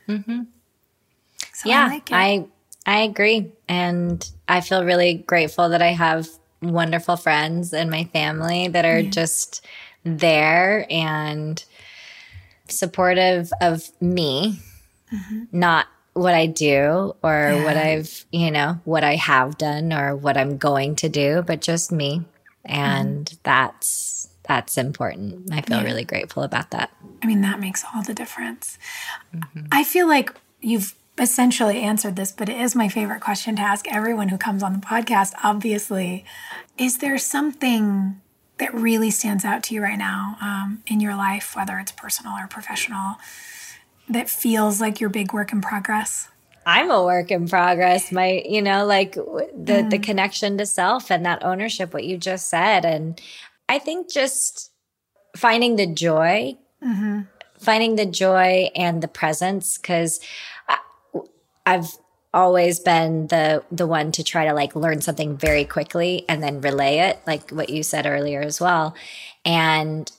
Mm-hmm. 0.09 0.43
So 1.53 1.69
yeah, 1.69 1.85
I, 1.85 1.89
like 1.89 2.09
I 2.11 2.47
I 2.87 3.01
agree, 3.03 3.53
and 3.69 4.29
I 4.49 4.63
feel 4.63 4.85
really 4.85 5.15
grateful 5.15 5.69
that 5.69 5.83
I 5.83 5.93
have 5.93 6.29
wonderful 6.63 7.17
friends 7.17 7.73
and 7.73 7.91
my 7.91 8.05
family 8.05 8.69
that 8.69 8.85
are 8.85 9.01
yeah. 9.01 9.11
just 9.11 9.65
there 10.05 10.87
and 10.91 11.63
supportive 12.71 13.53
of 13.61 13.89
me, 14.01 14.61
not 15.53 15.87
what 16.13 16.35
I 16.35 16.47
do 16.47 17.15
or 17.23 17.53
yeah. 17.53 17.65
what 17.65 17.77
I've, 17.77 18.27
you 18.33 18.51
know, 18.51 18.81
what 18.85 19.05
I 19.05 19.15
have 19.17 19.57
done 19.57 19.93
or 19.93 20.17
what 20.17 20.37
I'm 20.37 20.59
going 20.59 20.97
to 20.97 21.09
do, 21.09 21.43
but 21.47 21.61
just 21.61 21.93
me. 21.93 22.25
And 22.65 23.27
mm. 23.27 23.39
that's 23.43 24.29
that's 24.43 24.79
important. 24.79 25.53
I 25.53 25.61
feel 25.61 25.79
yeah. 25.79 25.85
really 25.85 26.05
grateful 26.05 26.43
about 26.43 26.71
that. 26.71 26.91
I 27.23 27.27
mean, 27.27 27.43
that 27.43 27.61
makes 27.61 27.85
all 27.95 28.03
the 28.03 28.15
difference. 28.15 28.79
Mm-hmm. 29.35 29.67
I 29.71 29.85
feel 29.85 30.09
like 30.09 30.35
you've 30.61 30.95
essentially 31.19 31.81
answered 31.83 32.17
this, 32.17 32.33
but 32.33 32.49
it 32.49 32.59
is 32.59 32.75
my 32.75 32.89
favorite 32.89 33.21
question 33.21 33.57
to 33.57 33.63
ask 33.63 33.87
everyone 33.89 34.29
who 34.29 34.39
comes 34.39 34.63
on 34.63 34.73
the 34.73 34.79
podcast, 34.79 35.35
obviously. 35.43 36.25
Is 36.79 36.99
there 36.99 37.19
something 37.19 38.21
that 38.59 38.75
really 38.75 39.11
stands 39.11 39.45
out 39.45 39.63
to 39.65 39.75
you 39.75 39.83
right 39.83 39.99
now 39.99 40.37
um, 40.41 40.83
in 40.87 41.01
your 41.01 41.15
life, 41.15 41.55
whether 41.57 41.79
it's 41.79 41.93
personal 41.93 42.33
or 42.33 42.47
professional, 42.47 43.17
that 44.09 44.29
feels 44.29 44.81
like 44.81 45.01
your 45.01 45.11
big 45.11 45.33
work 45.33 45.53
in 45.53 45.61
progress? 45.61 46.29
I'm 46.67 46.91
a 46.91 47.03
work 47.03 47.31
in 47.31 47.49
progress. 47.49 48.13
My, 48.13 48.43
you 48.47 48.61
know, 48.61 48.85
like 48.85 49.15
the 49.15 49.23
mm. 49.23 49.91
the 49.91 49.99
connection 49.99 50.59
to 50.59 50.67
self 50.67 51.11
and 51.11 51.25
that 51.25 51.43
ownership, 51.43 51.95
what 51.95 52.05
you 52.05 52.19
just 52.19 52.49
said, 52.49 52.85
and 52.85 53.21
I 53.69 53.79
think 53.79 54.13
just 54.13 54.71
finding 55.37 55.77
the 55.77 55.87
joy, 55.87 56.59
mm-hmm. 56.85 57.23
finding 57.59 57.97
the 57.97 58.07
joy 58.07 58.71
and 58.75 59.03
the 59.03 59.09
presence, 59.09 59.79
because 59.79 60.21
I've 61.65 61.97
always 62.35 62.81
been 62.81 63.27
the 63.29 63.63
the 63.73 63.87
one 63.87 64.13
to 64.13 64.23
try 64.23 64.47
to 64.47 64.53
like 64.53 64.77
learn 64.77 65.01
something 65.01 65.37
very 65.37 65.65
quickly 65.65 66.25
and 66.29 66.43
then 66.43 66.61
relay 66.61 66.99
it 66.99 67.21
like 67.27 67.51
what 67.51 67.71
you 67.71 67.83
said 67.83 68.07
earlier 68.07 68.41
as 68.41 68.61
well. 68.61 68.95
And 69.45 70.11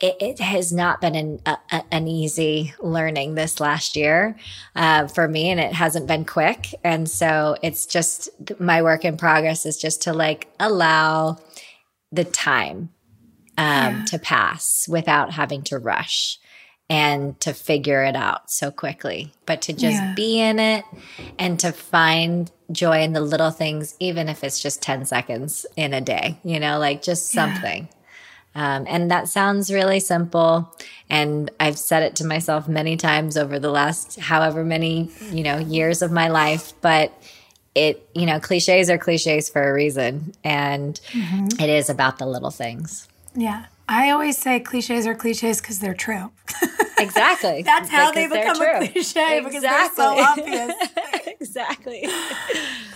it, 0.00 0.16
it 0.20 0.38
has 0.38 0.72
not 0.72 1.00
been 1.00 1.14
an, 1.14 1.40
a, 1.44 1.82
an 1.90 2.06
easy 2.06 2.72
learning 2.80 3.34
this 3.34 3.58
last 3.58 3.96
year 3.96 4.36
uh, 4.76 5.08
for 5.08 5.26
me 5.26 5.50
and 5.50 5.58
it 5.58 5.72
hasn't 5.72 6.06
been 6.06 6.24
quick. 6.24 6.72
And 6.84 7.10
so 7.10 7.56
it's 7.62 7.84
just 7.84 8.28
my 8.60 8.82
work 8.82 9.04
in 9.04 9.16
progress 9.16 9.66
is 9.66 9.76
just 9.76 10.02
to 10.02 10.12
like 10.12 10.48
allow 10.60 11.38
the 12.12 12.24
time 12.24 12.90
um, 13.58 13.96
yeah. 13.96 14.04
to 14.06 14.18
pass 14.20 14.86
without 14.88 15.32
having 15.32 15.62
to 15.64 15.78
rush 15.78 16.38
and 16.90 17.38
to 17.40 17.52
figure 17.52 18.02
it 18.04 18.16
out 18.16 18.50
so 18.50 18.70
quickly, 18.70 19.32
but 19.46 19.60
to 19.62 19.72
just 19.72 20.02
Yeah. 20.02 20.12
be 20.14 20.40
in 20.40 20.58
it 20.58 20.84
and 21.38 21.58
to 21.60 21.72
find 21.72 22.50
joy 22.72 23.02
in 23.02 23.12
the 23.12 23.20
little 23.20 23.50
things, 23.50 23.94
even 24.00 24.28
if 24.28 24.42
it's 24.42 24.60
just 24.60 24.80
10 24.82 25.04
seconds 25.04 25.66
in 25.76 25.92
a 25.92 26.00
day, 26.00 26.38
you 26.44 26.58
know, 26.58 26.78
like 26.78 27.02
just 27.02 27.32
Yeah. 27.34 27.44
something. 27.44 27.88
Um, 28.54 28.86
and 28.88 29.10
that 29.10 29.28
sounds 29.28 29.70
really 29.72 30.00
simple. 30.00 30.74
And 31.08 31.50
I've 31.60 31.78
said 31.78 32.02
it 32.02 32.16
to 32.16 32.26
myself 32.26 32.66
many 32.66 32.96
times 32.96 33.36
over 33.36 33.58
the 33.58 33.70
last 33.70 34.18
however 34.18 34.64
many, 34.64 35.10
you 35.30 35.42
know, 35.42 35.58
years 35.58 36.02
of 36.02 36.10
my 36.10 36.28
life, 36.28 36.72
but 36.80 37.12
it, 37.74 38.08
you 38.14 38.26
know, 38.26 38.40
cliches 38.40 38.90
are 38.90 38.98
cliches 38.98 39.48
for 39.48 39.62
a 39.68 39.72
reason. 39.72 40.32
And 40.42 40.98
Mm-hmm. 41.12 41.62
it 41.62 41.68
is 41.70 41.88
about 41.90 42.18
the 42.18 42.26
little 42.26 42.50
things. 42.50 43.06
Yeah. 43.36 43.66
I 43.88 44.10
always 44.10 44.36
say 44.38 44.60
cliches 44.60 45.06
are 45.06 45.14
cliches 45.14 45.60
because 45.60 45.78
they're 45.80 45.94
true. 45.94 46.30
Exactly. 47.00 47.62
That's 47.62 47.88
how 47.90 48.10
Because 48.12 48.30
they 48.30 48.40
become 48.40 48.60
a 48.60 48.88
cliche 48.92 49.40
because 49.40 49.62
they're 49.62 49.90
so 49.94 50.14
Exactly. 50.18 50.58
obvious. 50.58 50.74
exactly. 51.40 52.04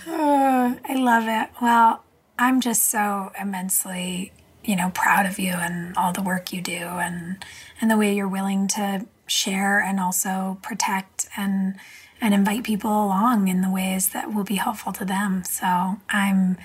Uh, 0.05 0.75
I 0.85 0.95
love 0.95 1.23
it. 1.27 1.49
Well, 1.61 2.03
I'm 2.37 2.59
just 2.59 2.89
so 2.89 3.31
immensely, 3.39 4.33
you 4.63 4.75
know, 4.75 4.91
proud 4.93 5.25
of 5.25 5.39
you 5.39 5.53
and 5.53 5.95
all 5.95 6.11
the 6.11 6.21
work 6.21 6.51
you 6.51 6.61
do 6.61 6.73
and 6.73 7.43
and 7.79 7.89
the 7.89 7.97
way 7.97 8.13
you're 8.13 8.27
willing 8.27 8.67
to 8.69 9.05
share 9.25 9.79
and 9.79 9.99
also 10.01 10.57
protect 10.61 11.27
and 11.37 11.75
and 12.19 12.33
invite 12.33 12.63
people 12.63 12.91
along 12.91 13.47
in 13.47 13.61
the 13.61 13.69
ways 13.71 14.09
that 14.09 14.33
will 14.33 14.43
be 14.43 14.55
helpful 14.55 14.91
to 14.93 15.05
them. 15.05 15.43
So, 15.45 15.95
I'm 16.09 16.57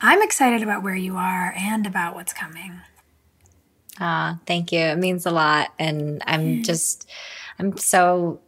I'm 0.00 0.22
excited 0.22 0.62
about 0.62 0.82
where 0.84 0.94
you 0.94 1.16
are 1.16 1.52
and 1.56 1.84
about 1.86 2.14
what's 2.14 2.32
coming. 2.32 2.80
Ah, 4.00 4.38
thank 4.46 4.72
you. 4.72 4.80
It 4.80 4.98
means 4.98 5.26
a 5.26 5.30
lot. 5.30 5.72
And 5.78 6.22
I'm 6.26 6.62
just, 6.62 7.08
I'm 7.58 7.76
so 7.76 8.40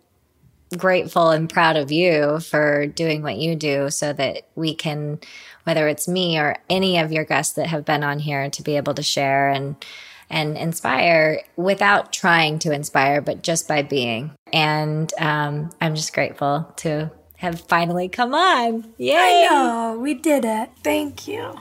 grateful 0.76 1.30
and 1.30 1.48
proud 1.48 1.76
of 1.76 1.90
you 1.90 2.40
for 2.40 2.86
doing 2.86 3.22
what 3.22 3.38
you 3.38 3.56
do 3.56 3.90
so 3.90 4.12
that 4.12 4.42
we 4.54 4.74
can, 4.74 5.18
whether 5.64 5.88
it's 5.88 6.06
me 6.06 6.38
or 6.38 6.56
any 6.68 6.98
of 6.98 7.12
your 7.12 7.24
guests 7.24 7.54
that 7.54 7.68
have 7.68 7.84
been 7.84 8.04
on 8.04 8.18
here, 8.18 8.50
to 8.50 8.62
be 8.62 8.76
able 8.76 8.94
to 8.94 9.02
share 9.02 9.48
and, 9.48 9.76
and 10.28 10.58
inspire 10.58 11.40
without 11.56 12.12
trying 12.12 12.58
to 12.58 12.72
inspire, 12.72 13.20
but 13.20 13.42
just 13.42 13.66
by 13.66 13.82
being. 13.82 14.32
And 14.52 15.12
um, 15.18 15.70
I'm 15.80 15.94
just 15.94 16.12
grateful 16.12 16.70
to 16.76 17.10
have 17.36 17.60
finally 17.62 18.08
come 18.08 18.34
on. 18.34 18.92
Yay! 18.98 19.16
I 19.16 19.48
know, 19.48 19.98
we 19.98 20.14
did 20.14 20.44
it. 20.44 20.70
Thank 20.82 21.26
you. 21.28 21.54